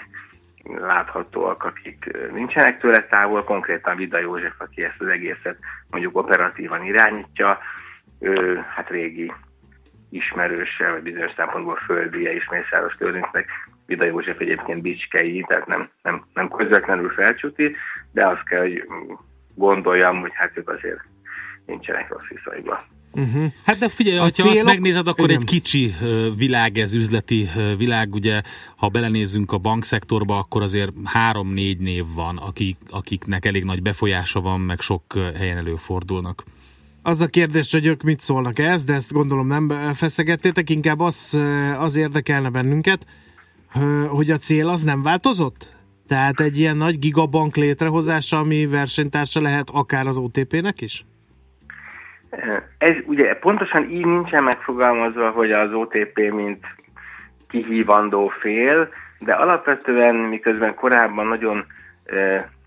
láthatóak, 0.65 1.65
akik 1.65 2.11
nincsenek 2.33 2.81
tőle 2.81 3.03
távol, 3.03 3.45
konkrétan 3.45 3.97
Vida 3.97 4.19
József, 4.19 4.55
aki 4.59 4.85
ezt 4.85 5.01
az 5.01 5.07
egészet 5.07 5.57
mondjuk 5.91 6.17
operatívan 6.17 6.85
irányítja, 6.85 7.59
ő 8.21 8.65
hát 8.75 8.89
régi 8.89 9.33
ismerőse, 10.11 10.91
vagy 10.91 11.03
bizonyos 11.03 11.33
szempontból 11.37 11.77
földie 11.77 12.33
is 12.33 12.49
Mészáros 12.49 12.95
Lőrincnek. 12.99 13.49
Vida 13.87 14.05
József 14.05 14.41
egyébként 14.41 14.83
bicskei, 14.83 15.45
tehát 15.49 15.67
nem, 15.67 15.91
nem, 16.03 16.25
nem 16.35 16.49
közvetlenül 16.49 17.11
felcsúti, 17.11 17.77
de 18.13 18.27
azt 18.27 18.45
kell, 18.45 18.61
hogy 18.61 18.87
gondoljam, 19.55 20.21
hogy 20.21 20.33
hát 20.35 20.57
ők 20.57 20.69
azért 20.69 21.01
nincsenek 21.67 22.09
rossz 22.09 22.27
viszonyban. 22.29 22.79
Uh-huh. 23.15 23.53
Hát 23.65 23.79
de 23.79 23.89
figyelj, 23.89 24.17
ha 24.17 24.31
célok... 24.31 24.53
azt 24.53 24.65
megnézed, 24.65 25.07
akkor 25.07 25.31
Igen. 25.31 25.41
egy 25.41 25.47
kicsi 25.47 25.95
világ 26.37 26.79
ez, 26.79 26.95
üzleti 26.95 27.49
világ, 27.79 28.15
ugye, 28.15 28.43
ha 28.77 28.89
belenézzünk 28.89 29.53
a 29.53 29.59
bankszektorba, 29.59 30.39
akkor 30.39 30.63
azért 30.63 30.93
három-négy 31.05 31.79
név 31.79 32.05
van, 32.15 32.37
akik, 32.37 32.77
akiknek 32.91 33.45
elég 33.45 33.65
nagy 33.65 33.83
befolyása 33.83 34.41
van, 34.41 34.61
meg 34.61 34.81
sok 34.81 35.33
helyen 35.37 35.57
előfordulnak. 35.57 36.45
Az 37.03 37.21
a 37.21 37.27
kérdés, 37.27 37.73
hogy 37.73 37.87
ők 37.87 38.03
mit 38.03 38.21
szólnak 38.21 38.59
ez, 38.59 38.85
de 38.85 38.93
ezt 38.93 39.13
gondolom 39.13 39.47
nem 39.47 39.95
feszegettétek, 39.95 40.71
inkább 40.71 41.01
az, 41.01 41.39
az 41.79 41.97
érdekelne 41.97 42.49
bennünket, 42.49 43.07
hogy 44.09 44.31
a 44.31 44.39
cél 44.39 44.69
az 44.69 44.83
nem 44.83 45.03
változott? 45.03 45.75
Tehát 46.07 46.41
egy 46.41 46.59
ilyen 46.59 46.77
nagy 46.77 46.99
gigabank 46.99 47.57
létrehozása, 47.57 48.39
ami 48.39 48.67
versenytársa 48.67 49.41
lehet 49.41 49.71
akár 49.71 50.07
az 50.07 50.17
OTP-nek 50.17 50.81
is? 50.81 51.05
Ez 52.79 52.97
ugye 53.05 53.35
pontosan 53.35 53.91
így 53.91 54.07
nincsen 54.07 54.45
megfogalmazva, 54.45 55.31
hogy 55.31 55.53
az 55.53 55.73
OTP 55.73 56.19
mint 56.31 56.67
kihívandó 57.49 58.29
fél, 58.29 58.89
de 59.19 59.33
alapvetően 59.33 60.15
miközben 60.15 60.75
korábban 60.75 61.27
nagyon 61.27 61.67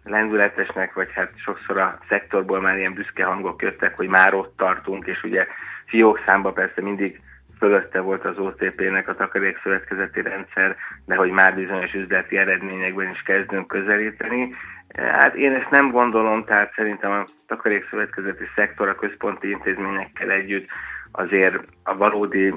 lendületesnek, 0.03 0.93
vagy 0.93 1.11
hát 1.13 1.32
sokszor 1.36 1.78
a 1.78 1.97
szektorból 2.09 2.61
már 2.61 2.78
ilyen 2.78 2.93
büszke 2.93 3.24
hangok 3.24 3.61
jöttek, 3.61 3.97
hogy 3.97 4.07
már 4.07 4.34
ott 4.34 4.57
tartunk, 4.57 5.07
és 5.07 5.24
ugye 5.24 5.47
fiók 5.86 6.20
számba 6.26 6.51
persze 6.51 6.82
mindig 6.82 7.22
fölötte 7.59 7.99
volt 7.99 8.26
az 8.26 8.38
OTP-nek 8.38 9.07
a 9.07 9.16
takarékszövetkezeti 9.16 10.22
rendszer, 10.22 10.76
de 11.05 11.16
hogy 11.16 11.30
már 11.30 11.55
bizonyos 11.55 11.93
üzleti 11.93 12.38
eredményekben 12.38 13.09
is 13.09 13.22
kezdünk 13.22 13.68
közelíteni. 13.68 14.49
Hát 14.97 15.35
én 15.35 15.53
ezt 15.53 15.69
nem 15.69 15.91
gondolom, 15.91 16.43
tehát 16.43 16.73
szerintem 16.75 17.11
a 17.11 17.23
takarékszövetkezeti 17.47 18.43
szektor 18.55 18.87
a 18.87 18.95
központi 18.95 19.49
intézményekkel 19.49 20.31
együtt 20.31 20.67
azért 21.11 21.55
a 21.83 21.97
valódi 21.97 22.53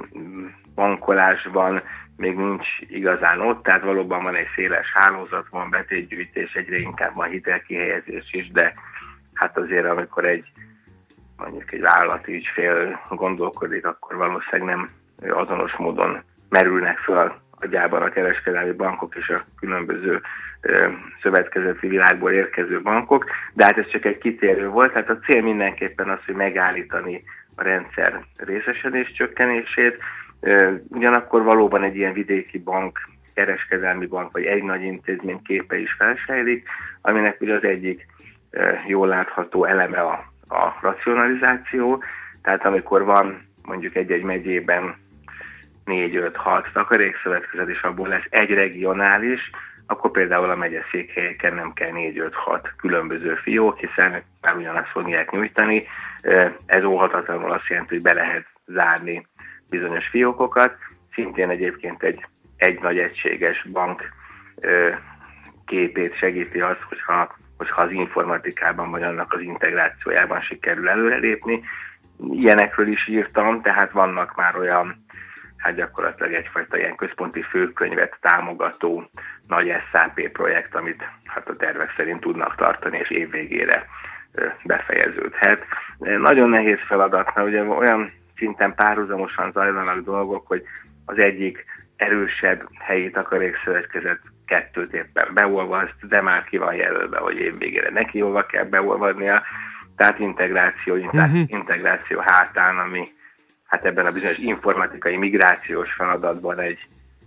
bankolásban 0.74 1.80
még 2.16 2.36
nincs 2.36 2.66
igazán 2.80 3.41
ott, 3.41 3.62
tehát 3.62 3.82
valóban 3.82 4.22
van 4.22 4.34
egy 4.34 4.49
széles 4.55 4.93
hálózat, 4.93 5.47
van 5.51 5.70
betétgyűjtés, 5.70 6.53
egyre 6.53 6.78
inkább 6.78 7.14
van 7.14 7.28
hitelkihelyezés 7.28 8.32
is, 8.32 8.51
de 8.51 8.74
hát 9.34 9.59
azért 9.59 9.86
amikor 9.86 10.24
egy 10.24 10.53
mondjuk 11.36 11.72
egy 11.72 11.80
vállalati 11.80 12.34
ügyfél 12.34 13.01
gondolkodik, 13.09 13.86
akkor 13.86 14.16
valószínűleg 14.16 14.76
nem 14.76 14.91
azonos 15.30 15.76
módon 15.76 16.22
merülnek 16.49 16.99
föl 16.99 17.32
agyában 17.61 18.03
a 18.03 18.09
kereskedelmi 18.09 18.73
bankok 18.73 19.15
és 19.17 19.29
a 19.29 19.45
különböző 19.61 20.21
szövetkezeti 21.23 21.89
világból 21.89 22.31
érkező 22.31 22.83
bankok, 22.83 23.25
de 23.53 23.65
hát 23.65 23.79
ez 23.79 23.89
csak 23.89 24.05
egy 24.05 24.19
kitérő 24.19 24.69
volt, 24.69 24.93
tehát 24.93 25.11
a 25.11 25.19
cél 25.19 25.43
mindenképpen 25.43 26.09
az, 26.09 26.19
hogy 26.27 26.35
megállítani 26.35 27.23
a 27.55 27.63
rendszer 27.63 28.21
részesedés 28.37 29.13
csökkenését, 29.13 29.99
ugyanakkor 30.89 31.43
valóban 31.43 31.83
egy 31.83 31.97
ilyen 31.97 32.13
vidéki 32.13 32.59
bank, 32.59 32.99
kereskedelmi 33.35 34.07
bank, 34.07 34.33
vagy 34.33 34.45
egy 34.45 34.63
nagy 34.63 34.83
intézmény 34.83 35.43
képe 35.43 35.77
is 35.77 35.93
felsejlik, 35.93 36.69
aminek 37.01 37.41
ugye 37.41 37.55
az 37.55 37.65
egyik 37.65 38.07
jól 38.87 39.07
látható 39.07 39.65
eleme 39.65 40.01
a, 40.01 40.33
a 40.49 40.79
racionalizáció, 40.81 42.03
tehát 42.43 42.65
amikor 42.65 43.05
van 43.05 43.47
mondjuk 43.63 43.95
egy-egy 43.95 44.23
megyében 44.23 44.95
4-5-6 45.89 46.72
takarékszövetkezet, 46.72 47.68
és 47.68 47.82
abból 47.82 48.09
lesz 48.09 48.26
egy 48.30 48.51
regionális, 48.51 49.51
akkor 49.91 50.11
például 50.11 50.51
a 50.51 50.57
megyeszékhelyeken 50.57 51.55
nem 51.55 51.72
kell 51.72 51.91
4-5-6 51.93 52.30
különböző 52.76 53.34
fiók, 53.34 53.78
hiszen 53.78 54.22
már 54.41 54.57
ugyanazt 54.57 54.91
fogják 54.91 55.30
nyújtani. 55.30 55.86
Ez 56.66 56.84
óhatatlanul 56.84 57.53
azt 57.53 57.66
jelenti, 57.68 57.95
hogy 57.95 58.03
be 58.03 58.12
lehet 58.12 58.47
zárni 58.66 59.26
bizonyos 59.68 60.09
fiókokat. 60.09 60.76
Szintén 61.14 61.51
egyébként 61.51 62.03
egy, 62.03 62.26
egy 62.57 62.80
nagy 62.80 62.99
egységes 62.99 63.66
bank 63.72 64.12
képét 65.66 66.16
segíti 66.16 66.61
az, 66.61 66.76
hogyha, 66.89 67.36
hogyha 67.57 67.82
az 67.82 67.93
informatikában 67.93 68.91
vagy 68.91 69.03
annak 69.03 69.32
az 69.32 69.41
integrációjában 69.41 70.41
sikerül 70.41 70.89
előrelépni. 70.89 71.62
Ilyenekről 72.30 72.86
is 72.86 73.09
írtam, 73.09 73.62
tehát 73.62 73.91
vannak 73.91 74.36
már 74.36 74.57
olyan 74.57 75.05
hát 75.59 75.75
gyakorlatilag 75.75 76.33
egyfajta 76.33 76.79
ilyen 76.79 76.97
központi 76.97 77.43
főkönyvet 77.43 78.17
támogató 78.21 79.11
nagy 79.47 79.73
SAP 79.93 80.29
projekt, 80.29 80.75
amit 80.75 81.05
hát 81.25 81.49
a 81.49 81.57
tervek 81.57 81.95
szerint 81.97 82.21
tudnak 82.21 82.57
tartani, 82.57 82.99
és 82.99 83.11
évvégére 83.11 83.87
befejeződhet. 84.65 85.65
Nagyon 85.99 86.49
nehéz 86.49 86.79
feladat, 86.87 87.35
mert 87.35 87.47
ugye 87.47 87.63
olyan 87.63 88.13
szinten 88.37 88.75
párhuzamosan 88.75 89.53
zajlanak 89.53 90.05
dolgok, 90.05 90.47
hogy 90.47 90.63
az 91.05 91.19
egyik 91.19 91.65
erősebb 91.97 92.69
helyi 92.79 93.11
takarékszövetkezet 93.11 94.21
kettőt 94.47 94.93
éppen 94.93 95.29
beolvaszt, 95.35 96.09
de 96.09 96.21
már 96.21 96.45
ki 96.45 96.57
van 96.57 96.75
jelölve, 96.75 97.19
hogy 97.19 97.39
évvégére 97.39 97.91
neki 97.91 98.21
hova 98.21 98.47
kell 98.47 98.65
beolvadnia, 98.65 99.43
tehát 99.97 100.19
integráció, 100.19 100.95
uh-huh. 100.95 101.41
integráció 101.47 102.19
hátán, 102.25 102.79
ami 102.79 103.09
hát 103.69 103.85
ebben 103.85 104.07
a 104.07 104.11
bizonyos 104.11 104.39
informatikai 104.39 105.16
migrációs 105.16 105.93
feladatban 105.93 106.61
egy, 106.61 106.79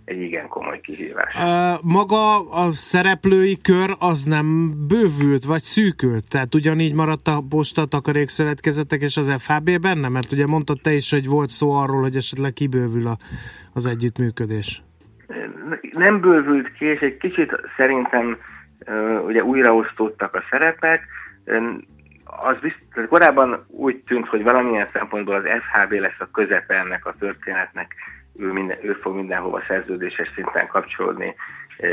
egy 0.04 0.20
igen 0.20 0.48
komoly 0.48 0.80
kihívás. 0.80 1.34
Uh, 1.34 1.82
maga 1.82 2.50
a 2.50 2.72
szereplői 2.72 3.58
kör 3.62 3.96
az 3.98 4.24
nem 4.24 4.74
bővült, 4.88 5.44
vagy 5.44 5.60
szűkült? 5.60 6.28
Tehát 6.28 6.54
ugyanígy 6.54 6.94
maradt 6.94 7.28
a 7.28 7.42
posta 7.48 7.86
takarékszövetkezetek 7.86 9.00
és 9.00 9.16
az 9.16 9.34
FHB 9.38 9.80
benne? 9.80 10.08
Mert 10.08 10.32
ugye 10.32 10.46
mondtad 10.46 10.80
te 10.82 10.92
is, 10.92 11.10
hogy 11.10 11.28
volt 11.28 11.50
szó 11.50 11.72
arról, 11.72 12.00
hogy 12.00 12.16
esetleg 12.16 12.52
kibővül 12.52 13.06
a, 13.06 13.16
az 13.72 13.86
együttműködés. 13.86 14.82
Nem 15.92 16.20
bővült 16.20 16.72
ki, 16.72 16.84
és 16.84 17.00
egy 17.00 17.16
kicsit 17.16 17.60
szerintem 17.76 18.38
ugye 19.26 19.44
újraosztódtak 19.44 20.34
a 20.34 20.42
szerepek 20.50 21.06
az 22.36 22.56
biztos, 22.60 23.04
korábban 23.08 23.66
úgy 23.68 24.02
tűnt, 24.06 24.28
hogy 24.28 24.42
valamilyen 24.42 24.88
szempontból 24.92 25.34
az 25.34 25.44
SHB 25.44 25.92
lesz 25.92 26.20
a 26.20 26.30
közepe 26.32 26.74
ennek 26.74 27.06
a 27.06 27.14
történetnek, 27.18 27.94
ő, 28.36 28.52
minden, 28.52 28.78
ő 28.82 28.92
fog 28.92 29.14
mindenhova 29.14 29.62
szerződéses 29.68 30.30
szinten 30.34 30.66
kapcsolódni 30.66 31.34
e, 31.78 31.88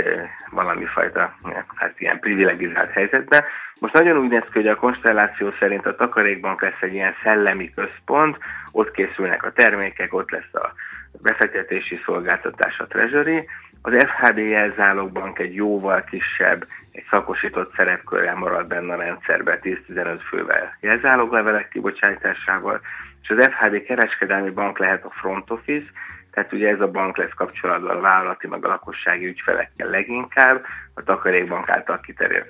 valami 0.52 0.86
fajta 0.86 1.36
hát 1.76 2.00
ilyen 2.00 2.20
privilegizált 2.20 2.92
helyzetbe. 2.92 3.46
Most 3.80 3.94
nagyon 3.94 4.18
úgy 4.18 4.30
néz 4.30 4.44
ki, 4.44 4.52
hogy 4.52 4.68
a 4.68 4.76
konstelláció 4.76 5.52
szerint 5.60 5.86
a 5.86 5.96
takarékbank 5.96 6.62
lesz 6.62 6.82
egy 6.82 6.94
ilyen 6.94 7.14
szellemi 7.24 7.74
központ, 7.74 8.38
ott 8.72 8.92
készülnek 8.92 9.44
a 9.44 9.52
termékek, 9.52 10.14
ott 10.14 10.32
lesz 10.32 10.54
a 10.54 10.74
befektetési 11.22 12.00
szolgáltatás, 12.06 12.80
a 12.80 12.88
treasury, 12.88 13.48
az 13.82 13.94
FHB 13.94 14.38
jelzálogbank 14.38 15.40
egy 15.40 15.56
jóval 15.56 16.04
kisebb, 16.04 16.68
egy 16.92 17.06
szakosított 17.10 17.74
szerepkörrel 17.76 18.36
marad 18.36 18.68
benne 18.68 18.94
a 18.94 18.98
rendszerbe 18.98 19.60
10-15 19.62 20.20
fővel 20.30 20.78
jelzáloglevelek 20.80 21.70
kibocsátásával, 21.70 22.82
és 23.22 23.30
az 23.30 23.50
FHB 23.52 23.84
kereskedelmi 23.84 24.50
bank 24.50 24.80
lehet 24.80 25.06
a 25.06 25.12
front 25.12 25.52
office, 25.52 25.88
tehát 26.32 26.54
ugye 26.54 26.70
ez 26.70 26.82
a 26.82 26.92
bank 26.92 27.18
lesz 27.18 27.34
kapcsolatban 27.36 27.98
a 27.98 28.00
vállalati 28.00 28.48
meg 28.48 28.66
a 28.66 28.68
lakossági 28.68 29.26
ügyfelekkel 29.26 29.90
leginkább, 29.90 30.66
a 30.94 31.04
takarékbank 31.04 31.70
által 31.70 32.00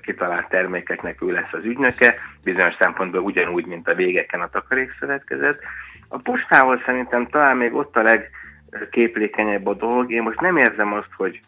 kitalált 0.01 0.49
termékeknek 0.49 1.21
ő 1.21 1.32
lesz 1.32 1.53
az 1.53 1.63
ügynöke, 1.63 2.15
bizonyos 2.43 2.75
szempontból 2.80 3.21
ugyanúgy, 3.21 3.65
mint 3.65 3.88
a 3.88 3.95
végeken 3.95 4.41
a 4.41 4.49
takarékszövetkezet. 4.49 5.59
A 6.07 6.17
postával 6.17 6.82
szerintem 6.86 7.27
talán 7.27 7.57
még 7.57 7.73
ott 7.73 7.97
a 7.97 8.01
leg 8.01 8.30
képlékenyebb 8.91 9.67
a 9.67 9.74
dolog. 9.74 10.11
Én 10.11 10.22
most 10.22 10.39
nem 10.39 10.57
érzem 10.57 10.93
azt, 10.93 11.09
hogy, 11.17 11.41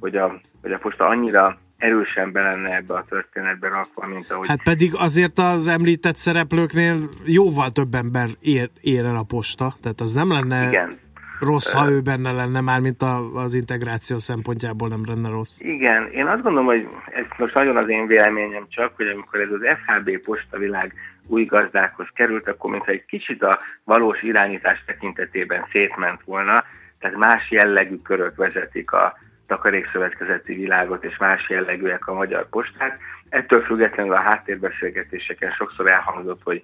hogy, 0.00 0.16
a, 0.16 0.40
hogy 0.62 0.72
a 0.72 0.78
posta 0.78 1.04
annyira 1.04 1.58
erősen 1.76 2.32
be 2.32 2.42
lenne 2.42 2.74
ebbe 2.74 2.94
a 2.94 3.04
történetbe 3.08 3.68
rakva, 3.68 4.06
mint 4.06 4.30
ahogy... 4.30 4.48
Hát 4.48 4.62
pedig 4.62 4.92
azért 4.94 5.38
az 5.38 5.68
említett 5.68 6.16
szereplőknél 6.16 6.98
jóval 7.24 7.70
több 7.70 7.94
ember 7.94 8.28
ér, 8.40 8.70
ér 8.80 9.04
el 9.04 9.16
a 9.16 9.22
posta, 9.22 9.74
tehát 9.82 10.00
az 10.00 10.12
nem 10.12 10.32
lenne 10.32 10.68
Igen. 10.68 10.92
rossz, 11.40 11.72
ha 11.72 11.90
ő 11.90 12.00
benne 12.00 12.32
lenne, 12.32 12.60
már 12.60 12.80
mint 12.80 13.02
a, 13.02 13.34
az 13.34 13.54
integráció 13.54 14.18
szempontjából 14.18 14.88
nem 14.88 15.02
lenne 15.06 15.28
rossz. 15.28 15.60
Igen, 15.60 16.10
én 16.12 16.26
azt 16.26 16.42
gondolom, 16.42 16.66
hogy 16.66 16.88
ez 17.14 17.24
most 17.38 17.54
nagyon 17.54 17.76
az 17.76 17.88
én 17.88 18.06
véleményem 18.06 18.66
csak, 18.68 18.92
hogy 18.96 19.06
amikor 19.06 19.40
ez 19.40 19.50
az 19.50 19.76
FHB 19.84 20.18
posta 20.18 20.58
világ 20.58 20.92
új 21.26 21.44
gazdákhoz 21.44 22.06
került, 22.14 22.48
akkor 22.48 22.70
mintha 22.70 22.90
egy 22.90 23.04
kicsit 23.04 23.42
a 23.42 23.58
valós 23.84 24.22
irányítás 24.22 24.82
tekintetében 24.86 25.66
szétment 25.72 26.22
volna, 26.24 26.64
tehát 26.98 27.16
más 27.16 27.50
jellegű 27.50 27.96
körök 27.96 28.36
vezetik 28.36 28.92
a 28.92 29.18
takarékszövetkezeti 29.46 30.54
világot, 30.54 31.04
és 31.04 31.16
más 31.16 31.48
jellegűek 31.48 32.06
a 32.06 32.14
magyar 32.14 32.48
posták. 32.48 32.98
Ettől 33.28 33.62
függetlenül 33.62 34.12
a 34.12 34.20
háttérbeszélgetéseken 34.20 35.50
sokszor 35.50 35.88
elhangzott, 35.88 36.40
hogy, 36.42 36.62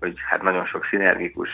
hogy 0.00 0.14
hát 0.28 0.42
nagyon 0.42 0.66
sok 0.66 0.86
szinergikus 0.90 1.48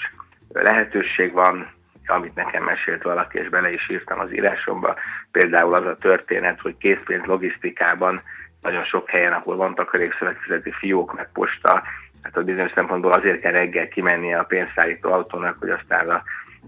lehetőség 0.52 1.32
van, 1.32 1.74
amit 2.06 2.34
nekem 2.34 2.64
mesélt 2.64 3.02
valaki, 3.02 3.38
és 3.38 3.48
bele 3.48 3.72
is 3.72 3.90
írtam 3.90 4.18
az 4.18 4.32
írásomba. 4.32 4.96
Például 5.30 5.74
az 5.74 5.86
a 5.86 5.96
történet, 5.96 6.60
hogy 6.60 6.76
készpénz 6.76 7.24
logisztikában 7.24 8.22
nagyon 8.60 8.84
sok 8.84 9.10
helyen, 9.10 9.32
ahol 9.32 9.56
van 9.56 9.74
takarékszövetkezeti 9.74 10.72
fiók, 10.72 11.14
meg 11.14 11.28
posta, 11.32 11.82
hát 12.26 12.36
a 12.36 12.42
bizonyos 12.42 12.72
szempontból 12.74 13.12
azért 13.12 13.40
kell 13.40 13.52
reggel 13.52 13.88
kimennie 13.88 14.38
a 14.38 14.44
pénzszállító 14.44 15.12
autónak, 15.12 15.56
hogy 15.58 15.70
aztán 15.70 16.08
a 16.08 16.22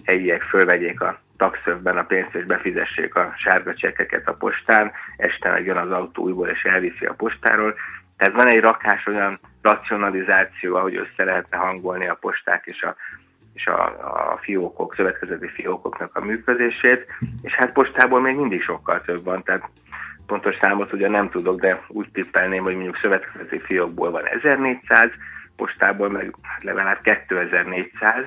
helyiek 0.05 0.43
fölvegyék 0.43 1.01
a 1.01 1.19
taxövben 1.37 1.97
a 1.97 2.03
pénzt 2.03 2.35
és 2.35 2.45
befizessék 2.45 3.15
a 3.15 3.35
sárga 3.37 3.75
csekkeket 3.75 4.29
a 4.29 4.35
postán, 4.35 4.93
este 5.17 5.51
meg 5.51 5.67
jön 5.67 5.77
az 5.77 5.91
autó 5.91 6.23
újból 6.23 6.49
és 6.49 6.63
elviszi 6.63 7.05
a 7.05 7.15
postáról. 7.15 7.75
Tehát 8.17 8.35
van 8.35 8.47
egy 8.47 8.61
rakás 8.61 9.07
olyan 9.07 9.39
racionalizáció, 9.63 10.77
ahogy 10.77 10.97
össze 10.97 11.25
lehetne 11.25 11.57
hangolni 11.57 12.09
a 12.09 12.19
posták 12.21 12.63
és 12.67 12.83
a, 12.83 12.97
és 13.55 13.67
a, 13.67 13.85
a 14.33 14.39
fiókok, 14.43 14.95
szövetkezeti 14.95 15.49
fiókoknak 15.49 16.17
a 16.17 16.25
működését, 16.25 17.07
és 17.43 17.55
hát 17.55 17.73
postából 17.73 18.21
még 18.21 18.37
mindig 18.37 18.63
sokkal 18.63 19.01
több 19.01 19.25
van, 19.25 19.43
tehát 19.43 19.71
pontos 20.27 20.57
számot 20.61 20.93
ugye 20.93 21.09
nem 21.09 21.31
tudok, 21.31 21.61
de 21.61 21.83
úgy 21.89 22.09
tippelném, 22.13 22.63
hogy 22.63 22.75
mondjuk 22.75 22.99
szövetkezeti 23.03 23.59
fiókból 23.59 24.11
van 24.11 24.27
1400, 24.27 25.11
postából 25.59 26.11
meg 26.11 26.35
hát 26.43 26.63
legalább 26.63 27.01
2400, 27.03 28.25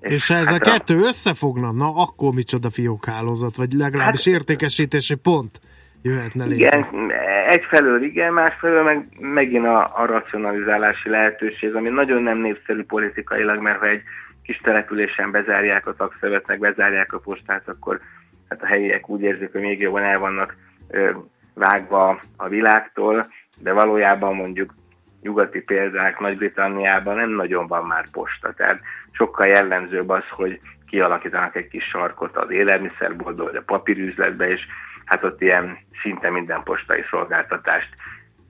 és, 0.00 0.10
és 0.10 0.28
ha 0.28 0.34
ez 0.34 0.50
hát 0.50 0.66
a 0.66 0.70
kettő 0.70 0.98
összefogna, 0.98 1.72
na 1.72 1.92
akkor 1.94 2.32
micsoda 2.34 2.70
fiókhálózat, 2.70 3.56
vagy 3.56 3.72
legalábbis 3.72 4.24
hát, 4.24 4.34
értékesítési 4.34 5.14
pont 5.14 5.60
jöhetne 6.02 6.44
létre. 6.44 6.78
Igen, 6.78 7.12
egyfelől 7.48 8.02
igen, 8.02 8.32
másfelől 8.32 8.82
meg 8.82 9.06
megint 9.18 9.66
a, 9.66 10.00
a 10.00 10.06
racionalizálási 10.06 11.08
lehetőség, 11.08 11.74
ami 11.74 11.88
nagyon 11.88 12.22
nem 12.22 12.38
népszerű 12.38 12.82
politikailag, 12.82 13.60
mert 13.60 13.78
ha 13.78 13.88
egy 13.88 14.02
kis 14.42 14.60
településen 14.62 15.30
bezárják 15.30 15.86
a 15.86 15.94
takszövet, 15.94 16.46
meg 16.46 16.58
bezárják 16.58 17.12
a 17.12 17.18
postát, 17.18 17.68
akkor 17.68 18.00
hát 18.48 18.62
a 18.62 18.66
helyiek 18.66 19.08
úgy 19.08 19.22
érzik, 19.22 19.52
hogy 19.52 19.60
még 19.60 19.80
jobban 19.80 20.02
el 20.02 20.18
vannak 20.18 20.56
ö, 20.88 21.10
vágva 21.54 22.20
a 22.36 22.48
világtól, 22.48 23.26
de 23.58 23.72
valójában 23.72 24.34
mondjuk 24.34 24.74
nyugati 25.22 25.60
példák 25.60 26.18
Nagy-Britanniában 26.18 27.16
nem 27.16 27.30
nagyon 27.30 27.66
van 27.66 27.84
már 27.84 28.04
posta. 28.10 28.52
Tehát 28.52 28.80
sokkal 29.10 29.46
jellemzőbb 29.46 30.08
az, 30.08 30.24
hogy 30.30 30.60
kialakítanak 30.86 31.56
egy 31.56 31.68
kis 31.68 31.84
sarkot 31.84 32.36
az 32.36 32.50
élelmiszerboltba, 32.50 33.44
vagy 33.44 33.56
a 33.56 33.62
papírüzletbe, 33.62 34.48
és 34.48 34.60
hát 35.04 35.24
ott 35.24 35.40
ilyen 35.40 35.78
szinte 36.02 36.30
minden 36.30 36.62
postai 36.62 37.02
szolgáltatást 37.10 37.88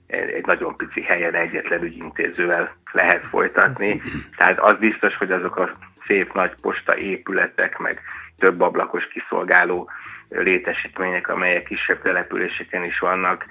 egy 0.07 0.47
nagyon 0.47 0.77
pici 0.77 1.03
helyen 1.03 1.35
egyetlen 1.35 1.83
ügyintézővel 1.83 2.77
lehet 2.93 3.25
folytatni. 3.25 4.03
Tehát 4.37 4.61
az 4.61 4.79
biztos, 4.79 5.16
hogy 5.16 5.33
azok 5.33 5.57
a 5.57 5.70
szép 6.07 6.33
nagy 6.33 6.55
posta 6.61 6.97
épületek, 6.97 7.79
meg 7.79 8.01
több 8.39 8.61
ablakos 8.61 9.09
kiszolgáló 9.09 9.91
létesítmények, 10.29 11.29
amelyek 11.29 11.62
kisebb 11.62 12.03
településeken 12.03 12.85
is 12.85 12.99
vannak, 12.99 13.47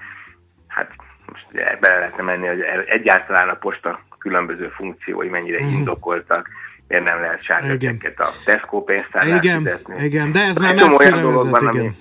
hát 0.68 0.90
most 1.32 1.46
ugye 1.52 1.76
bele 1.80 1.98
lehetne 1.98 2.22
menni, 2.22 2.46
hogy 2.46 2.60
egyáltalán 2.86 3.48
a 3.48 3.54
posta 3.54 4.00
különböző 4.18 4.68
funkciói 4.68 5.28
mennyire 5.28 5.64
mm. 5.64 5.68
indokoltak, 5.68 6.48
miért 6.88 7.04
nem 7.04 7.20
lehet 7.20 7.44
sárgáteket 7.44 8.20
a 8.20 8.28
Tesco 8.44 8.82
pénztárnál 8.84 9.36
igen, 9.36 9.56
fizetni. 9.56 10.04
Igen, 10.04 10.32
de 10.32 10.40
ez 10.40 10.58
már 10.58 10.74
messzire 10.74 11.22
vezet, 11.22 11.50
van, 11.50 11.74
igen. 11.74 11.94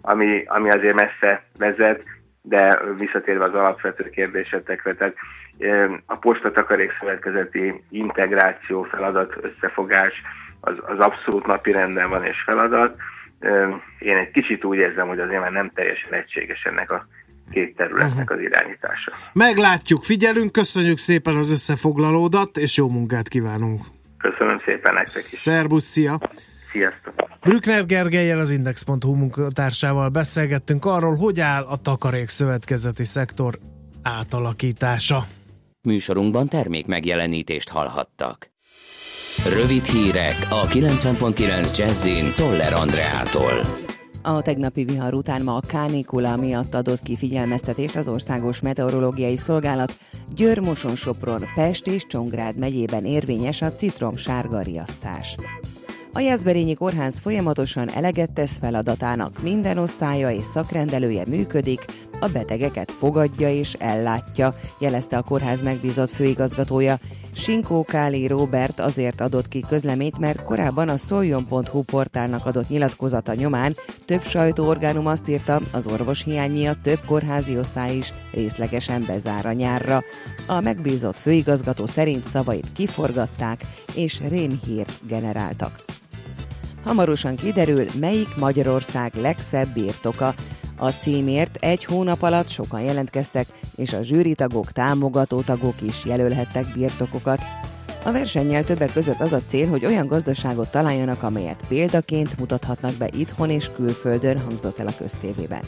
Ami, 0.00 0.26
ami, 0.26 0.44
ami 0.46 0.70
azért 0.70 0.94
messze 0.94 1.44
vezet, 1.58 2.04
de 2.42 2.80
visszatérve 2.98 3.44
az 3.44 3.54
alapvető 3.54 4.10
kérdésetekre, 4.10 4.94
tehát 4.94 5.14
a 6.06 6.16
postatakarék 6.16 6.96
szövetkezeti 7.00 7.82
integráció, 7.90 8.82
feladat, 8.82 9.34
összefogás 9.40 10.12
az, 10.60 10.74
az 10.86 10.98
abszolút 10.98 11.46
napi 11.46 11.72
renden 11.72 12.08
van 12.08 12.24
és 12.24 12.42
feladat. 12.44 12.96
Én 13.98 14.16
egy 14.16 14.30
kicsit 14.30 14.64
úgy 14.64 14.78
érzem, 14.78 15.08
hogy 15.08 15.20
azért 15.20 15.40
már 15.40 15.52
nem 15.52 15.70
teljesen 15.74 16.12
egységes 16.12 16.62
ennek 16.62 16.90
a 16.90 17.06
két 17.50 17.76
területnek 17.76 18.30
az 18.30 18.40
irányítása. 18.40 19.12
Meglátjuk, 19.32 20.02
figyelünk, 20.02 20.52
köszönjük 20.52 20.98
szépen 20.98 21.36
az 21.36 21.50
összefoglalódat, 21.50 22.56
és 22.56 22.76
jó 22.76 22.88
munkát 22.88 23.28
kívánunk! 23.28 23.84
Köszönöm 24.18 24.60
szépen 24.64 24.94
nektek 24.94 25.14
is! 25.14 25.22
Szerbusz, 25.22 25.84
szia! 25.84 26.20
Sziasztok! 26.72 27.14
Brückner 27.40 27.86
Gergelyel 27.86 28.38
az 28.38 28.50
Index.hu 28.50 29.14
munkatársával 29.14 30.08
beszélgettünk 30.08 30.84
arról, 30.84 31.16
hogy 31.16 31.40
áll 31.40 31.62
a 31.62 31.76
takarék 31.76 32.28
szövetkezeti 32.28 33.04
szektor 33.04 33.58
átalakítása. 34.02 35.26
Műsorunkban 35.82 36.48
termék 36.48 36.86
megjelenítést 36.86 37.68
hallhattak. 37.70 38.50
Rövid 39.44 39.84
hírek 39.84 40.36
a 40.50 40.66
90.9 40.66 41.78
Jazzin 41.78 42.32
Toller 42.32 42.72
Andreától. 42.72 43.83
A 44.26 44.42
tegnapi 44.42 44.84
vihar 44.84 45.14
után 45.14 45.42
ma 45.42 45.56
a 45.56 45.60
kánikula 45.66 46.36
miatt 46.36 46.74
adott 46.74 47.02
ki 47.02 47.16
figyelmeztetést 47.16 47.96
az 47.96 48.08
Országos 48.08 48.60
Meteorológiai 48.60 49.36
Szolgálat. 49.36 49.98
Győr, 50.34 50.58
Moson, 50.58 50.94
Sopron, 50.94 51.44
Pest 51.54 51.86
és 51.86 52.06
Csongrád 52.06 52.56
megyében 52.56 53.04
érvényes 53.04 53.62
a 53.62 53.72
citrom 53.72 54.16
sárga 54.16 54.60
riasztás. 54.60 55.36
A 56.12 56.20
Jászberényi 56.20 56.74
Kórház 56.74 57.18
folyamatosan 57.18 57.90
eleget 57.90 58.30
tesz 58.30 58.58
feladatának, 58.58 59.42
minden 59.42 59.78
osztálya 59.78 60.30
és 60.30 60.44
szakrendelője 60.44 61.24
működik, 61.26 61.84
a 62.20 62.28
betegeket 62.32 62.92
fogadja 62.92 63.50
és 63.50 63.72
ellátja, 63.72 64.56
jelezte 64.78 65.16
a 65.16 65.22
kórház 65.22 65.62
megbízott 65.62 66.10
főigazgatója. 66.10 66.98
Sinkó 67.32 67.84
Káli 67.84 68.26
Robert 68.26 68.80
azért 68.80 69.20
adott 69.20 69.48
ki 69.48 69.64
közleményt, 69.68 70.18
mert 70.18 70.42
korábban 70.42 70.88
a 70.88 70.96
szoljon.hu 70.96 71.82
portálnak 71.82 72.46
adott 72.46 72.68
nyilatkozata 72.68 73.34
nyomán 73.34 73.76
több 74.04 74.22
sajtóorgánum 74.22 75.06
azt 75.06 75.28
írta, 75.28 75.60
az 75.72 75.86
orvos 75.86 76.22
hiány 76.22 76.52
miatt 76.52 76.82
több 76.82 77.00
kórházi 77.06 77.58
osztály 77.58 77.96
is 77.96 78.12
részlegesen 78.32 79.04
bezár 79.06 79.46
a 79.46 79.52
nyárra. 79.52 80.02
A 80.46 80.60
megbízott 80.60 81.16
főigazgató 81.16 81.86
szerint 81.86 82.24
szavait 82.24 82.72
kiforgatták 82.72 83.64
és 83.94 84.20
rémhír 84.28 84.86
generáltak. 85.06 85.84
Hamarosan 86.84 87.36
kiderül, 87.36 87.86
melyik 88.00 88.36
Magyarország 88.36 89.14
legszebb 89.14 89.68
birtoka. 89.72 90.34
A 90.76 90.90
címért 90.90 91.56
egy 91.56 91.84
hónap 91.84 92.22
alatt 92.22 92.48
sokan 92.48 92.80
jelentkeztek, 92.80 93.46
és 93.76 93.92
a 93.92 94.02
zsűritagok, 94.02 94.72
támogató 94.72 95.40
tagok 95.40 95.82
is 95.82 96.04
jelölhettek 96.04 96.66
birtokokat. 96.74 97.40
A 98.04 98.12
versennyel 98.12 98.64
többek 98.64 98.92
között 98.92 99.20
az 99.20 99.32
a 99.32 99.42
cél, 99.46 99.68
hogy 99.68 99.86
olyan 99.86 100.06
gazdaságot 100.06 100.70
találjanak, 100.70 101.22
amelyet 101.22 101.64
példaként 101.68 102.38
mutathatnak 102.38 102.94
be 102.94 103.08
itthon 103.16 103.50
és 103.50 103.70
külföldön, 103.76 104.40
hangzott 104.40 104.78
el 104.78 104.86
a 104.86 104.94
köztévében. 104.98 105.62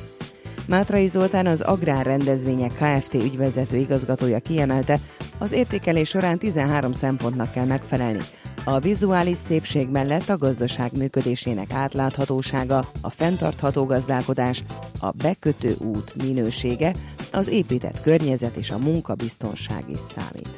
Mátrai 0.69 1.07
Zoltán 1.07 1.47
az 1.47 1.61
Agrár 1.61 2.07
Rendezvények 2.07 2.73
Kft. 2.73 3.15
ügyvezető 3.15 3.77
igazgatója 3.77 4.39
kiemelte, 4.39 4.99
az 5.39 5.53
értékelés 5.53 6.09
során 6.09 6.39
13 6.39 6.93
szempontnak 6.93 7.53
kell 7.53 7.65
megfelelni. 7.65 8.21
A 8.65 8.79
vizuális 8.79 9.39
szépség 9.39 9.89
mellett 9.89 10.29
a 10.29 10.39
gazdaság 10.39 10.97
működésének 10.97 11.73
átláthatósága, 11.73 12.89
a 13.01 13.11
fenntartható 13.11 13.85
gazdálkodás, 13.85 14.65
a 15.01 15.11
bekötő 15.11 15.77
út 15.79 16.15
minősége, 16.23 16.95
az 17.33 17.49
épített 17.49 18.03
környezet 18.03 18.57
és 18.57 18.71
a 18.71 18.79
munkabiztonság 18.79 19.85
is 19.89 20.01
számít. 20.15 20.51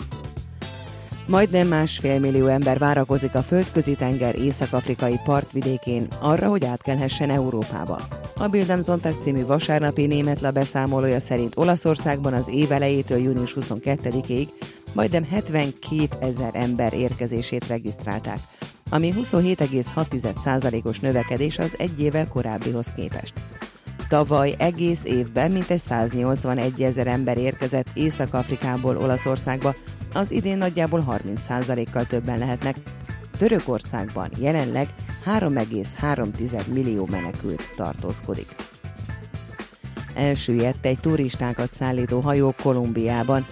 Majdnem 1.28 1.68
másfél 1.68 2.20
millió 2.20 2.46
ember 2.46 2.78
várakozik 2.78 3.34
a 3.34 3.42
földközi 3.42 3.94
tenger 3.94 4.38
észak-afrikai 4.38 5.20
partvidékén 5.24 6.08
arra, 6.20 6.48
hogy 6.48 6.64
átkelhessen 6.64 7.30
Európába. 7.30 8.00
A 8.36 8.46
Bildem 8.46 8.80
Zontag 8.80 9.20
című 9.20 9.46
vasárnapi 9.46 10.06
német 10.06 10.52
beszámolója 10.52 11.20
szerint 11.20 11.56
Olaszországban 11.56 12.34
az 12.34 12.48
év 12.48 12.72
elejétől 12.72 13.18
június 13.18 13.54
22-ig 13.60 14.48
majdnem 14.92 15.24
72 15.24 16.08
ezer 16.20 16.50
ember 16.52 16.92
érkezését 16.92 17.66
regisztrálták, 17.66 18.38
ami 18.90 19.14
27,6%-os 19.16 21.00
növekedés 21.00 21.58
az 21.58 21.74
egy 21.78 22.00
évvel 22.00 22.28
korábbihoz 22.28 22.92
képest. 22.96 23.32
Tavaly 24.08 24.54
egész 24.58 25.04
évben 25.04 25.50
mintegy 25.50 25.78
181 25.78 26.82
ezer 26.82 27.06
ember 27.06 27.38
érkezett 27.38 27.88
Észak-Afrikából 27.94 28.96
Olaszországba, 28.96 29.74
az 30.12 30.30
idén 30.30 30.58
nagyjából 30.58 31.20
30%-kal 31.24 32.04
többen 32.04 32.38
lehetnek. 32.38 32.76
Törökországban 33.38 34.30
jelenleg 34.38 34.88
3,3 35.26 36.66
millió 36.72 37.08
menekült 37.10 37.72
tartózkodik. 37.76 38.54
Elsüllyedt 40.14 40.86
egy 40.86 40.98
turistákat 41.00 41.72
szállító 41.72 42.20
hajó 42.20 42.54
Kolumbiában. 42.62 43.46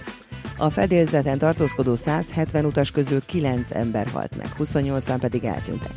A 0.59 0.71
fedélzeten 0.71 1.39
tartózkodó 1.39 1.95
170 1.95 2.65
utas 2.65 2.91
közül 2.91 3.25
9 3.27 3.71
ember 3.71 4.07
halt 4.13 4.37
meg, 4.37 4.49
28-an 4.59 5.17
pedig 5.21 5.45
eltűntek. 5.45 5.93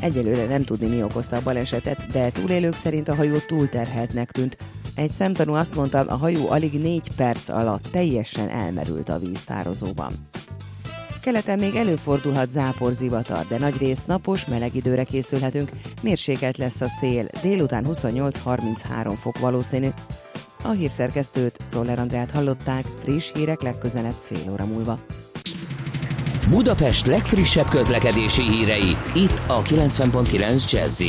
Egyelőre 0.00 0.46
nem 0.46 0.64
tudni, 0.64 0.86
mi 0.86 1.02
okozta 1.02 1.36
a 1.36 1.42
balesetet, 1.42 2.06
de 2.10 2.30
túlélők 2.30 2.74
szerint 2.74 3.08
a 3.08 3.14
hajó 3.14 3.36
túlterheltnek 3.46 4.30
tűnt. 4.30 4.56
Egy 4.94 5.10
szemtanú 5.10 5.54
azt 5.54 5.74
mondta, 5.74 5.98
a 6.00 6.16
hajó 6.16 6.50
alig 6.50 6.80
4 6.80 7.08
perc 7.16 7.48
alatt 7.48 7.88
teljesen 7.90 8.48
elmerült 8.48 9.08
a 9.08 9.18
víztározóban. 9.18 10.12
Keleten 11.20 11.58
még 11.58 11.74
előfordulhat 11.74 12.50
záporzivatar, 12.50 13.46
de 13.46 13.58
nagy 13.58 13.78
rész 13.78 14.02
napos, 14.06 14.44
meleg 14.44 14.74
időre 14.74 15.04
készülhetünk. 15.04 15.70
Mérsékelt 16.02 16.56
lesz 16.56 16.80
a 16.80 16.88
szél, 16.88 17.26
délután 17.42 17.86
28-33 17.88 19.14
fok 19.20 19.38
valószínű. 19.38 19.88
A 20.62 20.70
hírszerkesztőt, 20.70 21.56
Szoller 21.66 21.98
Andrát 21.98 22.30
hallották, 22.30 22.84
friss 23.02 23.32
hírek 23.34 23.62
legközelebb 23.62 24.16
fél 24.22 24.52
óra 24.52 24.64
múlva. 24.64 24.98
Budapest 26.48 27.06
legfrissebb 27.06 27.68
közlekedési 27.68 28.42
hírei, 28.42 28.96
itt 29.14 29.42
a 29.46 29.62
90.9 29.62 30.70
jazz 30.70 31.02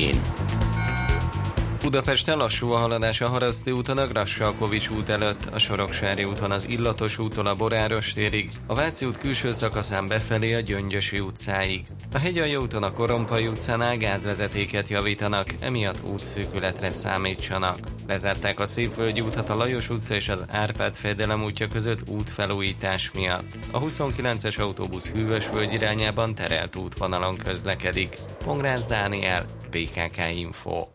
Budapesten 1.86 2.38
lassú 2.38 2.72
a 2.72 2.78
haladás 2.78 3.22
a 3.22 3.28
Haraszti 3.28 3.72
úton, 3.72 3.98
a 3.98 4.08
Grassalkovics 4.08 4.90
út 4.90 5.10
előtt, 5.10 5.46
a 5.54 5.60
Soroksári 5.60 6.24
úton 6.24 6.52
az 6.52 6.68
Illatos 6.68 7.18
úton 7.18 7.46
a 7.46 7.56
Boráros 7.56 8.14
térig, 8.14 8.52
a 8.68 8.76
Váci 8.76 9.06
út 9.06 9.18
külső 9.18 9.54
szakaszán 9.54 10.08
befelé 10.08 10.54
a 10.54 10.60
Gyöngyösi 10.60 11.20
utcáig. 11.20 11.86
A 12.14 12.18
Hegyalja 12.18 12.60
úton 12.60 12.84
a 12.84 12.92
Korompai 12.92 13.48
utcánál 13.48 13.98
gázvezetéket 13.98 14.88
javítanak, 14.88 15.48
emiatt 15.60 16.04
útszűkületre 16.04 16.92
számítsanak. 16.92 17.80
Lezárták 18.08 18.60
a 18.60 18.66
Szépvölgyi 18.66 19.22
útat 19.22 19.50
a 19.50 19.56
Lajos 19.56 19.90
utca 19.90 20.16
és 20.16 20.30
az 20.30 20.44
Árpád 20.50 20.94
fejedelem 20.94 21.44
útja 21.44 21.68
között 21.68 22.10
útfelújítás 22.10 23.12
miatt. 23.12 23.58
A 23.72 23.80
29-es 23.80 24.60
autóbusz 24.60 25.10
Hűvösvölgy 25.10 25.74
irányában 25.74 26.36
terelt 26.36 26.76
útvonalon 26.76 27.38
közlekedik. 27.38 28.18
Pongrász 28.46 28.86
Dániel, 28.86 29.46
PKK 29.70 30.18
Info. 30.36 30.95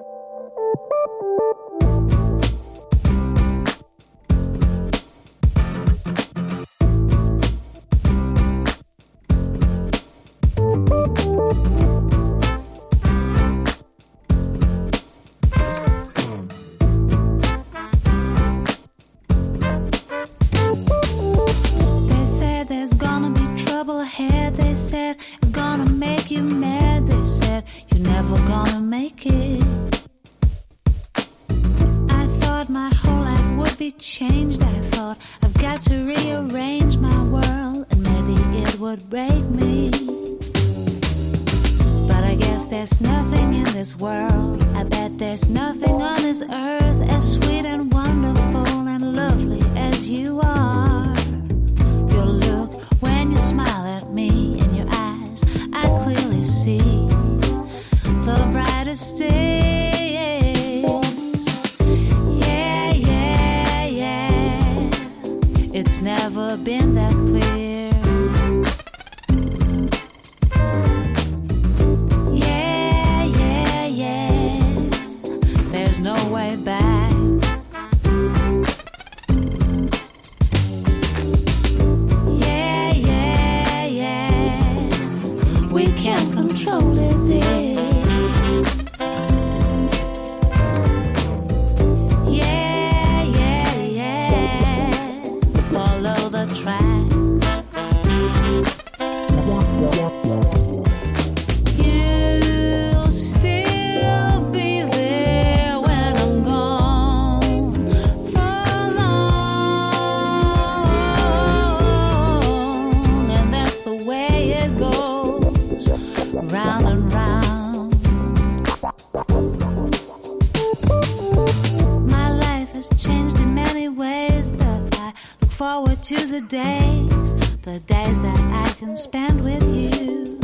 Days, 127.09 127.33
the 127.61 127.79
days 127.85 128.19
that 128.21 128.39
I 128.39 128.69
can 128.79 128.95
spend 128.95 129.43
with 129.43 129.63
you. 129.75 130.37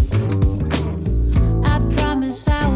I 1.64 1.80
promise 1.96 2.48
I 2.48 2.67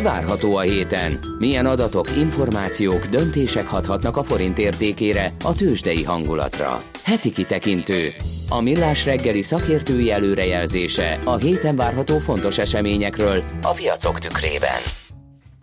Mi 0.00 0.06
várható 0.06 0.56
a 0.56 0.60
héten? 0.60 1.18
Milyen 1.38 1.66
adatok, 1.66 2.16
információk, 2.16 3.06
döntések 3.06 3.66
hathatnak 3.66 4.16
a 4.16 4.22
forint 4.22 4.58
értékére, 4.58 5.32
a 5.44 5.54
tőzsdei 5.54 6.04
hangulatra? 6.04 6.76
Heti 7.04 7.30
kitekintő. 7.30 8.08
A 8.48 8.60
millás 8.60 9.04
reggeli 9.04 9.42
szakértői 9.42 10.10
előrejelzése 10.12 11.18
a 11.24 11.36
héten 11.36 11.76
várható 11.76 12.18
fontos 12.18 12.58
eseményekről 12.58 13.42
a 13.62 13.72
piacok 13.72 14.18
tükrében. 14.18 14.80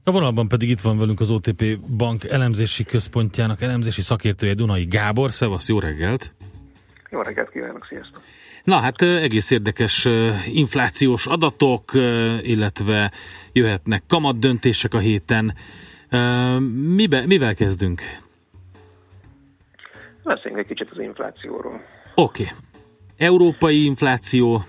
A 0.04 0.12
vonalban 0.12 0.48
pedig 0.48 0.70
itt 0.70 0.82
van 0.82 0.98
velünk 0.98 1.20
az 1.20 1.30
OTP 1.30 1.80
Bank 1.80 2.24
elemzési 2.24 2.84
központjának 2.84 3.62
elemzési 3.62 4.02
szakértője 4.02 4.54
Dunai 4.54 4.86
Gábor. 4.86 5.32
Szevasz, 5.32 5.68
jó 5.68 5.80
reggelt! 5.80 6.34
Jó 7.10 7.22
reggelt 7.22 7.50
kívánok, 7.50 7.86
sziasztok! 7.90 8.22
Na 8.68 8.80
hát 8.80 9.02
egész 9.02 9.52
érdekes 9.52 10.08
inflációs 10.46 11.28
adatok, 11.28 11.84
illetve 12.42 13.12
jöhetnek 13.52 14.04
kamat 14.08 14.40
döntések 14.40 14.94
a 14.94 14.98
héten. 14.98 15.54
Mibe, 16.96 17.26
mivel 17.26 17.54
kezdünk? 17.54 18.02
Beszéljünk 20.24 20.62
egy 20.62 20.76
kicsit 20.76 20.92
az 20.92 21.00
inflációról. 21.00 21.82
Oké. 22.16 22.44
Okay. 22.44 22.56
Európai 23.18 23.86
infláció, 23.86 24.62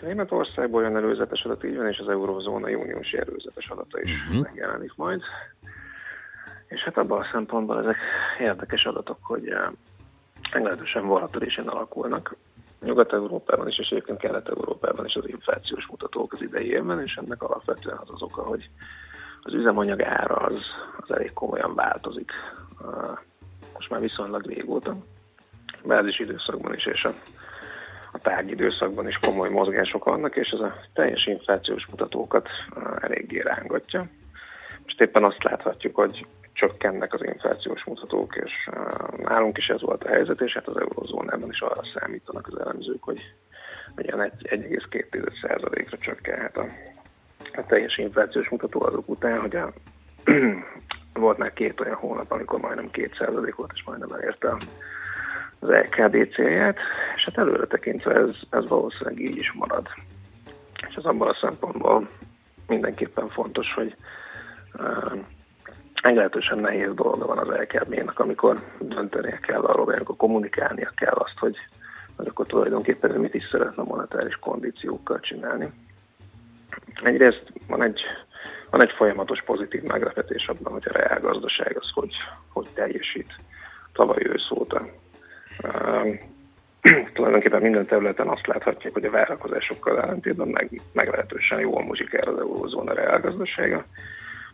Németországból 0.00 0.82
jön 0.82 0.96
előzetes 0.96 1.42
adat, 1.42 1.64
így 1.64 1.76
van, 1.76 1.86
és 1.86 1.98
az 1.98 2.08
eurózóna 2.08 2.68
júniusi 2.68 3.18
előzetes 3.18 3.68
adata 3.68 4.00
is 4.02 4.10
uh-huh. 4.10 4.42
megjelenik 4.42 4.92
majd. 4.96 5.22
És 6.66 6.80
hát 6.80 6.96
abban 6.96 7.20
a 7.20 7.28
szempontból 7.32 7.82
ezek 7.82 7.96
érdekes 8.38 8.84
adatok, 8.84 9.18
hogy 9.22 9.52
meglehetősen 10.52 11.06
volatilisén 11.06 11.68
alakulnak. 11.68 12.36
Nyugat-Európában 12.80 13.68
is, 13.68 13.78
és 13.78 13.88
egyébként 13.88 14.18
Kelet-Európában 14.18 15.06
is 15.06 15.14
az 15.14 15.28
inflációs 15.28 15.86
mutatók 15.86 16.32
az 16.32 16.42
idei 16.42 16.70
évben, 16.70 17.00
és 17.02 17.14
ennek 17.14 17.42
alapvetően 17.42 17.96
az 17.96 18.08
az 18.12 18.22
oka, 18.22 18.42
hogy 18.42 18.70
az 19.42 19.54
üzemanyag 19.54 20.02
ára 20.02 20.34
az, 20.34 20.62
az 21.00 21.10
elég 21.10 21.32
komolyan 21.32 21.74
változik. 21.74 22.30
Most 23.74 23.90
már 23.90 24.00
viszonylag 24.00 24.46
régóta. 24.46 24.96
Bázis 25.84 26.18
időszakban 26.18 26.74
is, 26.74 26.86
és 26.86 27.04
a 27.04 27.12
a 28.12 28.18
tárgyidőszakban 28.18 29.08
is 29.08 29.18
komoly 29.18 29.48
mozgások 29.48 30.04
vannak, 30.04 30.36
és 30.36 30.48
ez 30.48 30.60
a 30.60 30.74
teljes 30.92 31.26
inflációs 31.26 31.86
mutatókat 31.86 32.48
eléggé 33.00 33.40
rángatja. 33.40 34.06
Most 34.82 35.00
éppen 35.00 35.24
azt 35.24 35.42
láthatjuk, 35.42 35.94
hogy 35.94 36.26
csökkennek 36.60 37.14
az 37.14 37.24
inflációs 37.24 37.84
mutatók, 37.84 38.36
és 38.36 38.52
uh, 38.72 39.18
nálunk 39.18 39.58
is 39.58 39.68
ez 39.68 39.80
volt 39.80 40.04
a 40.04 40.08
helyzet, 40.08 40.40
és 40.40 40.52
hát 40.52 40.66
az 40.66 40.76
eurozónában 40.76 41.50
is 41.50 41.60
arra 41.60 41.82
számítanak 41.94 42.46
az 42.46 42.60
elemzők, 42.60 43.02
hogy 43.02 43.34
ilyen 43.96 44.32
1,2%-ra 44.42 45.98
csökkenhet 45.98 46.56
a, 46.56 46.66
a 47.54 47.66
teljes 47.66 47.96
inflációs 47.98 48.48
mutató 48.48 48.82
azok 48.82 49.08
után, 49.08 49.40
hogy 49.40 49.56
a, 49.56 49.72
volt 51.24 51.38
már 51.38 51.52
két 51.52 51.80
olyan 51.80 51.96
hónap, 51.96 52.30
amikor 52.30 52.60
majdnem 52.60 52.90
2% 52.92 53.52
volt, 53.56 53.70
és 53.74 53.82
majdnem 53.84 54.12
elérte 54.12 54.56
az 55.58 55.68
LKB 55.68 56.34
célját, 56.34 56.78
és 57.16 57.24
hát 57.24 57.38
előre 57.38 57.66
tekintve 57.66 58.14
ez, 58.14 58.36
ez 58.50 58.68
valószínűleg 58.68 59.20
így 59.20 59.36
is 59.36 59.52
marad. 59.52 59.86
És 60.88 60.94
ez 60.94 61.04
abban 61.04 61.28
a 61.28 61.38
szempontból 61.40 62.08
mindenképpen 62.66 63.28
fontos, 63.28 63.74
hogy 63.74 63.96
uh, 64.74 65.20
meglehetősen 66.02 66.58
nehéz 66.58 66.94
dolga 66.94 67.26
van 67.26 67.38
az 67.38 67.48
LKB-nak, 67.48 68.18
amikor 68.18 68.58
döntenie 68.78 69.38
kell 69.38 69.60
arról, 69.60 69.84
vagy 69.84 69.94
amikor 69.94 70.16
kommunikálnia 70.16 70.92
kell 70.96 71.14
azt, 71.14 71.38
hogy, 71.38 71.56
hogy 72.16 72.26
akkor 72.26 72.46
tulajdonképpen 72.46 73.10
mit 73.10 73.34
is 73.34 73.48
szeretne 73.50 73.82
monetáris 73.82 74.36
kondíciókkal 74.36 75.20
csinálni. 75.20 75.70
Egyrészt 77.02 77.52
van 77.68 77.82
egy, 77.82 78.00
van 78.70 78.82
egy 78.82 78.92
folyamatos 78.96 79.42
pozitív 79.42 79.82
meglepetés 79.82 80.48
abban, 80.48 80.72
hogy 80.72 80.84
a 80.88 80.98
reálgazdaság 80.98 81.76
az 81.76 81.90
hogy, 81.94 82.14
hogy 82.48 82.68
teljesít 82.74 83.34
tavaly 83.92 84.22
ősz 84.26 84.50
óta 84.50 84.86
tulajdonképpen 87.14 87.62
minden 87.62 87.86
területen 87.86 88.28
azt 88.28 88.46
láthatják, 88.46 88.92
hogy 88.92 89.04
a 89.04 89.10
várakozásokkal 89.10 90.00
ellentétben 90.00 90.48
meg, 90.48 90.80
meglehetősen 90.92 91.60
jól 91.60 91.84
muzsikál 91.84 92.28
az 92.28 92.38
eurózóna 92.38 92.92
reálgazdasága. 92.92 93.84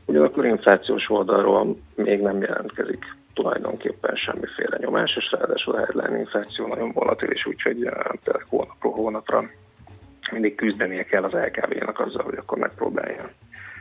Ugyanakkor 0.06 0.44
inflációs 0.44 1.10
oldalról 1.10 1.76
még 1.94 2.20
nem 2.20 2.40
jelentkezik 2.40 3.16
tulajdonképpen 3.34 4.14
semmiféle 4.14 4.76
nyomás, 4.80 5.16
és 5.16 5.30
ráadásul 5.30 5.74
a 5.74 5.78
headline 5.78 6.18
infláció 6.18 6.66
nagyon 6.66 6.92
volatilis, 6.92 7.46
úgyhogy 7.46 7.76
tényleg 8.24 8.46
hónapról 8.48 8.92
hónapra 8.92 9.44
mindig 10.30 10.54
küzdenie 10.54 11.04
kell 11.04 11.24
az 11.24 11.32
LKB-nak 11.32 12.00
azzal, 12.00 12.22
hogy 12.22 12.36
akkor 12.36 12.58
megpróbálja 12.58 13.30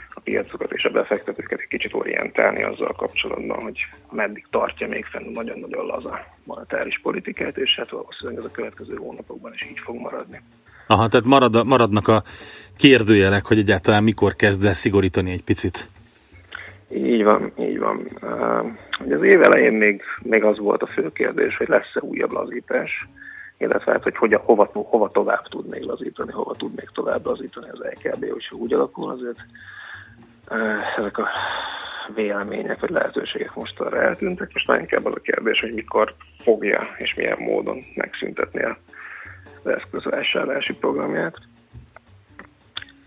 a 0.09 0.19
piacokat 0.19 0.71
és 0.71 0.83
a 0.83 0.89
befektetőket 0.89 1.59
egy 1.59 1.67
kicsit 1.67 1.93
orientálni 1.93 2.63
azzal 2.63 2.93
kapcsolatban, 2.97 3.61
hogy 3.61 3.77
meddig 4.11 4.47
tartja 4.49 4.87
még 4.87 5.05
fenn 5.05 5.31
nagyon-nagyon 5.31 5.85
laza 5.85 6.25
monetáris 6.43 6.99
politikát, 7.03 7.57
és 7.57 7.75
hát 7.75 7.89
valószínűleg 7.89 8.39
ez 8.39 8.45
a 8.45 8.51
következő 8.51 8.95
hónapokban 8.95 9.53
is 9.53 9.69
így 9.69 9.79
fog 9.79 9.95
maradni. 9.95 10.41
Aha, 10.87 11.07
tehát 11.07 11.25
marad, 11.25 11.65
maradnak 11.65 12.07
a 12.07 12.23
kérdőjelek, 12.77 13.45
hogy 13.45 13.57
egyáltalán 13.57 14.03
mikor 14.03 14.35
kezd 14.35 14.65
el 14.65 14.73
szigorítani 14.73 15.31
egy 15.31 15.43
picit. 15.43 15.87
Így 16.95 17.23
van, 17.23 17.51
így 17.59 17.79
van. 17.79 18.07
Uh, 18.21 18.65
az 19.15 19.23
év 19.23 19.41
elején 19.41 19.73
még, 19.73 20.01
még 20.23 20.43
az 20.43 20.57
volt 20.57 20.81
a 20.81 20.87
fő 20.87 21.11
kérdés, 21.11 21.57
hogy 21.57 21.67
lesz-e 21.67 21.99
újabb 22.01 22.31
lazítás, 22.31 23.07
illetve 23.57 23.91
hát, 23.91 24.03
hogy, 24.03 24.15
hogy 24.15 24.33
hova, 24.33 24.69
hova 24.73 25.09
tovább 25.09 25.47
tud 25.47 25.67
még 25.69 25.81
lazítani, 25.81 26.31
hova 26.31 26.53
tud 26.55 26.75
még 26.75 26.89
tovább 26.93 27.25
lazítani 27.25 27.69
az 27.69 27.79
LKB, 27.79 28.31
hogyha 28.31 28.55
úgy 28.55 28.73
alakul, 28.73 29.11
azért 29.11 29.37
ezek 30.97 31.17
a 31.17 31.27
vélemények 32.15 32.79
vagy 32.79 32.89
lehetőségek 32.89 33.55
most 33.55 33.79
arra 33.79 34.01
eltűntek, 34.01 34.51
és 34.53 34.65
már 34.65 34.79
inkább 34.79 35.05
az 35.05 35.13
a 35.15 35.19
kérdés, 35.19 35.59
hogy 35.59 35.73
mikor 35.73 36.15
fogja 36.39 36.87
és 36.97 37.13
milyen 37.13 37.37
módon 37.39 37.83
megszüntetni 37.95 38.63
az 38.63 39.71
eszközvásárlási 39.71 40.73
programját. 40.73 41.37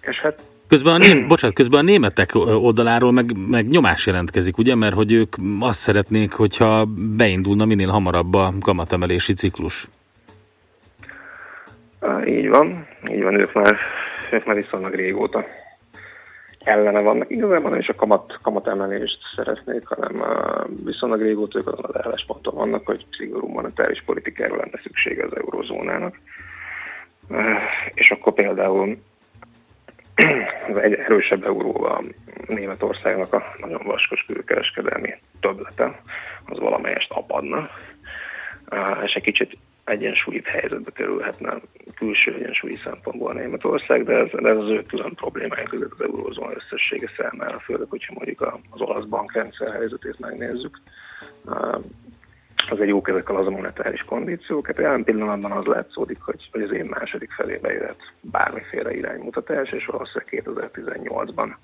És 0.01 0.21
hát 0.21 0.43
Közben 0.69 0.95
a, 0.95 0.99
ném, 0.99 1.27
bocsánat, 1.27 1.57
közben 1.57 1.81
a 1.81 1.83
németek 1.83 2.35
oldaláról 2.35 3.13
meg, 3.13 3.49
meg 3.49 3.69
nyomás 3.69 4.07
jelentkezik, 4.07 4.59
ugye? 4.59 4.75
Mert 4.75 4.95
hogy 4.95 5.13
ők 5.13 5.37
azt 5.61 5.79
szeretnék, 5.79 6.33
hogyha 6.33 6.85
beindulna 7.17 7.65
minél 7.65 7.89
hamarabb 7.89 8.35
a 8.35 8.53
kamatemelési 8.61 9.33
ciklus. 9.33 9.89
Így 12.27 12.49
van, 12.49 12.87
így 13.11 13.23
van, 13.23 13.41
ők 13.41 13.53
már, 13.53 13.77
ők 14.33 14.47
már 14.47 14.57
viszonylag 14.57 14.95
régóta 14.95 15.45
ellene 16.59 17.01
vannak. 17.01 17.31
Igazából 17.31 17.71
nem 17.71 17.79
is 17.79 17.89
a 17.89 17.95
kamat, 17.95 18.39
kamatemelést 18.43 19.19
szeretnék, 19.37 19.87
hanem 19.87 20.25
viszonylag 20.85 21.21
régóta 21.21 21.59
ők 21.59 21.73
azon 21.73 21.85
az 21.85 22.05
állásponton 22.05 22.55
vannak, 22.55 22.87
hogy 22.87 23.07
szigorú 23.11 23.47
monetáris 23.49 24.03
politikára 24.07 24.57
lenne 24.57 24.81
szüksége 24.83 25.25
az 25.25 25.37
eurozónának. 25.37 26.19
És 27.95 28.11
akkor 28.11 28.33
például 28.33 28.99
egy 30.83 30.93
erősebb 30.93 31.45
euróval 31.45 32.05
Németországnak 32.47 33.33
a 33.33 33.43
nagyon 33.57 33.83
vaskos 33.85 34.25
külkereskedelmi 34.27 35.15
töblete, 35.41 36.01
az 36.45 36.59
valamelyest 36.59 37.11
apadna, 37.11 37.71
és 39.05 39.13
egy 39.13 39.23
kicsit 39.23 39.57
egyensúlyi 39.85 40.43
helyzetbe 40.45 40.91
kerülhetne 40.91 41.55
külső 41.95 42.35
egyensúlyi 42.35 42.79
szempontból 42.85 43.33
Németország, 43.33 44.05
de 44.05 44.13
ez, 44.13 44.29
de 44.31 44.49
ez 44.49 44.57
az 44.57 44.69
ő 44.69 44.83
külön 44.83 45.15
problémája 45.15 45.69
között 45.69 45.93
az 45.93 46.01
eurózóna 46.01 46.53
összessége 46.55 47.11
számára, 47.17 47.59
főleg, 47.59 47.87
hogyha 47.89 48.15
mondjuk 48.15 48.61
az 48.71 48.81
olasz 48.81 49.05
bankrendszer 49.05 49.73
helyzetét 49.73 50.19
megnézzük. 50.19 50.81
Az 52.71 52.81
egy 52.81 52.89
jó 52.89 53.03
ezekkel 53.05 53.37
az 53.37 53.47
a 53.47 53.51
monetáris 53.51 54.03
kondíciók. 54.03 54.67
Hát 54.67 54.79
jelen 54.79 55.05
pillanatban 55.05 55.51
az 55.51 55.65
látszódik, 55.65 56.21
hogy, 56.21 56.49
hogy 56.53 56.63
az 56.63 56.73
én 56.73 56.85
második 56.85 57.31
felébe 57.33 57.73
jöhet 57.73 58.13
bármiféle 58.21 58.95
iránymutatás, 58.95 59.71
és 59.71 59.87
valószínűleg 59.87 60.45
2018-ban 60.47 61.55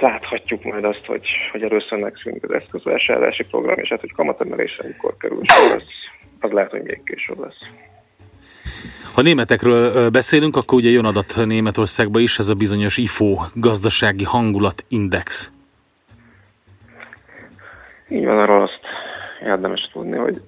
láthatjuk 0.00 0.64
majd 0.64 0.84
azt, 0.84 1.06
hogy, 1.06 1.26
hogy 1.52 1.62
először 1.62 1.98
megszűnik 1.98 2.44
az 2.44 2.50
eszközvásárlási 2.50 3.44
program, 3.44 3.78
és 3.78 3.88
hát, 3.88 4.00
hogy 4.00 4.12
kamatemelésre 4.12 4.86
mikor 4.86 5.16
kerül 5.16 5.40
sor, 5.42 5.76
az, 5.76 5.82
az 6.40 6.50
lehet, 6.50 6.70
hogy 6.70 6.82
még 6.82 7.02
később 7.04 7.38
lesz. 7.38 7.58
Ha 9.14 9.22
németekről 9.22 10.10
beszélünk, 10.10 10.56
akkor 10.56 10.78
ugye 10.78 10.90
jön 10.90 11.04
adat 11.04 11.34
Németországba 11.36 12.18
is, 12.18 12.38
ez 12.38 12.48
a 12.48 12.54
bizonyos 12.54 12.96
IFO 12.96 13.36
gazdasági 13.54 14.24
hangulatindex. 14.24 15.50
Így 18.08 18.24
van, 18.24 18.38
arról 18.38 18.62
azt 18.62 18.83
érdemes 19.44 19.90
tudni, 19.92 20.16
hogy 20.16 20.42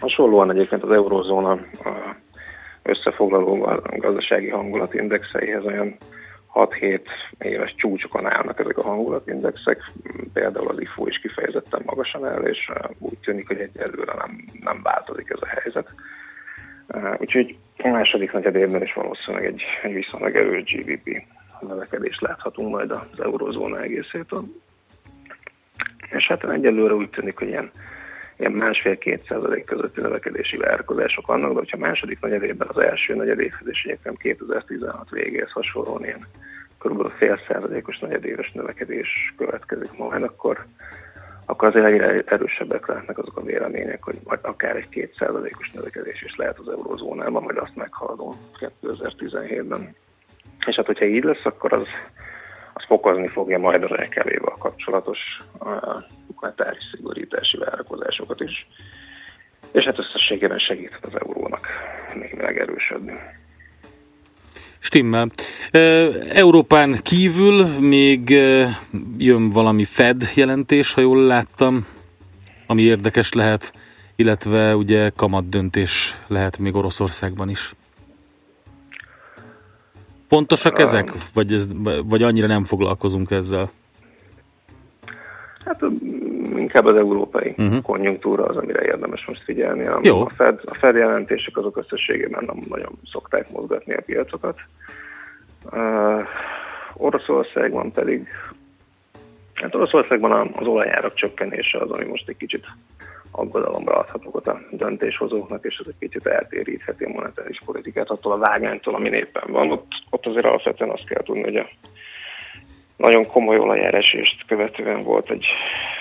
hasonlóan 0.00 0.50
egyébként 0.50 0.82
az 0.82 0.90
eurózóna 0.90 1.58
összefoglaló 2.82 3.80
gazdasági 3.96 4.48
hangulatindexeihez 4.48 5.64
olyan 5.64 5.96
6-7 6.54 7.00
éves 7.38 7.74
csúcsokon 7.74 8.26
állnak 8.26 8.58
ezek 8.58 8.78
a 8.78 8.82
hangulatindexek, 8.82 9.90
például 10.32 10.68
az 10.68 10.80
IFO 10.80 11.06
is 11.06 11.18
kifejezetten 11.18 11.82
magasan 11.84 12.26
áll, 12.26 12.42
és 12.42 12.70
úgy 12.98 13.18
tűnik, 13.18 13.46
hogy 13.46 13.58
egyelőre 13.58 14.14
nem, 14.14 14.44
nem 14.60 14.80
változik 14.82 15.30
ez 15.30 15.38
a 15.40 15.46
helyzet. 15.46 15.88
Úgyhogy 17.18 17.56
a 17.78 17.88
második 17.88 18.32
negyed 18.32 18.54
évben 18.54 18.82
is 18.82 18.92
valószínűleg 18.92 19.46
egy, 19.46 19.62
egy 19.82 19.92
viszonylag 19.92 20.36
erős 20.36 20.62
GDP 20.62 21.22
növekedést 21.60 22.20
láthatunk 22.20 22.70
majd 22.70 22.90
az 22.90 23.20
eurozóna 23.20 23.82
egészétől. 23.82 24.44
És 26.10 26.26
hát 26.26 26.44
egyelőre 26.44 26.94
úgy 26.94 27.10
tűnik, 27.10 27.38
hogy 27.38 27.48
ilyen, 27.48 27.70
ilyen 28.38 28.52
másfél-két 28.52 29.26
százalék 29.28 29.64
közötti 29.64 30.00
növekedési 30.00 30.56
várakozások 30.56 31.26
vannak, 31.26 31.52
de 31.52 31.58
hogyha 31.58 31.76
második 31.76 32.20
negyed 32.20 32.42
évben 32.42 32.68
az 32.70 32.78
első 32.78 33.14
negyed 33.14 33.40
évhez 33.40 33.68
és 33.68 33.82
egyébként 33.84 34.18
2016 34.18 35.10
végéhez 35.10 35.50
hasonlóan 35.50 36.04
ilyen 36.04 36.26
kb. 36.78 37.08
fél 37.08 37.40
százalékos 37.48 37.98
negyedéves 37.98 38.52
növekedés 38.52 39.34
következik 39.36 39.98
majd, 39.98 40.22
akkor, 40.22 40.66
akkor 41.46 41.68
azért 41.68 41.86
egyre 41.86 42.22
erősebbek 42.26 42.86
lehetnek 42.86 43.18
azok 43.18 43.36
a 43.36 43.42
vélemények, 43.42 44.02
hogy 44.02 44.18
akár 44.42 44.76
egy 44.76 44.88
kétszázalékos 44.88 45.70
növekedés 45.70 46.22
is 46.22 46.36
lehet 46.36 46.58
az 46.58 46.68
eurózónában, 46.68 47.42
majd 47.42 47.56
azt 47.56 47.76
meghaladom 47.76 48.34
2017-ben. 48.82 49.94
És 50.66 50.74
hát, 50.74 50.86
hogyha 50.86 51.04
így 51.04 51.24
lesz, 51.24 51.44
akkor 51.44 51.72
az, 51.72 51.86
az 52.76 52.84
fokozni 52.86 53.28
fogja 53.28 53.58
majd 53.58 53.82
az 53.82 53.90
LKV-val 53.90 54.56
kapcsolatos 54.58 55.18
monetáris 56.40 56.84
szigorítási 56.94 57.56
várakozásokat 57.56 58.40
is. 58.40 58.66
És 59.72 59.84
hát 59.84 59.98
összességében 59.98 60.58
segíthet 60.58 61.04
az 61.04 61.20
eurónak 61.20 61.66
még 62.14 62.34
megerősödni. 62.34 63.12
Stimmel. 64.78 65.30
Európán 66.32 66.98
kívül 67.02 67.66
még 67.80 68.30
jön 69.18 69.50
valami 69.50 69.84
Fed 69.84 70.30
jelentés, 70.34 70.94
ha 70.94 71.00
jól 71.00 71.22
láttam, 71.22 71.86
ami 72.66 72.82
érdekes 72.82 73.32
lehet, 73.32 73.72
illetve 74.16 74.76
ugye 74.76 75.10
kamat 75.16 75.48
döntés 75.48 76.16
lehet 76.26 76.58
még 76.58 76.74
Oroszországban 76.74 77.48
is. 77.48 77.72
Pontosak 80.36 80.78
ezek? 80.78 81.12
Vagy, 81.34 81.52
ez, 81.52 81.66
vagy 82.04 82.22
annyira 82.22 82.46
nem 82.46 82.64
foglalkozunk 82.64 83.30
ezzel? 83.30 83.70
Hát 85.64 85.80
inkább 86.56 86.84
az 86.84 86.96
európai 86.96 87.54
uh-huh. 87.58 87.82
konjunktúra 87.82 88.44
az, 88.44 88.56
amire 88.56 88.84
érdemes 88.84 89.24
most 89.26 89.42
figyelni. 89.42 89.86
A, 89.86 90.00
Jó. 90.02 90.20
a, 90.20 90.28
Fed, 90.28 90.60
a 90.64 90.74
Fed 90.74 90.96
jelentések 90.96 91.56
azok 91.56 91.76
összességében 91.76 92.44
nem 92.46 92.58
nagyon 92.68 92.92
szokták 93.12 93.50
mozgatni 93.50 93.94
a 93.94 94.02
piacokat. 94.06 94.58
Uh, 95.72 96.22
Oroszországban 96.94 97.92
pedig, 97.92 98.28
hát 99.54 99.74
Oroszországban 99.74 100.52
az 100.56 100.66
olajárak 100.66 101.14
csökkenése 101.14 101.78
az, 101.78 101.90
ami 101.90 102.04
most 102.04 102.28
egy 102.28 102.36
kicsit 102.36 102.64
aggodalomra 103.36 103.94
adhat 103.94 104.26
okot 104.26 104.46
a 104.46 104.60
döntéshozóknak, 104.70 105.64
és 105.64 105.76
ez 105.78 105.86
egy 105.88 105.98
kicsit 105.98 106.26
eltérítheti 106.26 107.04
a 107.04 107.08
monetáris 107.08 107.60
politikát 107.64 108.10
attól 108.10 108.32
a 108.32 108.38
vágánytól, 108.38 108.94
ami 108.94 109.08
éppen 109.08 109.52
van. 109.52 109.70
Ott, 109.70 109.92
ott 110.10 110.26
azért 110.26 110.46
alapvetően 110.46 110.90
azt 110.90 111.06
kell 111.06 111.22
tudni, 111.22 111.42
hogy 111.42 111.56
a 111.56 111.68
nagyon 112.96 113.26
komoly 113.26 113.58
olajáresést 113.58 114.46
követően 114.46 115.02
volt 115.02 115.30
egy, 115.30 115.46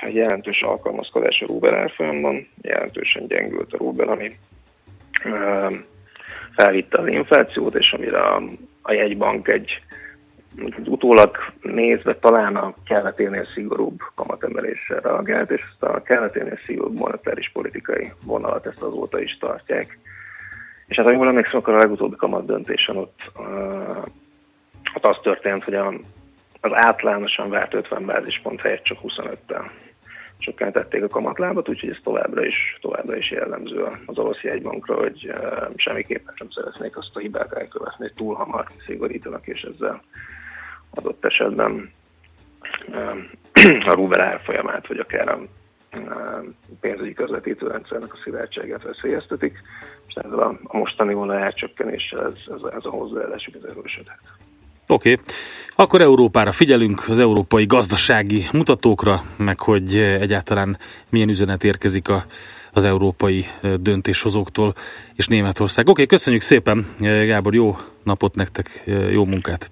egy 0.02 0.16
jelentős 0.16 0.62
alkalmazkodás 0.62 1.42
a 1.42 1.46
rubel 1.46 1.76
árfolyamban, 1.76 2.48
jelentősen 2.62 3.28
gyengült 3.28 3.74
a 3.74 3.78
rubel, 3.78 4.08
ami 4.08 4.32
ö, 5.24 5.68
felvitte 6.56 7.02
az 7.02 7.08
inflációt, 7.08 7.76
és 7.76 7.92
amire 7.92 8.20
a, 8.20 8.44
a 8.82 8.94
jegybank 8.94 9.48
egy 9.48 9.82
utólag 10.86 11.38
nézve 11.62 12.16
talán 12.16 12.56
a 12.56 12.74
kelleténél 12.86 13.46
szigorúbb 13.54 14.00
kamatemeléssel 14.16 15.00
reagált, 15.00 15.52
és 15.52 15.62
ezt 15.72 15.84
a 15.84 16.02
kelleténél 16.02 16.60
szigorúbb 16.66 16.98
monetáris 16.98 17.50
politikai 17.54 18.12
vonalat 18.24 18.66
ezt 18.66 18.82
azóta 18.82 19.22
is 19.22 19.38
tartják. 19.38 19.98
És 20.88 20.96
hát, 20.96 21.06
ha 21.06 21.14
jól 21.14 21.28
emlékszem, 21.28 21.60
akkor 21.60 21.74
a 21.74 21.78
legutóbbi 21.78 22.16
kamat 22.16 22.46
döntésen 22.46 22.98
ott, 22.98 23.32
uh, 23.38 24.06
ott 24.96 25.06
az 25.06 25.18
történt, 25.24 25.64
hogy 25.64 25.74
a, 25.74 25.94
az 26.62 26.72
átlánosan 26.74 27.50
várt 27.50 27.74
50 27.74 28.06
bázispont 28.06 28.62
helyett 28.62 28.84
csak 28.84 28.98
25-tel 29.04 29.70
csökkentették 30.38 31.04
a 31.04 31.08
kamatlábat, 31.08 31.70
úgyhogy 31.70 31.90
ez 31.90 31.98
továbbra 32.04 32.46
is, 32.46 32.78
továbbra 32.82 33.16
is 33.16 33.32
jellemző 33.32 33.86
az 34.06 34.18
orosz 34.18 34.42
jegybankra, 34.42 34.96
hogy 34.96 35.34
uh, 35.34 35.70
semmiképpen 35.76 36.34
sem 36.38 36.48
szeretnék 36.50 36.98
azt 36.98 37.16
a 37.16 37.20
hibát 37.20 37.54
elkövetni, 37.54 38.06
hogy 38.06 38.14
túl 38.14 38.36
hamar 38.36 38.66
szigorítanak, 38.86 39.48
és 39.48 39.62
ezzel 39.62 40.02
adott 40.98 41.26
esetben 41.26 41.92
uh, 42.88 43.88
a 43.92 43.94
rubel 43.94 44.22
árfolyamát, 44.22 44.88
vagy 44.88 45.00
akár 45.00 45.30
a 45.30 45.40
uh, 45.98 46.46
pénzügyi 46.80 47.14
közvetítő 47.14 47.68
rendszernek 47.68 48.14
a 48.14 48.18
szilárdságát 48.24 48.84
veszélyeztetik, 48.84 49.62
és 50.08 50.14
ezzel 50.14 50.40
a, 50.40 50.60
a 50.64 50.78
mostani 50.78 51.14
volna 51.14 51.40
elcsökkenéssel 51.40 52.26
ez, 52.26 52.54
ez, 52.56 52.62
ez 52.78 52.86
a 52.86 52.90
hozzáállásuk 52.90 53.56
erősödhet. 53.56 54.20
Oké, 54.88 55.12
okay. 55.12 55.24
akkor 55.76 56.02
Európára 56.02 56.52
figyelünk, 56.52 57.04
az 57.08 57.20
európai 57.20 57.66
gazdasági 57.66 58.46
mutatókra, 58.54 59.24
meg 59.38 59.60
hogy 59.60 59.98
egyáltalán 59.98 60.78
milyen 61.10 61.30
üzenet 61.30 61.64
érkezik 61.64 62.10
a, 62.10 62.24
az 62.72 62.84
európai 62.84 63.46
döntéshozóktól 63.80 64.74
és 65.16 65.28
Németország. 65.28 65.88
Oké, 65.88 65.92
okay, 65.92 66.06
köszönjük 66.06 66.42
szépen, 66.42 66.86
Gábor, 67.00 67.54
jó 67.54 67.78
napot 68.04 68.36
nektek, 68.36 68.84
jó 69.12 69.26
munkát! 69.26 69.70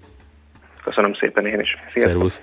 Köszönöm 0.84 1.14
szépen 1.14 1.46
én 1.46 1.60
is. 1.60 1.68
Sziasztok. 1.92 2.02
Szervusz! 2.02 2.42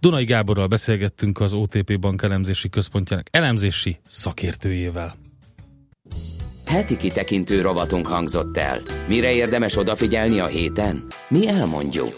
Dunai 0.00 0.24
Gáborral 0.24 0.66
beszélgettünk 0.66 1.40
az 1.40 1.52
OTP 1.52 1.98
Bank 1.98 2.22
elemzési 2.22 2.68
központjának 2.68 3.26
elemzési 3.30 3.96
szakértőjével. 4.06 5.14
Heti 6.66 6.96
kitekintő 6.96 7.60
rovatunk 7.60 8.06
hangzott 8.06 8.56
el. 8.56 8.78
Mire 9.08 9.32
érdemes 9.32 9.76
odafigyelni 9.76 10.38
a 10.38 10.46
héten? 10.46 11.02
Mi 11.28 11.48
elmondjuk. 11.48 12.14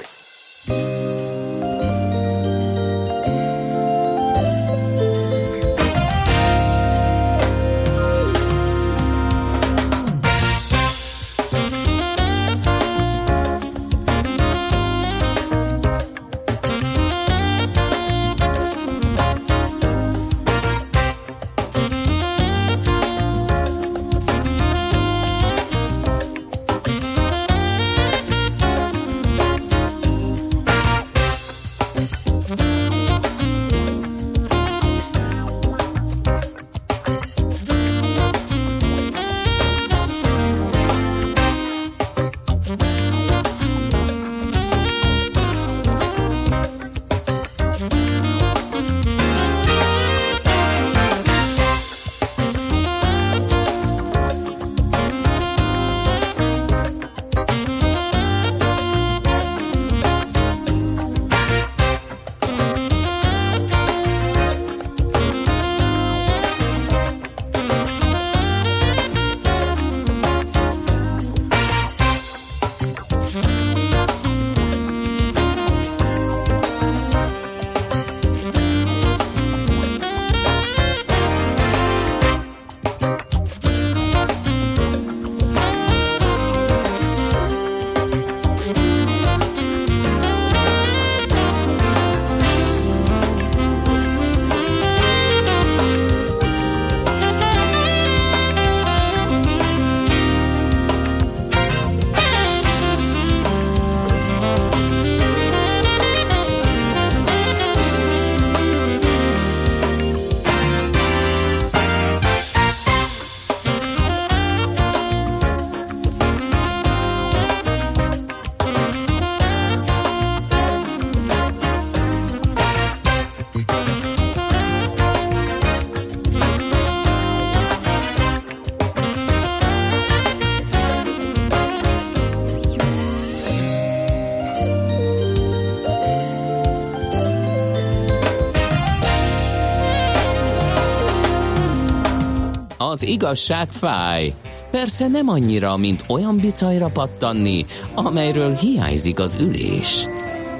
Az 143.02 143.08
igazság 143.08 143.68
fáj. 143.68 144.34
Persze 144.70 145.06
nem 145.06 145.28
annyira, 145.28 145.76
mint 145.76 146.04
olyan 146.08 146.36
bicajra 146.36 146.88
pattanni, 146.92 147.64
amelyről 147.94 148.52
hiányzik 148.52 149.18
az 149.18 149.40
ülés. 149.40 150.04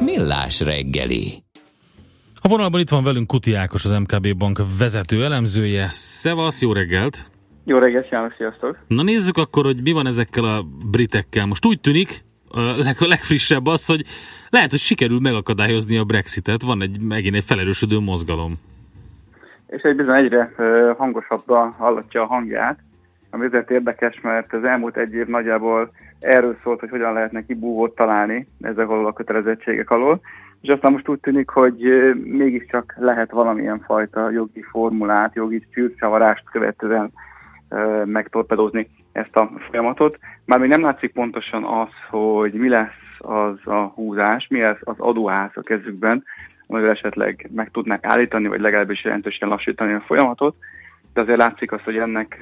Millás 0.01 0.61
reggeli. 0.61 1.43
A 2.41 2.49
vonalban 2.49 2.81
itt 2.81 2.89
van 2.89 3.05
velünk 3.05 3.27
Kuti 3.27 3.55
Ákos, 3.55 3.85
az 3.85 3.91
MKB 3.91 4.37
Bank 4.37 4.61
vezető 4.79 5.25
elemzője. 5.25 5.89
Szevasz, 5.93 6.63
jó 6.63 6.73
reggelt! 6.73 7.31
Jó 7.65 7.79
reggelt, 7.79 8.09
János, 8.11 8.35
sziasztok! 8.37 8.79
Na 8.87 9.03
nézzük 9.03 9.37
akkor, 9.37 9.65
hogy 9.65 9.83
mi 9.83 9.93
van 9.93 10.07
ezekkel 10.07 10.45
a 10.45 10.67
britekkel. 10.91 11.47
Most 11.47 11.67
úgy 11.67 11.81
tűnik, 11.81 12.25
a 12.49 12.61
leg, 12.61 12.97
a 12.99 13.07
legfrissebb 13.07 13.67
az, 13.67 13.87
hogy 13.87 14.05
lehet, 14.49 14.71
hogy 14.71 14.81
sikerül 14.81 15.21
megakadályozni 15.21 15.97
a 15.97 16.05
Brexitet, 16.05 16.63
van 16.63 16.83
egy 16.83 17.01
megint 17.01 17.35
egy 17.35 17.45
felerősödő 17.45 17.99
mozgalom. 17.99 18.59
És 19.69 19.83
egy 19.83 19.97
bizony 19.97 20.17
egyre 20.17 20.51
hangosabban 20.97 21.71
hallatja 21.71 22.23
a 22.23 22.27
hangját, 22.27 22.79
ami 23.31 23.47
azért 23.47 23.71
érdekes, 23.71 24.21
mert 24.21 24.53
az 24.53 24.65
elmúlt 24.65 24.97
egy 24.97 25.15
év 25.15 25.27
nagyjából 25.27 25.91
erről 26.21 26.57
szólt, 26.63 26.81
hogy 26.81 26.91
hogyan 26.91 27.13
lehetne 27.13 27.45
kibúvót 27.47 27.95
találni 27.95 28.47
ezek 28.61 28.89
alól 28.89 29.07
a 29.07 29.13
kötelezettségek 29.13 29.91
alól, 29.91 30.21
és 30.61 30.69
aztán 30.69 30.93
most 30.93 31.09
úgy 31.09 31.21
tűnik, 31.21 31.49
hogy 31.49 31.77
mégiscsak 32.25 32.95
lehet 32.99 33.31
valamilyen 33.31 33.79
fajta 33.79 34.31
jogi 34.31 34.63
formulát, 34.63 35.35
jogi 35.35 35.67
csűrcsavarást 35.71 36.45
követően 36.51 37.11
ö, 37.69 38.05
megtorpedózni 38.05 38.89
ezt 39.13 39.37
a 39.37 39.51
folyamatot. 39.69 40.19
Már 40.45 40.59
még 40.59 40.69
nem 40.69 40.83
látszik 40.83 41.13
pontosan 41.13 41.65
az, 41.65 41.89
hogy 42.11 42.53
mi 42.53 42.69
lesz 42.69 43.07
az 43.19 43.67
a 43.67 43.93
húzás, 43.95 44.47
mi 44.51 44.61
lesz 44.61 44.81
az 44.81 44.99
adóház 44.99 45.51
a 45.55 45.61
kezükben, 45.61 46.25
amivel 46.69 46.91
esetleg 46.91 47.51
meg 47.55 47.71
tudnák 47.71 48.05
állítani, 48.05 48.49
vagy 48.49 48.61
legalábbis 48.61 49.05
jelentősen 49.05 49.49
lassítani 49.49 49.93
a 49.93 50.05
folyamatot, 50.07 50.57
de 51.13 51.21
azért 51.21 51.39
látszik 51.39 51.73
az, 51.73 51.81
hogy 51.85 51.97
ennek 51.97 52.39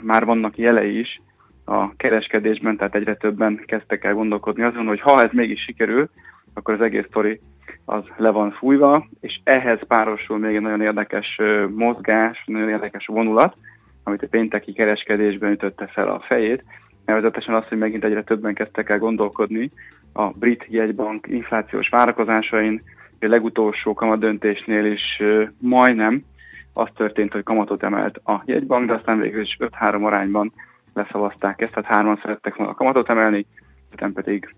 már 0.00 0.24
vannak 0.24 0.58
jelei 0.58 0.98
is 0.98 1.20
a 1.64 1.96
kereskedésben, 1.96 2.76
tehát 2.76 2.94
egyre 2.94 3.16
többen 3.16 3.62
kezdtek 3.66 4.04
el 4.04 4.14
gondolkodni 4.14 4.62
azon, 4.62 4.86
hogy 4.86 5.00
ha 5.00 5.22
ez 5.22 5.30
mégis 5.32 5.62
sikerül, 5.62 6.08
akkor 6.54 6.74
az 6.74 6.80
egész 6.80 7.04
sztori 7.04 7.40
az 7.84 8.02
le 8.16 8.30
van 8.30 8.50
fújva, 8.50 9.06
és 9.20 9.40
ehhez 9.44 9.86
párosul 9.86 10.38
még 10.38 10.54
egy 10.54 10.60
nagyon 10.60 10.80
érdekes 10.80 11.40
mozgás, 11.74 12.42
nagyon 12.46 12.68
érdekes 12.68 13.06
vonulat, 13.06 13.56
amit 14.02 14.22
a 14.22 14.28
pénteki 14.30 14.72
kereskedésben 14.72 15.52
ütötte 15.52 15.86
fel 15.86 16.08
a 16.08 16.24
fejét, 16.26 16.64
nevezetesen 17.04 17.54
az, 17.54 17.64
hogy 17.68 17.78
megint 17.78 18.04
egyre 18.04 18.22
többen 18.22 18.54
kezdtek 18.54 18.88
el 18.88 18.98
gondolkodni 18.98 19.70
a 20.12 20.30
brit 20.30 20.66
jegybank 20.68 21.26
inflációs 21.28 21.88
várakozásain, 21.88 22.82
legutolsó 23.28 23.94
kamat 23.94 24.18
döntésnél 24.18 24.84
is 24.84 25.22
majdnem 25.58 26.24
az 26.72 26.88
történt, 26.94 27.32
hogy 27.32 27.42
kamatot 27.42 27.82
emelt 27.82 28.20
a 28.24 28.42
jegybank, 28.44 28.86
de 28.86 28.94
aztán 28.94 29.20
végül 29.20 29.40
is 29.40 29.56
5-3 29.60 30.04
arányban 30.04 30.52
leszavazták 30.94 31.60
ezt, 31.60 31.72
tehát 31.72 31.94
hárman 31.94 32.18
szerettek 32.22 32.56
volna 32.56 32.72
a 32.72 32.76
kamatot 32.76 33.08
emelni, 33.08 33.46
öten 33.92 34.12
pedig 34.12 34.54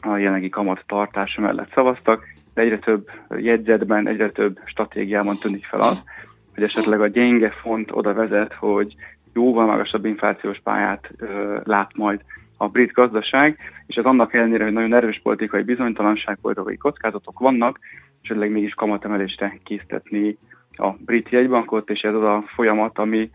a 0.00 0.16
jelenlegi 0.16 0.48
kamat 0.48 0.82
tartása 0.86 1.40
mellett 1.40 1.72
szavaztak, 1.72 2.24
de 2.54 2.62
egyre 2.62 2.78
több 2.78 3.10
jegyzetben, 3.36 4.08
egyre 4.08 4.30
több 4.30 4.58
stratégiában 4.64 5.36
tűnik 5.36 5.64
fel 5.64 5.80
az, 5.80 6.04
hogy 6.54 6.62
esetleg 6.62 7.00
a 7.00 7.06
gyenge 7.06 7.50
font 7.50 7.90
oda 7.92 8.12
vezet, 8.12 8.54
hogy 8.54 8.94
jóval 9.32 9.66
magasabb 9.66 10.04
inflációs 10.04 10.60
pályát 10.62 11.10
ö, 11.18 11.58
lát 11.64 11.96
majd 11.96 12.20
a 12.62 12.68
brit 12.68 12.92
gazdaság, 12.92 13.58
és 13.86 13.96
ez 13.96 14.04
annak 14.04 14.34
ellenére, 14.34 14.64
hogy 14.64 14.72
nagyon 14.72 14.94
erős 14.94 15.20
politikai 15.22 15.62
bizonytalanság, 15.62 16.38
politikai 16.42 16.76
kockázatok 16.76 17.38
vannak, 17.38 17.78
esetleg 18.22 18.50
mégis 18.50 18.74
kamatemelésre 18.74 19.58
késztetni 19.64 20.38
a 20.76 20.90
brit 20.90 21.28
jegybankot, 21.28 21.90
és 21.90 22.00
ez 22.00 22.14
az 22.14 22.24
a 22.24 22.44
folyamat, 22.54 22.98
ami 22.98 23.30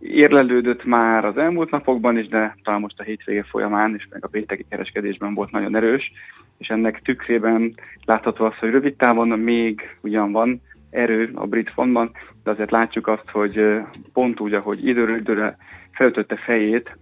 érlelődött 0.00 0.84
már 0.84 1.24
az 1.24 1.36
elmúlt 1.36 1.70
napokban 1.70 2.18
is, 2.18 2.28
de 2.28 2.56
talán 2.62 2.80
most 2.80 3.00
a 3.00 3.02
hétvége 3.02 3.42
folyamán, 3.42 3.94
és 3.94 4.06
meg 4.10 4.24
a 4.24 4.28
pénteki 4.28 4.66
kereskedésben 4.68 5.34
volt 5.34 5.50
nagyon 5.50 5.76
erős, 5.76 6.12
és 6.58 6.68
ennek 6.68 7.02
tükrében 7.02 7.74
látható 8.04 8.44
az, 8.44 8.54
hogy 8.54 8.70
rövid 8.70 8.94
távon 8.94 9.28
még 9.28 9.96
ugyan 10.00 10.32
van 10.32 10.60
erő 10.90 11.30
a 11.34 11.46
brit 11.46 11.70
fontban, 11.70 12.10
de 12.42 12.50
azért 12.50 12.70
látjuk 12.70 13.06
azt, 13.06 13.30
hogy 13.30 13.80
pont 14.12 14.40
úgy, 14.40 14.54
ahogy 14.54 14.86
időről 14.86 15.16
időre 15.16 15.56
felütötte 15.90 16.36
fejét 16.36 16.96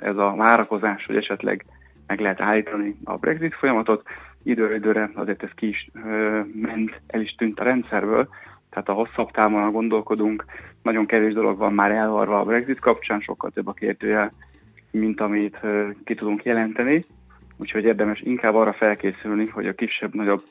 ez 0.00 0.16
a 0.16 0.34
várakozás, 0.36 1.06
hogy 1.06 1.16
esetleg 1.16 1.64
meg 2.06 2.20
lehet 2.20 2.40
állítani 2.40 2.96
a 3.04 3.16
Brexit 3.16 3.54
folyamatot, 3.54 4.02
időről 4.42 4.76
időre 4.76 5.10
azért 5.14 5.42
ez 5.42 5.50
ki 5.54 5.68
is 5.68 5.90
ment, 6.54 7.00
el 7.06 7.20
is 7.20 7.34
tűnt 7.34 7.60
a 7.60 7.64
rendszerből, 7.64 8.28
tehát 8.70 8.88
a 8.88 8.92
hosszabb 8.92 9.30
távon 9.30 9.72
gondolkodunk, 9.72 10.44
nagyon 10.82 11.06
kevés 11.06 11.32
dolog 11.32 11.58
van 11.58 11.72
már 11.72 11.90
elvarva 11.90 12.40
a 12.40 12.44
Brexit 12.44 12.78
kapcsán, 12.78 13.20
sokkal 13.20 13.50
több 13.50 13.66
a 13.66 13.72
kérdőjel, 13.72 14.32
mint 14.90 15.20
amit 15.20 15.60
ki 16.04 16.14
tudunk 16.14 16.44
jelenteni, 16.44 17.02
úgyhogy 17.56 17.84
érdemes 17.84 18.20
inkább 18.20 18.54
arra 18.54 18.72
felkészülni, 18.72 19.48
hogy 19.48 19.66
a 19.66 19.74
kisebb-nagyobb 19.74 20.42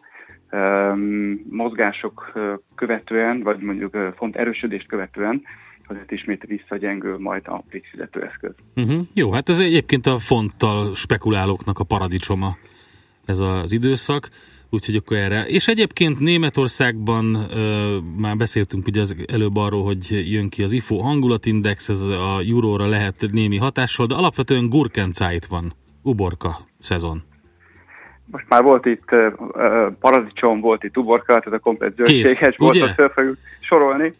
mozgások 1.49 2.31
követően, 2.75 3.43
vagy 3.43 3.59
mondjuk 3.59 3.97
font 4.15 4.35
erősödést 4.35 4.87
követően 4.87 5.41
azért 5.87 6.11
ismét 6.11 6.43
visszagyengül 6.47 7.17
majd 7.19 7.47
a 7.47 7.63
brit 7.69 7.87
fizetőeszköz. 7.91 8.53
Uh-huh. 8.75 9.01
Jó, 9.13 9.31
hát 9.31 9.49
ez 9.49 9.59
egyébként 9.59 10.05
a 10.05 10.19
fonttal 10.19 10.95
spekulálóknak 10.95 11.79
a 11.79 11.83
paradicsoma 11.83 12.57
ez 13.25 13.39
az 13.39 13.71
időszak, 13.71 14.29
úgyhogy 14.69 14.95
akkor 14.95 15.17
erre. 15.17 15.45
És 15.45 15.67
egyébként 15.67 16.19
Németországban 16.19 17.35
ö, 17.35 17.97
már 18.17 18.37
beszéltünk 18.37 18.87
ugye 18.87 19.01
az 19.01 19.15
előbb 19.31 19.55
arról, 19.57 19.83
hogy 19.83 20.31
jön 20.31 20.49
ki 20.49 20.63
az 20.63 20.71
IFO 20.71 20.97
hangulatindex, 20.97 21.89
ez 21.89 22.01
a 22.01 22.39
euróra 22.49 22.87
lehet 22.87 23.27
némi 23.31 23.57
hatással, 23.57 24.05
de 24.05 24.15
alapvetően 24.15 24.69
gurkencáit 24.69 25.45
van, 25.45 25.73
uborka 26.01 26.57
szezon. 26.79 27.23
Most 28.31 28.45
már 28.49 28.63
volt 28.63 28.85
itt 28.85 29.11
uh, 29.11 29.33
paradicsom, 29.99 30.59
volt 30.59 30.83
itt 30.83 30.97
uborka, 30.97 31.25
tehát 31.25 31.53
a 31.53 31.59
komplet 31.59 31.95
zöldséges 31.95 32.57
volt, 32.57 32.81
azt 32.81 32.93
fel 32.93 33.09
fogjuk 33.09 33.37
sorolni. 33.59 34.11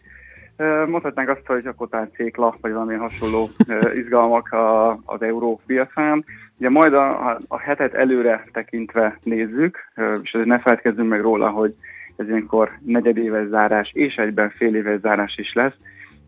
Mondhatnánk 0.86 1.28
azt, 1.28 1.46
hogy 1.46 1.66
a 1.66 1.74
kotán 1.74 2.10
cékla, 2.14 2.56
vagy 2.60 2.72
valamilyen 2.72 3.00
hasonló 3.00 3.48
izgalmak 4.02 4.52
a, 4.52 4.90
az 4.90 5.22
euró 5.22 5.60
piacán. 5.66 6.24
Ugye 6.58 6.70
majd 6.70 6.94
a, 6.94 7.30
a, 7.30 7.38
a 7.48 7.58
hetet 7.58 7.94
előre 7.94 8.44
tekintve 8.52 9.18
nézzük, 9.22 9.78
és 10.22 10.32
azért 10.32 10.48
ne 10.48 10.58
feledkezzünk 10.58 11.08
meg 11.08 11.20
róla, 11.20 11.48
hogy 11.48 11.74
ez 12.16 12.28
ilyenkor 12.28 12.70
negyedéves 12.84 13.48
zárás 13.48 13.90
és 13.94 14.14
egyben 14.14 14.50
fél 14.50 14.74
éves 14.74 15.00
zárás 15.00 15.36
is 15.36 15.52
lesz. 15.52 15.74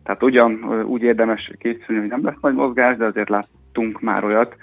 Tehát 0.03 0.23
ugyan 0.23 0.83
úgy 0.83 1.01
érdemes 1.01 1.51
készülni, 1.59 2.01
hogy 2.01 2.09
nem 2.09 2.25
lesz 2.25 2.39
nagy 2.41 2.53
mozgás, 2.53 2.97
de 2.97 3.05
azért 3.05 3.29
láttunk 3.29 4.01
már 4.01 4.23
olyat, 4.23 4.55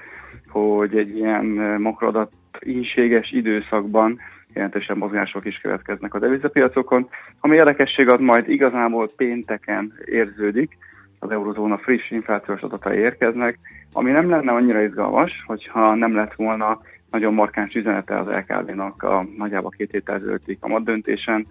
hogy 0.48 0.96
egy 0.96 1.16
ilyen 1.16 1.44
makroadat 1.80 2.32
ínséges 2.60 3.30
időszakban 3.30 4.18
jelentősen 4.56 4.96
mozgások 4.96 5.44
is 5.44 5.58
következnek 5.62 6.14
a 6.14 6.18
devizapiacokon. 6.18 7.08
Ami 7.40 7.56
érdekesség 7.56 8.08
az 8.08 8.20
majd 8.20 8.48
igazából 8.48 9.08
pénteken 9.16 9.92
érződik, 10.04 10.76
az 11.18 11.30
eurozóna 11.30 11.78
friss 11.78 12.10
inflációs 12.10 12.60
adatai 12.60 12.98
érkeznek, 12.98 13.58
ami 13.92 14.10
nem 14.10 14.30
lenne 14.30 14.52
annyira 14.52 14.82
izgalmas, 14.82 15.32
hogyha 15.46 15.94
nem 15.94 16.14
lett 16.14 16.34
volna 16.34 16.80
nagyon 17.10 17.34
markáns 17.34 17.74
üzenete 17.74 18.18
az 18.18 18.26
LKB-nak 18.26 19.02
a 19.02 19.26
nagyjából 19.36 19.70
két 19.70 19.90
héttel 19.90 20.14
ezelőtti 20.14 20.58
döntésen. 20.84 21.46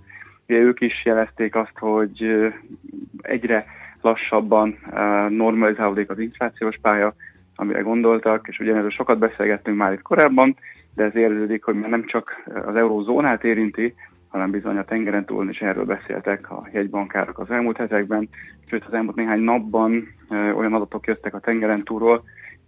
Ugye 0.47 0.59
ők 0.59 0.81
is 0.81 1.05
jelezték 1.05 1.55
azt, 1.55 1.77
hogy 1.79 2.51
egyre 3.21 3.65
lassabban 4.01 4.77
normalizálódik 5.29 6.09
az 6.09 6.19
inflációs 6.19 6.77
pálya, 6.81 7.13
amire 7.55 7.79
gondoltak, 7.79 8.47
és 8.47 8.59
ugyanerről 8.59 8.89
sokat 8.89 9.17
beszélgettünk 9.17 9.77
már 9.77 9.93
itt 9.93 10.01
korábban, 10.01 10.57
de 10.95 11.03
ez 11.03 11.15
érződik, 11.15 11.63
hogy 11.63 11.75
nem 11.75 12.05
csak 12.05 12.43
az 12.65 12.75
eurózónát 12.75 13.43
érinti, 13.43 13.93
hanem 14.27 14.51
bizony 14.51 14.77
a 14.77 14.85
tengeren 14.85 15.25
túl 15.25 15.49
is 15.49 15.61
erről 15.61 15.85
beszéltek 15.85 16.51
a 16.51 16.67
jegybankárok 16.71 17.39
az 17.39 17.51
elmúlt 17.51 17.77
hetekben, 17.77 18.29
sőt 18.67 18.85
az 18.85 18.93
elmúlt 18.93 19.15
néhány 19.15 19.39
napban 19.39 20.07
olyan 20.29 20.73
adatok 20.73 21.07
jöttek 21.07 21.33
a 21.33 21.39
tengeren 21.39 21.83
túlról, 21.83 22.23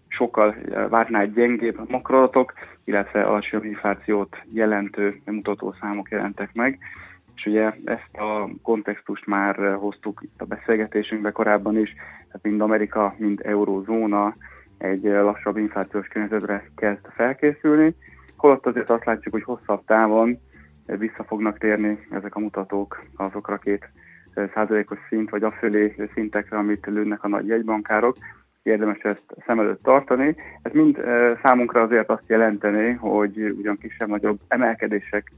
sokkal 0.07 0.55
várnál 0.89 1.27
gyengébb 1.27 1.89
makroadatok, 1.89 2.53
illetve 2.83 3.21
alacsonyabb 3.23 3.65
inflációt 3.65 4.37
jelentő 4.53 5.21
mutatószámok 5.25 6.09
jelentek 6.09 6.49
meg. 6.53 6.79
És 7.35 7.45
ugye 7.45 7.71
ezt 7.85 8.17
a 8.17 8.49
kontextust 8.61 9.25
már 9.25 9.55
hoztuk 9.73 10.21
itt 10.23 10.41
a 10.41 10.45
beszélgetésünkbe 10.45 11.31
korábban 11.31 11.77
is, 11.77 11.93
tehát 12.27 12.41
mind 12.41 12.61
Amerika, 12.61 13.15
mind 13.17 13.41
eurózóna 13.43 14.33
egy 14.77 15.03
lassabb 15.03 15.57
inflációs 15.57 16.07
környezetre 16.07 16.69
kezd 16.75 17.05
felkészülni, 17.15 17.95
holott 18.37 18.65
azért 18.65 18.89
azt 18.89 19.05
látjuk, 19.05 19.33
hogy 19.33 19.43
hosszabb 19.43 19.85
távon 19.85 20.39
vissza 20.85 21.23
fognak 21.23 21.57
térni 21.57 22.07
ezek 22.11 22.35
a 22.35 22.39
mutatók 22.39 23.03
azokra 23.15 23.53
a 23.53 23.57
két 23.57 23.89
százalékos 24.53 24.99
szint, 25.09 25.29
vagy 25.29 25.43
afölé 25.43 25.95
szintekre, 26.13 26.57
amit 26.57 26.85
lőnek 26.85 27.23
a 27.23 27.27
nagy 27.27 27.47
jegybankárok. 27.47 28.15
Érdemes 28.63 28.97
ezt 28.97 29.23
szem 29.45 29.59
előtt 29.59 29.83
tartani. 29.83 30.35
Ez 30.61 30.71
mind 30.71 31.03
számunkra 31.43 31.81
azért 31.81 32.09
azt 32.09 32.27
jelenteni, 32.27 32.91
hogy 32.91 33.55
ugyan 33.57 33.77
kisebb-nagyobb 33.77 34.39
emelkedések 34.47 35.31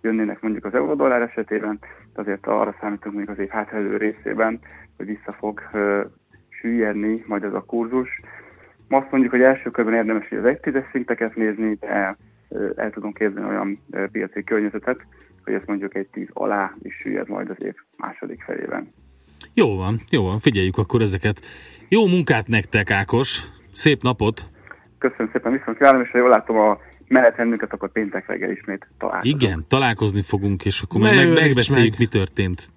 jönnének 0.00 0.40
mondjuk 0.40 0.64
az 0.64 0.74
euró-dollár 0.74 1.22
esetében, 1.22 1.78
de 2.14 2.20
azért 2.20 2.46
arra 2.46 2.76
számítunk 2.80 3.16
még 3.16 3.30
az 3.30 3.38
év 3.38 3.48
hátralévő 3.48 3.96
részében, 3.96 4.58
hogy 4.96 5.06
vissza 5.06 5.32
fog 5.32 5.60
süllyedni 6.48 7.24
majd 7.26 7.44
ez 7.44 7.54
a 7.54 7.64
kurzus. 7.64 8.20
Ma 8.88 8.96
azt 8.96 9.10
mondjuk, 9.10 9.32
hogy 9.32 9.42
első 9.42 9.70
körben 9.70 9.94
érdemes 9.94 10.28
hogy 10.28 10.38
az 10.38 10.44
egy 10.44 10.60
tízes 10.60 10.84
szinteket 10.92 11.34
nézni, 11.34 11.74
de 11.80 12.16
el 12.76 12.90
tudom 12.90 13.12
képzelni 13.12 13.48
olyan 13.48 13.82
piaci 14.12 14.44
környezetet, 14.44 15.06
hogy 15.44 15.54
ezt 15.54 15.66
mondjuk 15.66 15.94
egy 15.94 16.06
tíz 16.06 16.28
alá 16.32 16.74
is 16.82 16.94
süllyed 16.94 17.28
majd 17.28 17.50
az 17.50 17.64
év 17.64 17.74
második 17.98 18.42
felében. 18.42 18.92
Jó 19.54 19.76
van, 19.76 20.00
jó 20.10 20.24
van, 20.24 20.38
figyeljük 20.38 20.78
akkor 20.78 21.00
ezeket. 21.00 21.40
Jó 21.88 22.06
munkát 22.06 22.46
nektek, 22.46 22.90
Ákos! 22.90 23.42
Szép 23.72 24.02
napot! 24.02 24.44
Köszönöm 24.98 25.30
szépen, 25.32 25.52
viszont 25.52 25.76
kívánom, 25.76 26.02
és 26.02 26.10
ha 26.10 26.18
jól 26.18 26.28
látom 26.28 26.56
a 26.56 26.78
menetrendünket, 27.08 27.72
akkor 27.72 27.92
péntek 27.92 28.26
reggel 28.26 28.50
ismét 28.50 28.86
találkozunk. 28.98 29.42
Igen, 29.42 29.64
találkozni 29.68 30.22
fogunk, 30.22 30.64
és 30.64 30.82
akkor 30.82 31.00
Ne 31.00 31.14
meg, 31.14 31.32
megbeszéljük, 31.32 31.90
meg. 31.90 32.00
mi 32.00 32.06
történt 32.06 32.70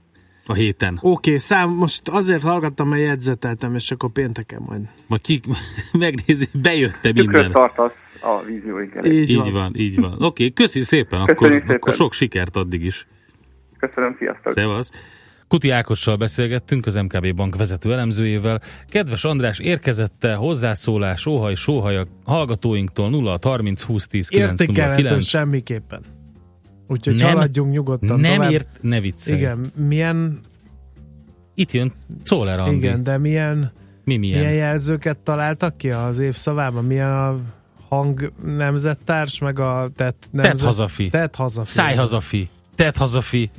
a 0.50 0.54
héten. 0.54 0.94
Oké, 1.02 1.08
okay, 1.10 1.38
szám, 1.38 1.70
most 1.70 2.08
azért 2.08 2.44
hallgattam, 2.44 2.88
mert 2.90 3.02
jegyzeteltem, 3.02 3.76
és 3.76 3.92
akkor 3.92 4.10
pénteken 4.10 4.62
majd. 4.66 4.82
Majd 5.08 5.22
ki 5.22 5.42
megnézi, 5.98 6.46
bejött-e 6.62 7.00
Tükröt 7.02 7.28
minden. 7.28 7.52
tartasz 7.52 7.92
a 8.22 8.44
vízióink 8.46 8.96
elé. 8.96 9.22
Így 9.22 9.30
Így 9.30 9.36
van. 9.36 9.52
van, 9.52 9.74
így 9.76 10.00
van. 10.00 10.12
Oké, 10.12 10.26
okay, 10.26 10.54
köszi 10.54 10.82
szépen, 10.82 11.22
akkor, 11.22 11.52
szépen. 11.52 11.76
akkor 11.76 11.94
sok 11.94 12.14
sikert 12.14 12.56
addig 12.56 12.84
is. 12.86 13.08
Köszönöm, 13.80 14.16
sziasztok! 14.20 14.54
Szevasz. 14.54 14.92
Kuti 15.48 15.70
Ákossal 15.70 16.16
beszélgettünk, 16.16 16.86
az 16.86 16.96
MKB 16.96 17.36
Bank 17.36 17.56
vezető 17.56 17.92
elemzőjével. 17.92 18.62
Kedves 18.88 19.24
András, 19.24 19.60
érkezette 19.60 20.34
hozzászólás, 20.34 21.26
óhaj, 21.26 21.56
sóhaj 21.56 21.96
a 21.96 22.06
hallgatóinktól 22.26 23.10
0 23.10 23.38
30 23.42 23.82
20 23.82 24.08
10 24.08 24.28
9 24.28 24.62
Értékelhető 24.62 25.04
09. 25.04 25.26
semmiképpen. 25.26 26.02
Úgyhogy 26.92 27.16
Nem- 27.16 27.28
haladjunk 27.34 27.72
nyugodtan 27.72 28.20
Nem 28.20 28.34
tovább. 28.36 28.52
ért, 28.52 28.78
ne 28.82 29.00
viccelj. 29.00 29.38
Igen, 29.38 29.72
milyen, 29.76 30.40
Itt 31.56 31.72
jön 31.72 31.94
Czoller 32.24 32.60
Andi. 32.60 32.76
igen, 32.76 33.04
de 33.04 33.18
milyen, 33.18 33.72
Mi 34.04 34.18
milyen? 34.18 34.40
milyen 34.40 34.54
jelzőket 34.54 35.20
találtak 35.20 35.78
ki 35.78 35.90
az 35.92 36.20
évszavában? 36.20 36.86
Milyen 36.86 37.12
a 37.18 37.40
hang 37.90 38.32
nemzettárs, 38.46 39.40
meg 39.40 39.60
a 39.60 39.92
tett 39.96 40.28
nemzet... 40.32 40.54
Tett 40.56 40.64
hazafi. 40.66 41.10
Tett 41.10 41.36
hazafi. 41.36 41.70
Száj 41.70 41.96
hazafi, 41.96 42.50
tett 42.76 42.98
hazafi, 42.98 43.50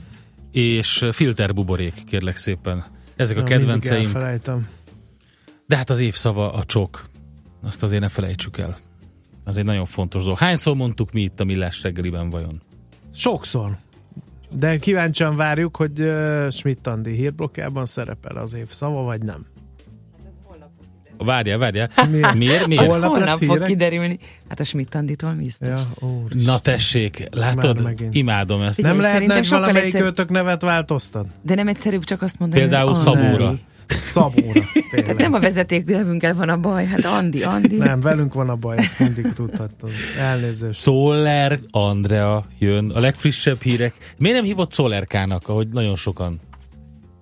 és 0.52 1.07
filterbuborék, 1.12 2.05
kérlek 2.07 2.36
szépen. 2.36 2.85
Ezek 3.16 3.36
a 3.36 3.40
Ja, 3.48 3.59
mindig 3.59 3.81
kedvenceim. 3.81 4.66
De 5.66 5.77
hát 5.77 5.90
az 5.90 5.98
évszava 5.98 6.52
a 6.52 6.65
csok. 6.65 7.05
Azt 7.62 7.82
azért 7.82 8.01
ne 8.01 8.09
felejtsük 8.09 8.59
el. 8.59 8.77
Az 9.44 9.57
egy 9.57 9.65
nagyon 9.65 9.85
fontos 9.85 10.23
dolog. 10.23 10.39
Hányszor 10.39 10.77
mondtuk 10.77 11.12
mi 11.12 11.20
itt 11.23 11.40
a 11.40 11.44
Millás 11.44 11.82
reggeliben 11.82 12.31
vajon? 12.31 12.62
Sokszor. 13.15 13.77
De 14.57 14.77
kíváncsian 14.77 15.37
várjuk, 15.37 15.77
hogy 15.77 16.01
uh, 16.01 16.51
Schmidt 16.51 16.87
Andi 16.87 17.12
hírblokkjában 17.12 17.87
szerepel 17.87 18.37
az 18.37 18.55
év 18.55 18.66
szava, 18.70 19.03
vagy 19.03 19.23
nem. 19.23 19.47
Várjál, 21.24 21.59
várjál. 21.59 21.91
Miért? 22.11 22.35
Miért? 22.35 22.61
Az 22.61 22.66
Miért? 22.66 22.87
Holnap 22.87 23.09
holnap 23.11 23.28
lesz 23.28 23.39
fog 23.39 23.49
hírek? 23.51 23.69
kiderülni. 23.69 24.19
Hát 24.49 24.61
a 24.61 24.65
Schmidt 24.65 24.95
Anditól 24.95 25.32
biztos. 25.32 25.69
Ja, 25.69 25.87
Na 26.28 26.59
tessék, 26.59 27.28
látod? 27.31 27.93
Imádom 28.11 28.62
ezt. 28.62 28.74
Figyelj, 28.74 28.95
nem 28.97 29.05
lehetne 29.05 29.35
egy 29.35 29.45
sokkal 29.45 29.61
valamelyik 29.61 29.87
egyszerű- 29.87 30.07
őtök 30.07 30.28
nevet 30.31 30.62
változtat? 30.62 31.27
De 31.43 31.55
nem 31.55 31.69
egyszerűbb 31.69 32.05
csak 32.05 32.23
azt 32.23 32.39
mondani, 32.39 32.61
Például 32.61 32.89
hogy 32.89 32.99
Szabóra. 32.99 33.55
Szabóra. 33.91 34.61
Tehát 34.91 35.17
nem 35.17 35.33
a 35.33 35.39
vezetéknevünkkel 35.41 36.35
van 36.35 36.49
a 36.49 36.57
baj, 36.57 36.87
hát 36.87 37.05
Andi, 37.05 37.43
Andi. 37.43 37.77
Nem, 37.77 38.01
velünk 38.01 38.35
van 38.35 38.49
a 38.49 38.57
baj, 38.57 38.77
ezt 38.77 38.99
mindig 38.99 39.33
tudhatod. 39.33 39.91
Elnézést. 40.19 40.79
Szoller 40.81 41.61
Andrea 41.71 42.45
jön. 42.59 42.91
A 42.91 43.01
legfrissebb 43.01 43.62
hírek. 43.62 43.95
Miért 44.19 44.37
nem 44.37 44.45
hívott 44.45 44.73
Szollerkának, 44.73 45.49
ahogy 45.49 45.69
nagyon 45.69 45.97
sokan? 45.97 46.41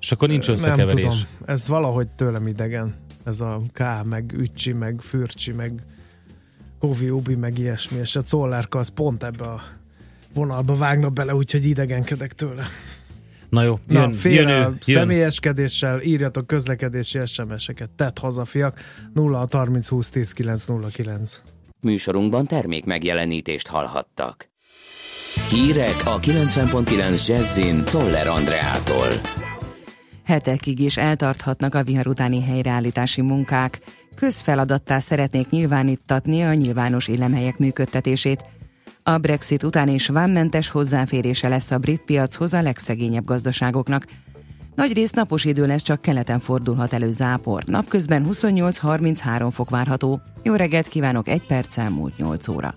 És 0.01 0.12
akkor 0.12 0.28
nincs 0.28 0.47
Nem 0.47 0.55
összekeverés. 0.57 1.03
tudom. 1.05 1.19
Ez 1.47 1.69
valahogy 1.69 2.09
tőlem 2.09 2.47
idegen. 2.47 2.95
Ez 3.24 3.40
a 3.40 3.61
K, 3.73 3.82
meg 4.05 4.32
Ücsi, 4.36 4.73
meg 4.73 5.01
Fürcsi, 5.01 5.53
meg 5.53 5.73
Kovi 6.78 7.11
Ubi, 7.11 7.35
meg 7.35 7.59
ilyesmi. 7.59 7.99
És 7.99 8.16
a 8.16 8.23
Czollerka 8.23 8.78
az 8.78 8.89
pont 8.89 9.23
ebbe 9.24 9.45
a 9.45 9.61
vonalba 10.35 10.74
vágna 10.74 11.09
bele, 11.09 11.35
úgyhogy 11.35 11.65
idegenkedek 11.65 12.32
tőle. 12.32 12.66
Na 13.51 13.62
jó, 13.62 13.79
Na, 13.87 14.01
jön, 14.01 14.12
fél 14.12 14.33
jön, 14.33 14.49
ő, 14.49 14.77
személyeskedéssel, 14.81 16.01
írjatok 16.03 16.47
közlekedési 16.47 17.19
SMS-eket. 17.25 17.91
Tett 17.91 18.19
hazafiak 18.19 18.81
0 19.15 19.47
30 19.51 19.89
20 19.89 20.11
10 20.11 20.33
909. 20.33 21.41
Műsorunkban 21.81 22.47
termék 22.47 22.85
megjelenítést 22.85 23.66
hallhattak. 23.66 24.49
Hírek 25.51 25.97
a 26.05 26.19
90.9 26.20 27.27
Jazzin 27.29 27.85
Toller 27.85 28.27
Andreától. 28.27 29.09
Hetekig 30.25 30.81
is 30.81 30.97
eltarthatnak 30.97 31.75
a 31.75 31.83
vihar 31.83 32.07
utáni 32.07 32.43
helyreállítási 32.43 33.20
munkák. 33.20 33.79
Közfeladattá 34.15 34.99
szeretnék 34.99 35.51
nyilvánítatni 35.51 36.43
a 36.43 36.55
nyilvános 36.55 37.09
illemhelyek 37.09 37.59
működtetését. 37.59 38.45
A 39.09 39.18
Brexit 39.18 39.62
után 39.62 39.89
is 39.89 40.09
vámmentes 40.09 40.68
hozzáférése 40.68 41.48
lesz 41.48 41.70
a 41.70 41.78
brit 41.78 42.01
piachoz 42.01 42.55
a 42.55 42.62
legszegényebb 42.62 43.24
gazdaságoknak. 43.24 44.06
Nagy 44.74 44.93
rész 44.93 45.10
napos 45.10 45.44
idő 45.44 45.66
lesz, 45.66 45.82
csak 45.82 46.01
keleten 46.01 46.40
fordulhat 46.40 46.93
elő 46.93 47.10
zápor. 47.10 47.64
Napközben 47.64 48.26
28-33 48.30 49.48
fok 49.52 49.70
várható. 49.70 50.20
Jó 50.43 50.55
reggelt 50.55 50.89
kívánok, 50.89 51.28
egy 51.28 51.47
perc 51.47 51.78
elmúlt 51.78 52.16
8 52.16 52.48
óra. 52.48 52.74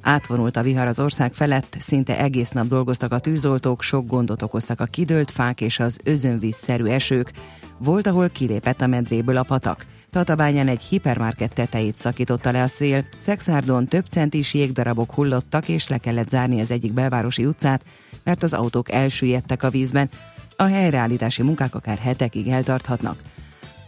Átvonult 0.00 0.56
a 0.56 0.62
vihar 0.62 0.86
az 0.86 1.00
ország 1.00 1.32
felett, 1.32 1.76
szinte 1.78 2.18
egész 2.18 2.50
nap 2.50 2.66
dolgoztak 2.66 3.12
a 3.12 3.18
tűzoltók, 3.18 3.82
sok 3.82 4.06
gondot 4.06 4.42
okoztak 4.42 4.80
a 4.80 4.84
kidőlt 4.84 5.30
fák 5.30 5.60
és 5.60 5.78
az 5.78 5.98
özönvízszerű 6.04 6.84
esők. 6.84 7.32
Volt, 7.78 8.06
ahol 8.06 8.28
kilépett 8.28 8.80
a 8.80 8.86
medréből 8.86 9.36
a 9.36 9.42
patak. 9.42 9.86
Tatabányán 10.14 10.68
egy 10.68 10.82
hipermarket 10.82 11.54
tetejét 11.54 11.96
szakította 11.96 12.50
le 12.50 12.62
a 12.62 12.66
szél, 12.66 13.04
Szexárdon 13.16 13.86
több 13.86 14.04
centis 14.06 14.54
jégdarabok 14.54 15.14
hullottak, 15.14 15.68
és 15.68 15.88
le 15.88 15.98
kellett 15.98 16.28
zárni 16.28 16.60
az 16.60 16.70
egyik 16.70 16.92
belvárosi 16.92 17.46
utcát, 17.46 17.82
mert 18.24 18.42
az 18.42 18.52
autók 18.52 18.90
elsüllyedtek 18.90 19.62
a 19.62 19.70
vízben. 19.70 20.10
A 20.56 20.62
helyreállítási 20.62 21.42
munkák 21.42 21.74
akár 21.74 21.98
hetekig 21.98 22.48
eltarthatnak. 22.48 23.18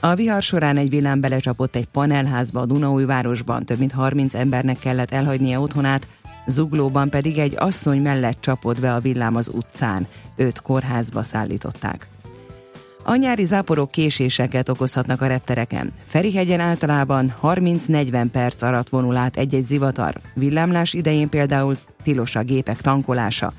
A 0.00 0.14
vihar 0.14 0.42
során 0.42 0.76
egy 0.76 0.90
villám 0.90 1.20
belecsapott 1.20 1.76
egy 1.76 1.86
panelházba 1.86 2.60
a 2.60 2.66
Dunaújvárosban, 2.66 3.64
több 3.64 3.78
mint 3.78 3.92
30 3.92 4.34
embernek 4.34 4.78
kellett 4.78 5.12
elhagynia 5.12 5.60
otthonát, 5.60 6.06
Zuglóban 6.46 7.10
pedig 7.10 7.38
egy 7.38 7.54
asszony 7.56 8.02
mellett 8.02 8.40
csapott 8.40 8.80
be 8.80 8.94
a 8.94 9.00
villám 9.00 9.36
az 9.36 9.50
utcán, 9.54 10.06
őt 10.36 10.60
kórházba 10.60 11.22
szállították. 11.22 12.08
A 13.08 13.16
nyári 13.16 13.44
záporok 13.44 13.90
késéseket 13.90 14.68
okozhatnak 14.68 15.20
a 15.20 15.26
reptereken. 15.26 15.92
Ferihegyen 16.06 16.60
általában 16.60 17.34
30-40 17.42 18.26
perc 18.32 18.62
alatt 18.62 18.88
vonul 18.88 19.16
át 19.16 19.36
egy-egy 19.36 19.64
zivatar. 19.64 20.14
Villámlás 20.34 20.94
idején 20.94 21.28
például 21.28 21.76
tilos 22.02 22.36
a 22.36 22.42
gépek 22.42 22.80
tankolása. 22.80 23.52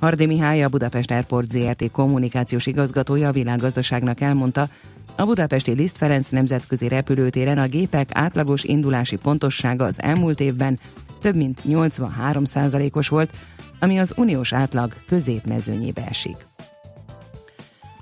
Hardi 0.00 0.26
Mihály, 0.26 0.62
a 0.62 0.68
Budapest 0.68 1.10
Airport 1.10 1.50
ZRT 1.50 1.90
kommunikációs 1.90 2.66
igazgatója 2.66 3.28
a 3.28 3.32
világgazdaságnak 3.32 4.20
elmondta, 4.20 4.68
a 5.16 5.24
budapesti 5.24 5.72
Liszt 5.72 5.96
Ferenc 5.96 6.28
nemzetközi 6.28 6.88
repülőtéren 6.88 7.58
a 7.58 7.66
gépek 7.66 8.08
átlagos 8.12 8.64
indulási 8.64 9.16
pontossága 9.16 9.84
az 9.84 10.02
elmúlt 10.02 10.40
évben 10.40 10.78
több 11.20 11.36
mint 11.36 11.62
83%-os 11.68 13.08
volt, 13.08 13.30
ami 13.80 13.98
az 13.98 14.14
uniós 14.16 14.52
átlag 14.52 14.94
középmezőnyébe 15.08 16.06
esik. 16.08 16.36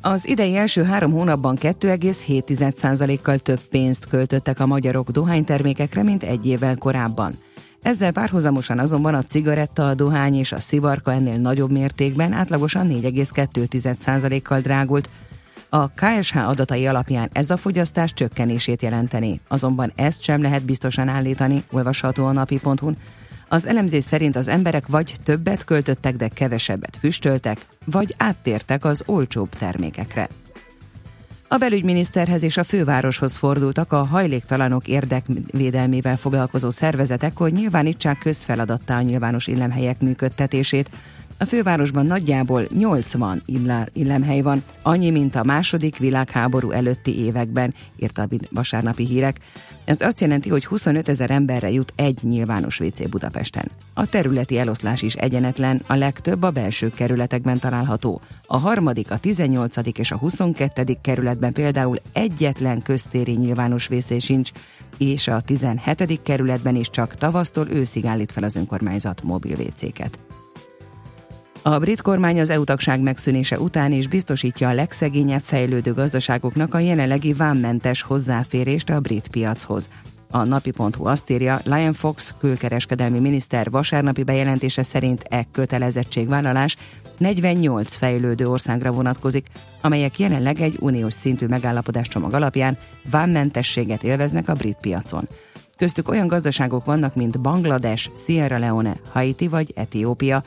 Az 0.03 0.29
idei 0.29 0.57
első 0.57 0.83
három 0.83 1.13
hónapban 1.13 1.57
2,7%-kal 1.61 3.39
több 3.39 3.61
pénzt 3.61 4.07
költöttek 4.07 4.61
a 4.61 4.67
magyarok 4.67 5.11
dohánytermékekre, 5.11 6.03
mint 6.03 6.23
egy 6.23 6.47
évvel 6.47 6.77
korábban. 6.77 7.35
Ezzel 7.83 8.13
párhuzamosan 8.13 8.79
azonban 8.79 9.15
a 9.15 9.23
cigaretta, 9.23 9.89
a 9.89 9.95
dohány 9.95 10.35
és 10.35 10.53
a 10.53 10.61
szivarka 10.61 11.13
ennél 11.13 11.37
nagyobb 11.37 11.71
mértékben 11.71 12.33
átlagosan 12.33 12.89
4,2%-kal 12.91 14.61
drágult. 14.61 15.09
A 15.69 15.89
KSH 15.89 16.49
adatai 16.49 16.87
alapján 16.87 17.31
ez 17.33 17.51
a 17.51 17.57
fogyasztás 17.57 18.13
csökkenését 18.13 18.83
jelenteni, 18.83 19.41
azonban 19.49 19.93
ezt 19.97 20.23
sem 20.23 20.43
lehet 20.43 20.65
biztosan 20.65 21.09
állítani, 21.09 21.65
olvasható 21.71 22.27
a 22.27 22.33
napi.hu-n. 22.33 22.97
Az 23.53 23.67
elemzés 23.67 24.05
szerint 24.05 24.37
az 24.37 24.49
emberek 24.49 24.87
vagy 24.87 25.15
többet 25.25 25.65
költöttek, 25.65 26.17
de 26.17 26.29
kevesebbet 26.29 26.97
füstöltek, 26.97 27.67
vagy 27.85 28.15
áttértek 28.19 28.85
az 28.85 29.03
olcsóbb 29.07 29.49
termékekre. 29.49 30.29
A 31.49 31.57
belügyminiszterhez 31.57 32.43
és 32.43 32.57
a 32.57 32.65
fővároshoz 32.65 33.37
fordultak 33.37 33.93
a 33.93 34.05
hajléktalanok 34.05 34.89
érdekvédelmével 34.89 36.17
foglalkozó 36.17 36.71
szervezetek, 36.71 37.37
hogy 37.37 37.53
nyilvánítsák 37.53 38.19
közfeladattá 38.19 38.97
a 38.97 39.03
nyilvános 39.03 39.47
illemhelyek 39.47 40.01
működtetését. 40.01 40.91
A 41.39 41.45
fővárosban 41.45 42.07
nagyjából 42.07 42.67
80 42.79 43.43
illemhely 43.93 44.41
van, 44.41 44.63
annyi, 44.83 45.11
mint 45.11 45.35
a 45.35 45.45
második 45.45 45.97
világháború 45.97 46.71
előtti 46.71 47.19
években, 47.19 47.75
írta 47.97 48.23
a 48.23 48.29
vasárnapi 48.51 49.07
hírek. 49.07 49.41
Ez 49.85 50.01
azt 50.01 50.21
jelenti, 50.21 50.49
hogy 50.49 50.67
25 50.67 51.09
ezer 51.09 51.31
emberre 51.31 51.71
jut 51.71 51.93
egy 51.97 52.19
nyilvános 52.23 52.81
WC 52.81 53.09
Budapesten. 53.09 53.71
A 53.95 54.07
területi 54.07 54.59
eloszlás 54.59 55.03
is 55.03 55.15
egyenetlen, 55.15 55.83
a 55.87 55.95
legtöbb 55.95 56.43
a 56.43 56.51
belső 56.51 56.91
kerületekben 56.91 57.59
található. 57.59 58.21
A 58.47 58.57
harmadik, 58.57 59.11
a 59.11 59.19
18. 59.19 59.77
és 59.99 60.11
a 60.11 60.17
22. 60.17 60.97
kerületben 61.03 61.53
például 61.53 61.97
egyetlen 62.13 62.83
köztéri 62.83 63.33
nyilvános 63.33 63.91
WC 63.91 64.23
sincs, 64.23 64.51
és 64.99 65.29
a 65.29 65.41
17. 65.41 66.23
kerületben 66.23 66.77
is 66.77 66.91
csak 66.91 67.15
tavasztól 67.15 67.69
őszig 67.71 68.07
állít 68.07 68.33
fel 68.33 68.43
az 68.45 68.57
önkormányzat 68.57 69.23
mobil 69.23 69.57
WC-ket. 69.57 70.19
A 71.63 71.79
brit 71.79 72.01
kormány 72.01 72.41
az 72.41 72.51
EU 72.51 72.65
tagság 72.65 73.01
megszűnése 73.01 73.59
után 73.59 73.93
is 73.93 74.09
biztosítja 74.09 74.69
a 74.69 74.73
legszegényebb 74.73 75.43
fejlődő 75.45 75.93
gazdaságoknak 75.93 76.75
a 76.75 76.79
jelenlegi 76.79 77.33
vámmentes 77.33 78.03
hozzáférést 78.03 78.91
a 78.91 79.01
brit 79.01 79.29
piachoz. 79.29 79.91
A 80.31 80.45
napi.hu 80.45 81.07
azt 81.07 81.31
írja, 81.31 81.61
Lion 81.65 81.93
Fox 81.93 82.35
külkereskedelmi 82.39 83.19
miniszter 83.19 83.71
vasárnapi 83.71 84.23
bejelentése 84.23 84.83
szerint 84.83 85.25
e 85.29 85.47
kötelezettségvállalás 85.53 86.77
48 87.19 87.95
fejlődő 87.95 88.49
országra 88.49 88.93
vonatkozik, 88.93 89.47
amelyek 89.81 90.19
jelenleg 90.19 90.61
egy 90.61 90.77
uniós 90.81 91.15
szintű 91.15 91.47
megállapodáscsomag 91.47 92.35
alapján 92.35 92.79
vámmentességet 93.11 94.03
élveznek 94.03 94.49
a 94.49 94.55
brit 94.55 94.79
piacon. 94.81 95.29
Köztük 95.77 96.09
olyan 96.09 96.27
gazdaságok 96.27 96.85
vannak, 96.85 97.15
mint 97.15 97.41
Banglades, 97.41 98.11
Sierra 98.15 98.59
Leone, 98.59 98.97
Haiti 99.13 99.49
vagy 99.49 99.73
Etiópia, 99.75 100.43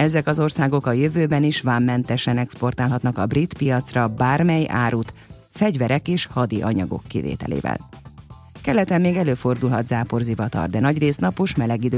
ezek 0.00 0.26
az 0.26 0.38
országok 0.38 0.86
a 0.86 0.92
jövőben 0.92 1.42
is 1.42 1.60
vámmentesen 1.60 2.38
exportálhatnak 2.38 3.18
a 3.18 3.26
brit 3.26 3.54
piacra 3.54 4.08
bármely 4.08 4.66
árut, 4.68 5.14
fegyverek 5.50 6.08
és 6.08 6.26
hadi 6.26 6.62
anyagok 6.62 7.02
kivételével. 7.08 7.78
Keleten 8.62 9.00
még 9.00 9.16
előfordulhat 9.16 9.86
záporzivatar, 9.86 10.68
de 10.68 10.80
nagyrészt 10.80 11.20
napos 11.20 11.54
meleg 11.54 11.84
idő 11.84 11.88